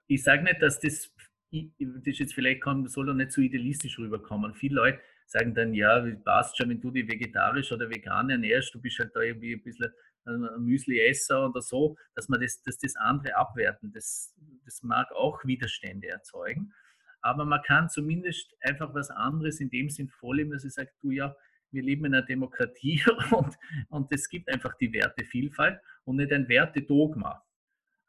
Ich 0.09 0.23
sage 0.23 0.43
nicht, 0.43 0.61
dass 0.61 0.79
das, 0.79 1.13
das 1.51 2.19
jetzt 2.19 2.33
vielleicht 2.33 2.63
kann, 2.63 2.87
soll 2.87 3.09
er 3.09 3.13
nicht 3.13 3.31
so 3.31 3.41
idealistisch 3.41 3.99
rüberkommen. 3.99 4.55
Viele 4.55 4.75
Leute 4.75 4.99
sagen 5.27 5.53
dann, 5.53 5.75
ja, 5.75 6.03
passt 6.25 6.57
schon, 6.57 6.69
wenn 6.69 6.81
du 6.81 6.89
dich 6.89 7.07
vegetarisch 7.07 7.71
oder 7.71 7.89
vegan 7.89 8.31
ernährst, 8.31 8.73
du 8.73 8.81
bist 8.81 8.97
halt 8.97 9.15
da 9.15 9.21
irgendwie 9.21 9.53
ein 9.53 9.61
bisschen 9.61 9.93
ein 10.25 10.63
Müsli-Esser 10.63 11.47
oder 11.47 11.61
so, 11.61 11.95
dass 12.15 12.27
man 12.27 12.41
das, 12.41 12.61
dass 12.63 12.79
das 12.79 12.95
andere 12.95 13.35
abwerten. 13.35 13.91
Das, 13.91 14.35
das 14.65 14.81
mag 14.81 15.11
auch 15.11 15.45
Widerstände 15.45 16.07
erzeugen. 16.07 16.73
Aber 17.21 17.45
man 17.45 17.61
kann 17.61 17.89
zumindest 17.89 18.55
einfach 18.61 18.93
was 18.95 19.11
anderes 19.11 19.59
in 19.59 19.69
dem 19.69 19.89
Sinn 19.89 20.09
vorleben, 20.09 20.51
dass 20.51 20.63
ich 20.63 20.73
sage, 20.73 20.91
du 21.01 21.11
ja, 21.11 21.35
wir 21.71 21.83
leben 21.83 22.05
in 22.05 22.15
einer 22.15 22.25
Demokratie 22.25 23.03
und, 23.31 23.55
und 23.89 24.11
es 24.11 24.27
gibt 24.27 24.49
einfach 24.51 24.73
die 24.75 24.91
Wertevielfalt 24.91 25.79
und 26.05 26.15
nicht 26.15 26.33
ein 26.33 26.47
Wertedogma. 26.49 27.43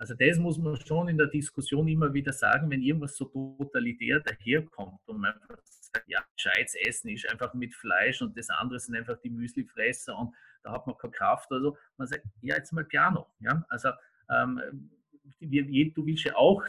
Also 0.01 0.15
das 0.15 0.39
muss 0.39 0.57
man 0.57 0.81
schon 0.81 1.09
in 1.09 1.19
der 1.19 1.27
Diskussion 1.27 1.87
immer 1.87 2.15
wieder 2.15 2.33
sagen, 2.33 2.71
wenn 2.71 2.81
irgendwas 2.81 3.15
so 3.19 3.27
totalitär 3.27 4.21
daherkommt 4.21 4.99
und 5.07 5.21
man 5.21 5.35
sagt, 5.69 6.09
ja, 6.09 6.25
gescheites 6.35 6.75
Essen 6.75 7.11
ist 7.11 7.29
einfach 7.31 7.53
mit 7.53 7.75
Fleisch 7.75 8.23
und 8.23 8.35
das 8.35 8.49
andere 8.49 8.81
sind 8.81 8.97
einfach 8.97 9.21
die 9.21 9.29
Müslifresser 9.29 10.17
und 10.17 10.35
da 10.63 10.73
hat 10.73 10.87
man 10.87 10.97
keine 10.97 11.13
Kraft 11.13 11.53
oder 11.53 11.61
so. 11.61 11.79
Man 11.99 12.09
sagt, 12.09 12.25
ja, 12.41 12.57
jetzt 12.57 12.73
mal 12.73 12.87
piano. 12.87 13.27
Ja? 13.41 13.63
Also 13.69 13.91
ähm, 14.31 14.91
du 15.39 16.07
willst 16.07 16.25
ja 16.25 16.35
auch, 16.35 16.65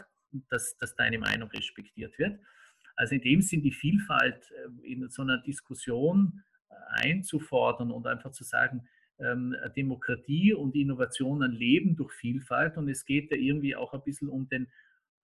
dass, 0.50 0.76
dass 0.76 0.94
deine 0.94 1.18
Meinung 1.18 1.48
respektiert 1.52 2.18
wird. 2.18 2.38
Also 2.96 3.14
in 3.14 3.22
dem 3.22 3.40
Sinn 3.40 3.62
die 3.62 3.72
Vielfalt 3.72 4.52
äh, 4.52 4.92
in 4.92 5.08
so 5.08 5.22
einer 5.22 5.38
Diskussion 5.38 6.42
einzufordern 6.90 7.92
und 7.92 8.06
einfach 8.06 8.32
zu 8.32 8.44
sagen, 8.44 8.86
Demokratie 9.76 10.52
und 10.52 10.74
Innovationen 10.74 11.52
leben 11.52 11.96
durch 11.96 12.12
Vielfalt 12.12 12.76
und 12.76 12.88
es 12.88 13.04
geht 13.04 13.30
ja 13.30 13.36
irgendwie 13.36 13.76
auch 13.76 13.92
ein 13.92 14.02
bisschen 14.02 14.28
um 14.28 14.48
den 14.48 14.68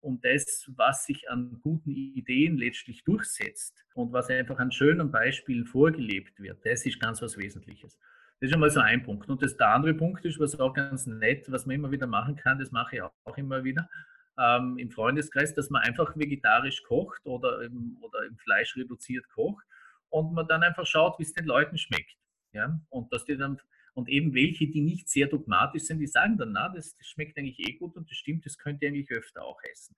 um 0.00 0.20
das, 0.20 0.70
was 0.76 1.06
sich 1.06 1.28
an 1.28 1.58
guten 1.60 1.90
Ideen 1.90 2.56
letztlich 2.56 3.04
durchsetzt 3.04 3.84
und 3.94 4.12
was 4.12 4.30
einfach 4.30 4.58
an 4.58 4.70
schönen 4.70 5.10
Beispielen 5.10 5.66
vorgelebt 5.66 6.40
wird. 6.40 6.64
Das 6.64 6.86
ist 6.86 7.00
ganz 7.00 7.20
was 7.20 7.36
Wesentliches. 7.36 7.98
Das 8.40 8.46
ist 8.46 8.52
schon 8.52 8.60
mal 8.60 8.70
so 8.70 8.80
ein 8.80 9.02
Punkt. 9.02 9.28
Und 9.28 9.42
das, 9.42 9.56
der 9.56 9.70
andere 9.70 9.94
Punkt 9.94 10.24
ist, 10.24 10.38
was 10.38 10.58
auch 10.60 10.72
ganz 10.72 11.06
nett, 11.06 11.50
was 11.50 11.66
man 11.66 11.74
immer 11.74 11.90
wieder 11.90 12.06
machen 12.06 12.36
kann, 12.36 12.58
das 12.58 12.70
mache 12.70 12.96
ich 12.96 13.02
auch 13.02 13.36
immer 13.36 13.64
wieder 13.64 13.88
ähm, 14.38 14.78
im 14.78 14.90
Freundeskreis, 14.90 15.54
dass 15.54 15.70
man 15.70 15.82
einfach 15.82 16.16
vegetarisch 16.16 16.82
kocht 16.84 17.26
oder 17.26 17.62
im, 17.62 17.98
oder 18.00 18.24
im 18.24 18.36
Fleisch 18.38 18.76
reduziert 18.76 19.28
kocht 19.28 19.66
und 20.10 20.32
man 20.32 20.46
dann 20.46 20.62
einfach 20.62 20.86
schaut, 20.86 21.18
wie 21.18 21.24
es 21.24 21.32
den 21.32 21.46
Leuten 21.46 21.76
schmeckt. 21.76 22.16
Ja? 22.52 22.80
Und 22.88 23.12
dass 23.12 23.24
die 23.24 23.36
dann 23.36 23.60
und 23.98 24.08
eben 24.08 24.32
welche, 24.32 24.68
die 24.68 24.80
nicht 24.80 25.08
sehr 25.08 25.26
dogmatisch 25.26 25.82
sind, 25.82 25.98
die 25.98 26.06
sagen 26.06 26.38
dann, 26.38 26.52
na, 26.52 26.68
das, 26.68 26.96
das 26.96 27.08
schmeckt 27.08 27.36
eigentlich 27.36 27.58
eh 27.58 27.72
gut 27.72 27.96
und 27.96 28.08
das 28.08 28.16
stimmt, 28.16 28.46
das 28.46 28.56
könnt 28.56 28.80
ihr 28.80 28.90
eigentlich 28.90 29.10
öfter 29.10 29.42
auch 29.42 29.60
essen. 29.72 29.96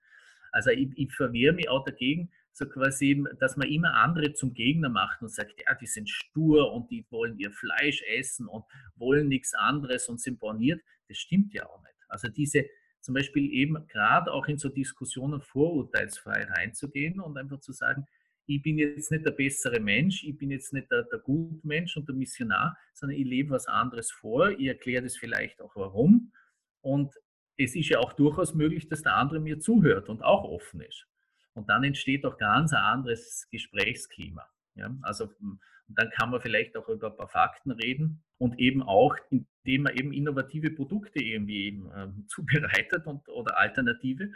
Also 0.51 0.71
ich, 0.71 0.89
ich 0.95 1.13
verwehre 1.13 1.53
mich 1.53 1.69
auch 1.69 1.85
dagegen, 1.85 2.31
so 2.51 2.65
quasi, 2.65 3.23
dass 3.39 3.57
man 3.57 3.67
immer 3.67 3.93
andere 3.93 4.33
zum 4.33 4.55
Gegner 4.55 4.89
macht 4.89 5.21
und 5.21 5.29
sagt, 5.29 5.53
ja, 5.67 5.75
die 5.75 5.85
sind 5.85 6.09
stur 6.09 6.73
und 6.73 6.89
die 6.89 7.05
wollen 7.11 7.37
ihr 7.37 7.51
Fleisch 7.51 8.01
essen 8.17 8.47
und 8.47 8.65
wollen 8.95 9.27
nichts 9.27 9.53
anderes 9.53 10.09
und 10.09 10.19
sind 10.19 10.39
borniert. 10.39 10.81
Das 11.07 11.19
stimmt 11.19 11.53
ja 11.53 11.67
auch 11.67 11.83
nicht. 11.83 11.99
Also 12.09 12.27
diese, 12.27 12.65
zum 13.01 13.13
Beispiel 13.13 13.53
eben 13.53 13.87
gerade 13.87 14.33
auch 14.33 14.47
in 14.47 14.57
so 14.57 14.69
Diskussionen 14.69 15.41
vorurteilsfrei 15.41 16.45
reinzugehen 16.45 17.19
und 17.19 17.37
einfach 17.37 17.59
zu 17.59 17.71
sagen, 17.71 18.07
ich 18.55 18.61
bin 18.61 18.77
jetzt 18.77 19.11
nicht 19.11 19.25
der 19.25 19.31
bessere 19.31 19.79
Mensch, 19.79 20.23
ich 20.23 20.37
bin 20.37 20.51
jetzt 20.51 20.73
nicht 20.73 20.89
der, 20.91 21.03
der 21.03 21.19
Gutmensch 21.19 21.95
und 21.97 22.07
der 22.07 22.15
Missionar, 22.15 22.77
sondern 22.93 23.17
ich 23.17 23.25
lebe 23.25 23.51
was 23.51 23.67
anderes 23.67 24.11
vor, 24.11 24.49
ich 24.51 24.67
erkläre 24.67 25.03
das 25.03 25.17
vielleicht 25.17 25.61
auch 25.61 25.75
warum 25.75 26.31
und 26.81 27.13
es 27.57 27.75
ist 27.75 27.89
ja 27.89 27.99
auch 27.99 28.13
durchaus 28.13 28.53
möglich, 28.53 28.87
dass 28.87 29.03
der 29.03 29.15
andere 29.15 29.39
mir 29.39 29.59
zuhört 29.59 30.09
und 30.09 30.23
auch 30.23 30.43
offen 30.43 30.81
ist. 30.81 31.07
Und 31.53 31.69
dann 31.69 31.83
entsteht 31.83 32.25
auch 32.25 32.37
ganz 32.37 32.73
ein 32.73 32.81
anderes 32.81 33.47
Gesprächsklima. 33.51 34.47
Ja? 34.75 34.95
Also 35.01 35.31
dann 35.87 36.09
kann 36.11 36.29
man 36.29 36.41
vielleicht 36.41 36.77
auch 36.77 36.87
über 36.87 37.11
ein 37.11 37.17
paar 37.17 37.27
Fakten 37.27 37.71
reden 37.71 38.23
und 38.37 38.57
eben 38.59 38.81
auch, 38.81 39.15
indem 39.29 39.83
man 39.83 39.95
eben 39.95 40.13
innovative 40.13 40.71
Produkte 40.71 41.21
irgendwie 41.23 41.65
eben, 41.65 41.91
äh, 41.91 42.07
zubereitet 42.27 43.05
und, 43.05 43.27
oder 43.29 43.59
Alternative 43.59 44.31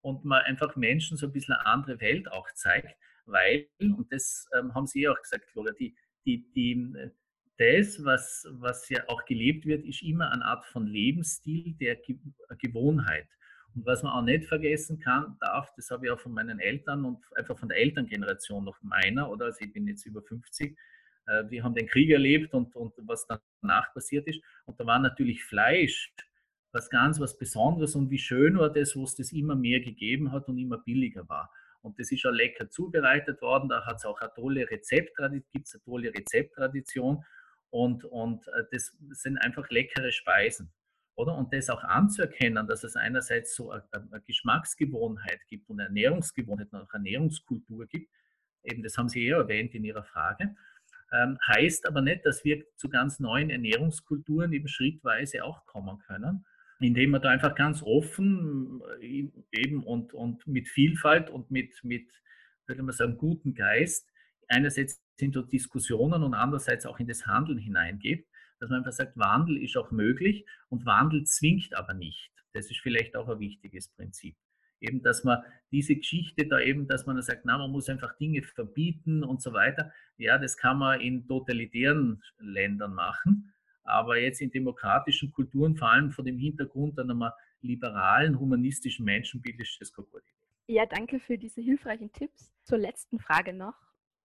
und 0.00 0.24
man 0.24 0.42
einfach 0.42 0.76
Menschen 0.76 1.16
so 1.16 1.26
ein 1.26 1.32
bisschen 1.32 1.54
eine 1.54 1.66
andere 1.66 2.00
Welt 2.00 2.30
auch 2.30 2.50
zeigt, 2.54 2.96
weil, 3.30 3.68
und 3.78 4.12
das 4.12 4.48
ähm, 4.58 4.74
haben 4.74 4.86
Sie 4.86 5.08
auch 5.08 5.20
gesagt, 5.20 5.46
Flora, 5.50 5.72
die, 5.72 5.94
die, 6.24 6.50
die, 6.52 6.94
das, 7.58 8.02
was, 8.04 8.46
was 8.52 8.88
ja 8.88 9.02
auch 9.08 9.24
gelebt 9.26 9.66
wird, 9.66 9.84
ist 9.84 10.02
immer 10.02 10.30
eine 10.32 10.44
Art 10.44 10.64
von 10.66 10.86
Lebensstil 10.86 11.74
der 11.74 11.96
Ge 11.96 12.18
Gewohnheit. 12.58 13.28
Und 13.74 13.86
was 13.86 14.02
man 14.02 14.12
auch 14.12 14.22
nicht 14.22 14.46
vergessen 14.46 14.98
kann, 14.98 15.36
darf, 15.40 15.72
das 15.76 15.90
habe 15.90 16.06
ich 16.06 16.12
auch 16.12 16.18
von 16.18 16.32
meinen 16.32 16.58
Eltern 16.58 17.04
und 17.04 17.18
einfach 17.36 17.58
von 17.58 17.68
der 17.68 17.78
Elterngeneration 17.78 18.64
noch 18.64 18.80
meiner, 18.82 19.30
oder 19.30 19.46
also 19.46 19.58
ich 19.60 19.72
bin 19.72 19.86
jetzt 19.86 20.06
über 20.06 20.22
50, 20.22 20.76
äh, 21.26 21.44
wir 21.48 21.62
haben 21.62 21.74
den 21.74 21.86
Krieg 21.86 22.10
erlebt 22.10 22.54
und, 22.54 22.74
und 22.74 22.94
was 23.06 23.26
danach 23.60 23.92
passiert 23.92 24.26
ist. 24.26 24.42
Und 24.64 24.80
da 24.80 24.86
war 24.86 24.98
natürlich 24.98 25.44
Fleisch 25.44 26.12
was 26.72 26.88
ganz 26.88 27.20
was 27.20 27.36
Besonderes 27.36 27.94
und 27.94 28.10
wie 28.10 28.18
schön 28.18 28.58
war 28.58 28.70
das, 28.72 28.94
wo 28.96 29.04
es 29.04 29.16
das 29.16 29.32
immer 29.32 29.56
mehr 29.56 29.80
gegeben 29.80 30.32
hat 30.32 30.48
und 30.48 30.58
immer 30.58 30.78
billiger 30.78 31.28
war. 31.28 31.50
Und 31.82 31.98
das 31.98 32.12
ist 32.12 32.24
auch 32.26 32.32
lecker 32.32 32.68
zubereitet 32.68 33.40
worden. 33.40 33.68
Da 33.68 33.84
hat 33.86 33.96
es 33.96 34.04
auch 34.04 34.20
eine 34.20 34.32
tolle 34.34 34.70
Rezepttradition, 34.70 35.50
gibt 35.52 35.66
es 35.66 35.74
eine 35.74 35.82
tolle 35.82 36.12
Rezepttradition. 36.14 37.24
Und, 37.70 38.04
und 38.04 38.46
äh, 38.48 38.64
das 38.70 38.96
sind 39.10 39.38
einfach 39.38 39.68
leckere 39.70 40.12
Speisen. 40.12 40.72
Oder? 41.14 41.36
Und 41.36 41.52
das 41.52 41.70
auch 41.70 41.82
anzuerkennen, 41.84 42.66
dass 42.66 42.84
es 42.84 42.96
einerseits 42.96 43.54
so 43.54 43.70
eine, 43.70 44.20
Geschmacksgewohnheit 44.26 45.40
gibt 45.48 45.68
und 45.68 45.80
eine 45.80 45.88
Ernährungsgewohnheit 45.88 46.72
und 46.72 46.80
auch 46.80 46.92
Ernährungskultur 46.92 47.86
gibt, 47.86 48.10
eben 48.64 48.82
das 48.82 48.96
haben 48.96 49.08
Sie 49.08 49.26
ja 49.26 49.38
erwähnt 49.38 49.74
in 49.74 49.84
Ihrer 49.84 50.04
Frage, 50.04 50.54
ähm, 51.12 51.38
heißt 51.46 51.86
aber 51.86 52.00
nicht, 52.02 52.24
dass 52.24 52.44
wir 52.44 52.64
zu 52.76 52.88
ganz 52.88 53.20
neuen 53.20 53.50
Ernährungskulturen 53.50 54.52
eben 54.52 54.68
schrittweise 54.68 55.44
auch 55.44 55.66
kommen 55.66 55.98
können 55.98 56.44
indem 56.80 57.10
man 57.10 57.22
da 57.22 57.28
einfach 57.28 57.54
ganz 57.54 57.82
offen 57.82 58.82
äh, 59.00 59.28
eben 59.52 59.84
und, 59.84 60.14
und 60.14 60.46
mit 60.46 60.68
Vielfalt 60.68 61.30
und 61.30 61.50
mit, 61.50 61.82
mit, 61.84 62.10
würde 62.66 62.82
man 62.82 62.94
sagen, 62.94 63.18
guten 63.18 63.54
Geist 63.54 64.08
einerseits 64.48 65.02
in 65.18 65.32
so 65.32 65.42
Diskussionen 65.42 66.22
und 66.22 66.34
andererseits 66.34 66.86
auch 66.86 66.98
in 66.98 67.06
das 67.06 67.26
Handeln 67.26 67.58
hineingeht, 67.58 68.26
dass 68.58 68.70
man 68.70 68.78
einfach 68.78 68.92
sagt, 68.92 69.16
Wandel 69.16 69.62
ist 69.62 69.76
auch 69.76 69.90
möglich 69.90 70.46
und 70.68 70.86
Wandel 70.86 71.24
zwingt 71.24 71.74
aber 71.74 71.94
nicht. 71.94 72.32
Das 72.52 72.70
ist 72.70 72.80
vielleicht 72.80 73.16
auch 73.16 73.28
ein 73.28 73.38
wichtiges 73.38 73.88
Prinzip. 73.88 74.36
Eben, 74.80 75.02
dass 75.02 75.24
man 75.24 75.42
diese 75.70 75.94
Geschichte 75.94 76.46
da 76.46 76.58
eben, 76.58 76.88
dass 76.88 77.04
man 77.04 77.20
sagt, 77.20 77.44
na, 77.44 77.58
man 77.58 77.70
muss 77.70 77.90
einfach 77.90 78.16
Dinge 78.16 78.42
verbieten 78.42 79.22
und 79.22 79.42
so 79.42 79.52
weiter. 79.52 79.92
Ja, 80.16 80.38
das 80.38 80.56
kann 80.56 80.78
man 80.78 81.00
in 81.00 81.26
totalitären 81.28 82.22
Ländern 82.38 82.94
machen. 82.94 83.52
Aber 83.84 84.18
jetzt 84.18 84.40
in 84.40 84.50
demokratischen 84.50 85.32
Kulturen, 85.32 85.76
vor 85.76 85.90
allem 85.90 86.10
vor 86.10 86.24
dem 86.24 86.38
Hintergrund 86.38 86.98
einer 86.98 87.34
liberalen, 87.60 88.38
humanistischen 88.38 89.04
Menschenbild, 89.04 89.58
ist 89.60 89.80
das 89.80 89.92
keine 89.92 90.06
gute 90.08 90.24
Idee. 90.24 90.74
Ja, 90.74 90.86
danke 90.86 91.18
für 91.18 91.36
diese 91.36 91.60
hilfreichen 91.60 92.12
Tipps. 92.12 92.52
Zur 92.62 92.78
letzten 92.78 93.18
Frage 93.18 93.52
noch. 93.52 93.74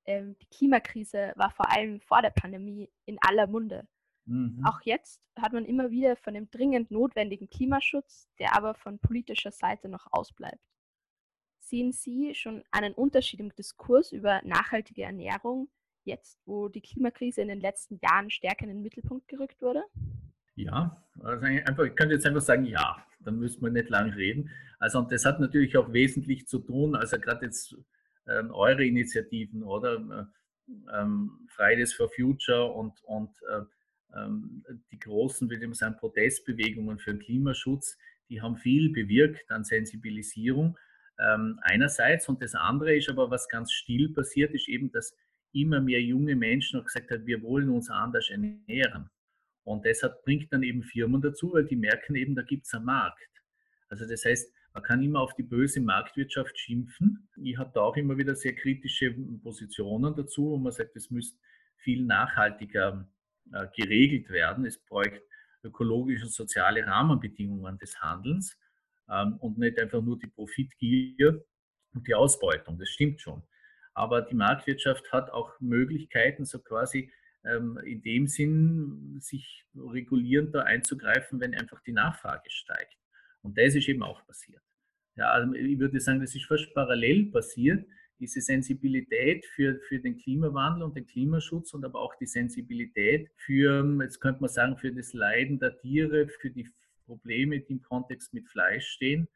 Ähm, 0.05 0.35
die 0.39 0.45
Klimakrise 0.47 1.33
war 1.35 1.49
vor 1.49 1.71
allem 1.71 1.99
vor 2.01 2.21
der 2.21 2.29
Pandemie 2.29 2.89
in 3.05 3.17
aller 3.21 3.47
Munde. 3.47 3.87
Mhm. 4.25 4.63
Auch 4.65 4.81
jetzt 4.81 5.21
hat 5.35 5.53
man 5.53 5.65
immer 5.65 5.89
wieder 5.89 6.15
von 6.15 6.33
dem 6.33 6.49
dringend 6.49 6.91
notwendigen 6.91 7.49
Klimaschutz, 7.49 8.29
der 8.39 8.55
aber 8.55 8.75
von 8.75 8.99
politischer 8.99 9.51
Seite 9.51 9.89
noch 9.89 10.07
ausbleibt. 10.11 10.61
Sehen 11.59 11.91
Sie 11.91 12.35
schon 12.35 12.63
einen 12.71 12.93
Unterschied 12.93 13.39
im 13.39 13.53
Diskurs 13.55 14.11
über 14.11 14.41
nachhaltige 14.43 15.03
Ernährung 15.03 15.69
jetzt, 16.05 16.39
wo 16.45 16.69
die 16.69 16.81
Klimakrise 16.81 17.41
in 17.41 17.47
den 17.47 17.59
letzten 17.59 17.99
Jahren 18.01 18.29
stärker 18.29 18.63
in 18.63 18.69
den 18.69 18.81
Mittelpunkt 18.81 19.27
gerückt 19.27 19.61
wurde? 19.61 19.83
Ja, 20.55 21.03
also 21.19 21.45
einfach, 21.45 21.83
ich 21.83 21.95
könnte 21.95 22.15
jetzt 22.15 22.25
einfach 22.25 22.41
sagen, 22.41 22.65
ja, 22.65 22.97
dann 23.19 23.37
müssen 23.37 23.61
wir 23.61 23.71
nicht 23.71 23.89
lang 23.89 24.11
reden. 24.11 24.49
Also 24.79 24.99
und 24.99 25.11
das 25.11 25.25
hat 25.25 25.39
natürlich 25.39 25.77
auch 25.77 25.91
wesentlich 25.91 26.47
zu 26.47 26.59
tun, 26.59 26.95
also 26.95 27.19
gerade 27.19 27.45
jetzt 27.45 27.75
ähm, 28.27 28.51
eure 28.51 28.85
Initiativen 28.85 29.63
oder 29.63 30.29
ähm, 30.93 31.47
Fridays 31.49 31.93
for 31.93 32.09
Future 32.09 32.71
und, 32.71 33.03
und 33.03 33.31
äh, 33.49 33.61
ähm, 34.17 34.63
die 34.91 34.99
großen, 34.99 35.49
wie 35.49 35.57
man 35.59 35.73
sagen, 35.73 35.97
Protestbewegungen 35.97 36.99
für 36.99 37.11
den 37.11 37.19
Klimaschutz, 37.19 37.97
die 38.29 38.41
haben 38.41 38.57
viel 38.57 38.91
bewirkt 38.91 39.51
an 39.51 39.63
Sensibilisierung 39.63 40.77
ähm, 41.19 41.59
einerseits 41.61 42.27
und 42.27 42.41
das 42.41 42.55
andere 42.55 42.95
ist 42.95 43.09
aber, 43.09 43.29
was 43.29 43.47
ganz 43.47 43.71
still 43.71 44.09
passiert, 44.09 44.53
ist 44.53 44.67
eben, 44.67 44.91
dass 44.91 45.15
immer 45.55 45.81
mehr 45.81 46.01
junge 46.01 46.35
Menschen 46.35 46.79
auch 46.79 46.85
gesagt 46.85 47.11
haben, 47.11 47.25
wir 47.25 47.41
wollen 47.41 47.69
uns 47.69 47.89
anders 47.89 48.29
ernähren. 48.29 49.09
Und 49.63 49.85
deshalb 49.85 50.23
bringt 50.23 50.51
dann 50.53 50.63
eben 50.63 50.83
Firmen 50.83 51.21
dazu, 51.21 51.53
weil 51.53 51.65
die 51.65 51.75
merken 51.75 52.15
eben, 52.15 52.35
da 52.35 52.43
gibt 52.43 52.65
es 52.67 52.73
einen 52.73 52.85
Markt. 52.85 53.29
Also 53.89 54.07
das 54.07 54.25
heißt, 54.25 54.53
man 54.73 54.83
kann 54.83 55.01
immer 55.01 55.21
auf 55.21 55.33
die 55.35 55.43
böse 55.43 55.79
Marktwirtschaft 55.79 56.59
schimpfen. 56.59 57.29
Ich 57.41 57.57
habe 57.57 57.71
da 57.73 57.81
auch 57.81 57.95
immer 57.95 58.17
wieder 58.17 58.35
sehr 58.35 58.53
kritische 58.53 59.15
Positionen 59.41 60.13
dazu, 60.15 60.51
wo 60.51 60.57
man 60.57 60.73
sagt, 60.73 60.95
es 60.95 61.09
müsste 61.09 61.39
viel 61.77 62.03
nachhaltiger 62.03 63.07
äh, 63.53 63.67
geregelt 63.75 64.29
werden. 64.29 64.65
Es 64.65 64.77
bräuchte 64.77 65.21
ökologische 65.63 66.25
und 66.25 66.33
soziale 66.33 66.85
Rahmenbedingungen 66.85 67.77
des 67.77 67.99
Handelns 68.01 68.57
ähm, 69.09 69.37
und 69.37 69.57
nicht 69.57 69.79
einfach 69.79 70.01
nur 70.01 70.19
die 70.19 70.27
Profitgier 70.27 71.43
und 71.93 72.07
die 72.07 72.13
Ausbeutung. 72.13 72.77
Das 72.77 72.89
stimmt 72.89 73.21
schon. 73.21 73.41
Aber 73.95 74.21
die 74.21 74.35
Marktwirtschaft 74.35 75.11
hat 75.11 75.31
auch 75.31 75.59
Möglichkeiten, 75.59 76.45
so 76.45 76.59
quasi 76.59 77.11
ähm, 77.45 77.79
in 77.83 78.01
dem 78.01 78.27
Sinn, 78.27 79.17
sich 79.19 79.65
regulierend 79.75 80.53
da 80.53 80.61
einzugreifen, 80.61 81.39
wenn 81.39 81.55
einfach 81.55 81.81
die 81.81 81.93
Nachfrage 81.93 82.49
steigt. 82.49 82.97
Und 83.41 83.57
das 83.57 83.73
ist 83.73 83.87
eben 83.87 84.03
auch 84.03 84.25
passiert. 84.27 84.61
Ja, 85.15 85.31
also 85.31 85.53
ich 85.53 85.79
würde 85.79 85.99
sagen, 85.99 86.19
das 86.19 86.35
ist 86.35 86.45
fast 86.45 86.73
parallel 86.73 87.31
passiert. 87.31 87.87
diese 88.19 88.41
Sensibilität 88.41 89.45
für, 89.45 89.79
für 89.87 89.99
den 89.99 90.17
Klimawandel 90.17 90.83
und 90.83 90.95
den 90.95 91.05
Klimaschutz 91.05 91.73
und 91.73 91.83
aber 91.83 91.99
auch 91.99 92.15
die 92.15 92.25
Sensibilität 92.25 93.29
für, 93.37 93.85
jetzt 94.01 94.19
könnte 94.19 94.41
man 94.41 94.49
sagen, 94.49 94.77
für 94.77 94.91
das 94.91 95.13
Leiden 95.13 95.59
der 95.59 95.77
Tiere, 95.77 96.27
für 96.27 96.49
die 96.49 96.69
Probleme, 97.05 97.59
die 97.59 97.73
im 97.73 97.81
Kontext 97.81 98.33
mit 98.33 98.47
Fleisch 98.49 98.87
stehen, 98.87 99.27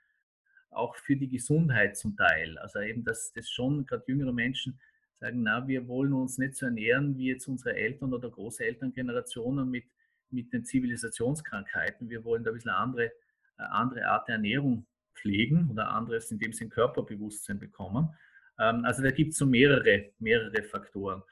auch 0.72 0.96
für 0.96 1.16
die 1.16 1.30
Gesundheit 1.30 1.98
zum 1.98 2.16
Teil. 2.16 2.58
Also 2.60 2.80
eben, 2.80 3.04
dass 3.04 3.34
das 3.34 3.50
schon 3.50 3.86
gerade 3.86 4.04
jüngere 4.08 4.34
Menschen 4.34 4.80
sagen, 5.20 5.44
na, 5.44 5.68
wir 5.68 5.88
wollen 5.88 6.14
uns 6.14 6.38
nicht 6.38 6.56
so 6.56 6.66
ernähren 6.66 7.18
wie 7.18 7.28
jetzt 7.28 7.48
unsere 7.48 7.76
Eltern 7.76 8.14
oder 8.14 8.30
Großelterngenerationen 8.30 9.70
mit, 9.70 9.86
mit 10.30 10.54
den 10.54 10.64
Zivilisationskrankheiten. 10.66 12.10
Wir 12.10 12.24
wollen 12.24 12.44
da 12.44 12.52
ein 12.52 12.56
bisschen 12.56 12.72
andere, 12.72 13.06
äh, 13.06 13.64
andere 13.70 14.06
Art 14.08 14.28
der 14.28 14.36
Ernährung 14.36 14.86
pflegen 15.16 15.70
oder 15.72 15.90
anderes, 15.90 16.32
in 16.32 16.40
dem 16.40 16.54
sie 16.54 16.66
ein 16.66 16.70
Körperbewusstsein 16.70 17.60
bekommen. 17.60 18.10
Ähm, 18.58 18.86
also 18.86 19.04
da 19.04 19.12
gibt 19.12 19.34
es 19.34 19.38
so 19.38 19.46
mehrere, 19.46 20.12
mehrere 20.20 20.64
Faktoren. 20.64 21.24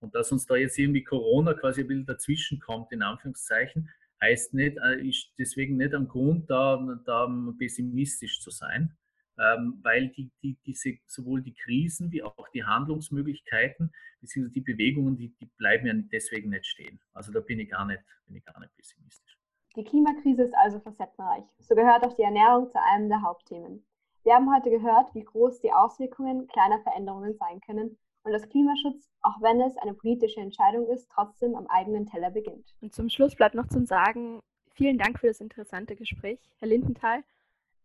Und 0.00 0.14
dass 0.14 0.32
uns 0.32 0.46
da 0.46 0.56
jetzt 0.56 0.78
irgendwie 0.78 1.04
Corona 1.04 1.54
quasi 1.54 1.82
ein 1.82 1.88
bisschen 1.88 2.06
dazwischen 2.06 2.58
kommt, 2.58 2.90
in 2.92 3.02
Anführungszeichen, 3.02 3.90
heißt 4.20 4.54
nicht, 4.54 4.76
äh, 4.78 5.06
ist 5.06 5.32
deswegen 5.38 5.76
nicht 5.76 5.94
ein 5.94 6.08
Grund, 6.08 6.50
da, 6.50 6.76
da 7.04 7.28
pessimistisch 7.58 8.40
zu 8.40 8.50
sein, 8.50 8.96
ähm, 9.38 9.78
weil 9.82 10.08
die, 10.08 10.30
die, 10.42 10.58
diese, 10.66 10.94
sowohl 11.06 11.42
die 11.42 11.54
Krisen 11.54 12.10
wie 12.12 12.22
auch 12.22 12.48
die 12.54 12.64
Handlungsmöglichkeiten 12.64 13.92
bzw. 14.20 14.48
die 14.50 14.60
Bewegungen, 14.60 15.16
die, 15.16 15.34
die 15.40 15.46
bleiben 15.56 15.86
ja 15.86 15.94
deswegen 15.94 16.50
nicht 16.50 16.66
stehen. 16.66 17.00
Also 17.14 17.32
da 17.32 17.40
bin 17.40 17.60
ich 17.60 17.70
gar 17.70 17.86
nicht, 17.86 18.02
bin 18.26 18.36
ich 18.36 18.44
gar 18.44 18.58
nicht 18.60 18.74
pessimistisch. 18.76 19.38
Die 19.76 19.84
Klimakrise 19.84 20.42
ist 20.42 20.54
also 20.54 20.80
facettenreich. 20.80 21.44
So 21.60 21.74
gehört 21.74 22.04
auch 22.04 22.14
die 22.14 22.22
Ernährung 22.22 22.68
zu 22.70 22.82
einem 22.82 23.08
der 23.08 23.22
Hauptthemen. 23.22 23.84
Wir 24.24 24.34
haben 24.34 24.52
heute 24.54 24.68
gehört, 24.68 25.14
wie 25.14 25.24
groß 25.24 25.60
die 25.60 25.72
Auswirkungen 25.72 26.46
kleiner 26.48 26.82
Veränderungen 26.82 27.34
sein 27.34 27.60
können 27.60 27.96
und 28.22 28.32
dass 28.32 28.48
Klimaschutz, 28.48 29.10
auch 29.22 29.40
wenn 29.40 29.60
es 29.60 29.76
eine 29.78 29.94
politische 29.94 30.40
Entscheidung 30.40 30.88
ist, 30.88 31.08
trotzdem 31.10 31.54
am 31.54 31.66
eigenen 31.68 32.06
Teller 32.06 32.30
beginnt. 32.30 32.74
Und 32.80 32.94
zum 32.94 33.08
Schluss 33.08 33.34
bleibt 33.34 33.54
noch 33.54 33.68
zu 33.68 33.84
sagen, 33.86 34.40
vielen 34.74 34.98
Dank 34.98 35.18
für 35.18 35.28
das 35.28 35.40
interessante 35.40 35.96
Gespräch, 35.96 36.38
Herr 36.58 36.68
Lindenthal. 36.68 37.22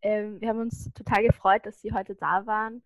Ähm, 0.01 0.39
wir 0.41 0.49
haben 0.49 0.59
uns 0.59 0.91
total 0.93 1.23
gefreut, 1.23 1.65
dass 1.65 1.81
Sie 1.81 1.93
heute 1.93 2.15
da 2.15 2.45
waren 2.45 2.83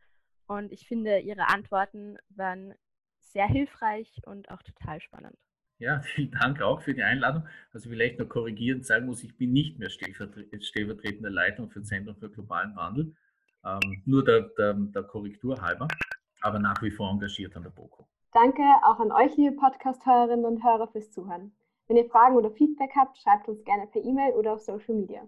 und 0.47 0.71
ich 0.71 0.87
finde, 0.87 1.19
Ihre 1.19 1.49
Antworten 1.49 2.17
waren 2.29 2.73
sehr 3.19 3.47
hilfreich 3.47 4.21
und 4.25 4.49
auch 4.49 4.61
total 4.63 5.01
spannend. 5.01 5.37
Ja, 5.79 6.01
vielen 6.15 6.31
Dank 6.31 6.61
auch 6.61 6.81
für 6.81 6.93
die 6.93 7.03
Einladung. 7.03 7.47
Also 7.73 7.89
vielleicht 7.89 8.19
noch 8.19 8.27
korrigierend 8.27 8.85
sagen 8.85 9.05
muss, 9.05 9.23
ich 9.23 9.37
bin 9.37 9.53
nicht 9.53 9.79
mehr 9.79 9.89
stellvertretender 9.89 11.29
Leitung 11.29 11.69
für 11.69 11.79
das 11.79 11.89
Zentrum 11.89 12.15
für 12.15 12.29
globalen 12.29 12.75
Wandel, 12.75 13.15
ähm, 13.65 14.01
nur 14.05 14.23
der, 14.23 14.49
der, 14.57 14.73
der 14.73 15.03
Korrektur 15.03 15.61
halber, 15.61 15.87
aber 16.41 16.59
nach 16.59 16.81
wie 16.81 16.91
vor 16.91 17.09
engagiert 17.09 17.55
an 17.55 17.63
der 17.63 17.69
BOKO. 17.69 18.07
Danke 18.31 18.61
auch 18.83 18.99
an 18.99 19.11
euch, 19.11 19.35
liebe 19.37 19.55
Podcast-Hörerinnen 19.55 20.45
und 20.45 20.63
Hörer, 20.63 20.87
fürs 20.87 21.11
Zuhören. 21.11 21.51
Wenn 21.87 21.97
ihr 21.97 22.09
Fragen 22.09 22.35
oder 22.35 22.51
Feedback 22.51 22.91
habt, 22.95 23.17
schreibt 23.17 23.47
uns 23.47 23.63
gerne 23.63 23.87
per 23.87 24.03
E-Mail 24.03 24.33
oder 24.33 24.53
auf 24.53 24.61
Social 24.61 24.95
Media. 24.95 25.21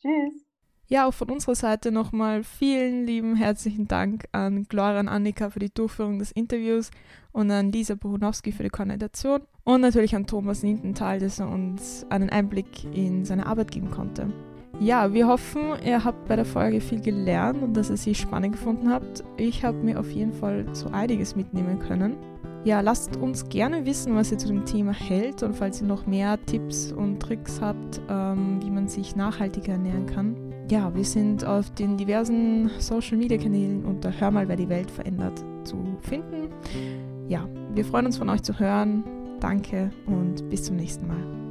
Tschüss! 0.00 0.50
Ja, 0.88 1.06
auch 1.06 1.14
von 1.14 1.30
unserer 1.30 1.54
Seite 1.54 1.92
nochmal 1.92 2.42
vielen 2.42 3.06
lieben 3.06 3.36
herzlichen 3.36 3.86
Dank 3.86 4.24
an 4.32 4.64
Gloria 4.64 4.98
und 4.98 5.08
Annika 5.08 5.48
für 5.50 5.60
die 5.60 5.72
Durchführung 5.72 6.18
des 6.18 6.32
Interviews 6.32 6.90
und 7.30 7.48
an 7.52 7.70
Lisa 7.70 7.94
Bohunowski 7.94 8.50
für 8.50 8.64
die 8.64 8.70
Koordination 8.70 9.42
und 9.62 9.82
natürlich 9.82 10.16
an 10.16 10.26
Thomas 10.26 10.62
Lindenthal, 10.62 11.20
dass 11.20 11.38
er 11.38 11.48
uns 11.48 12.04
einen 12.10 12.30
Einblick 12.30 12.82
in 12.92 13.24
seine 13.24 13.46
Arbeit 13.46 13.70
geben 13.70 13.92
konnte. 13.92 14.32
Ja, 14.80 15.12
wir 15.12 15.28
hoffen, 15.28 15.74
ihr 15.84 16.02
habt 16.02 16.26
bei 16.26 16.36
der 16.36 16.44
Folge 16.44 16.80
viel 16.80 17.00
gelernt 17.00 17.62
und 17.62 17.76
dass 17.76 17.90
ihr 17.90 17.96
sie 17.96 18.14
spannend 18.14 18.52
gefunden 18.52 18.90
habt. 18.90 19.22
Ich 19.36 19.64
habe 19.64 19.76
mir 19.78 20.00
auf 20.00 20.10
jeden 20.10 20.32
Fall 20.32 20.64
so 20.72 20.88
einiges 20.88 21.36
mitnehmen 21.36 21.78
können. 21.78 22.16
Ja, 22.64 22.80
lasst 22.80 23.16
uns 23.16 23.48
gerne 23.48 23.86
wissen, 23.86 24.14
was 24.16 24.32
ihr 24.32 24.38
zu 24.38 24.48
dem 24.48 24.64
Thema 24.64 24.92
hält 24.92 25.42
und 25.42 25.54
falls 25.54 25.80
ihr 25.80 25.86
noch 25.86 26.06
mehr 26.06 26.38
Tipps 26.46 26.92
und 26.92 27.20
Tricks 27.20 27.60
habt, 27.60 28.00
ähm, 28.08 28.58
wie 28.62 28.70
man 28.70 28.88
sich 28.88 29.16
nachhaltiger 29.16 29.72
ernähren 29.72 30.06
kann 30.06 30.50
ja, 30.70 30.94
wir 30.94 31.04
sind 31.04 31.44
auf 31.44 31.68
den 31.70 31.96
diversen 31.96 32.70
Social 32.78 33.16
Media 33.16 33.36
Kanälen 33.36 33.84
unter 33.84 34.12
Hör 34.20 34.30
mal, 34.30 34.46
wer 34.46 34.56
die 34.56 34.68
Welt 34.68 34.90
verändert 34.90 35.44
zu 35.64 35.98
finden. 36.00 36.48
Ja, 37.28 37.48
wir 37.74 37.84
freuen 37.84 38.06
uns 38.06 38.18
von 38.18 38.28
euch 38.28 38.42
zu 38.42 38.58
hören. 38.58 39.04
Danke 39.40 39.90
und 40.06 40.48
bis 40.48 40.64
zum 40.64 40.76
nächsten 40.76 41.08
Mal. 41.08 41.49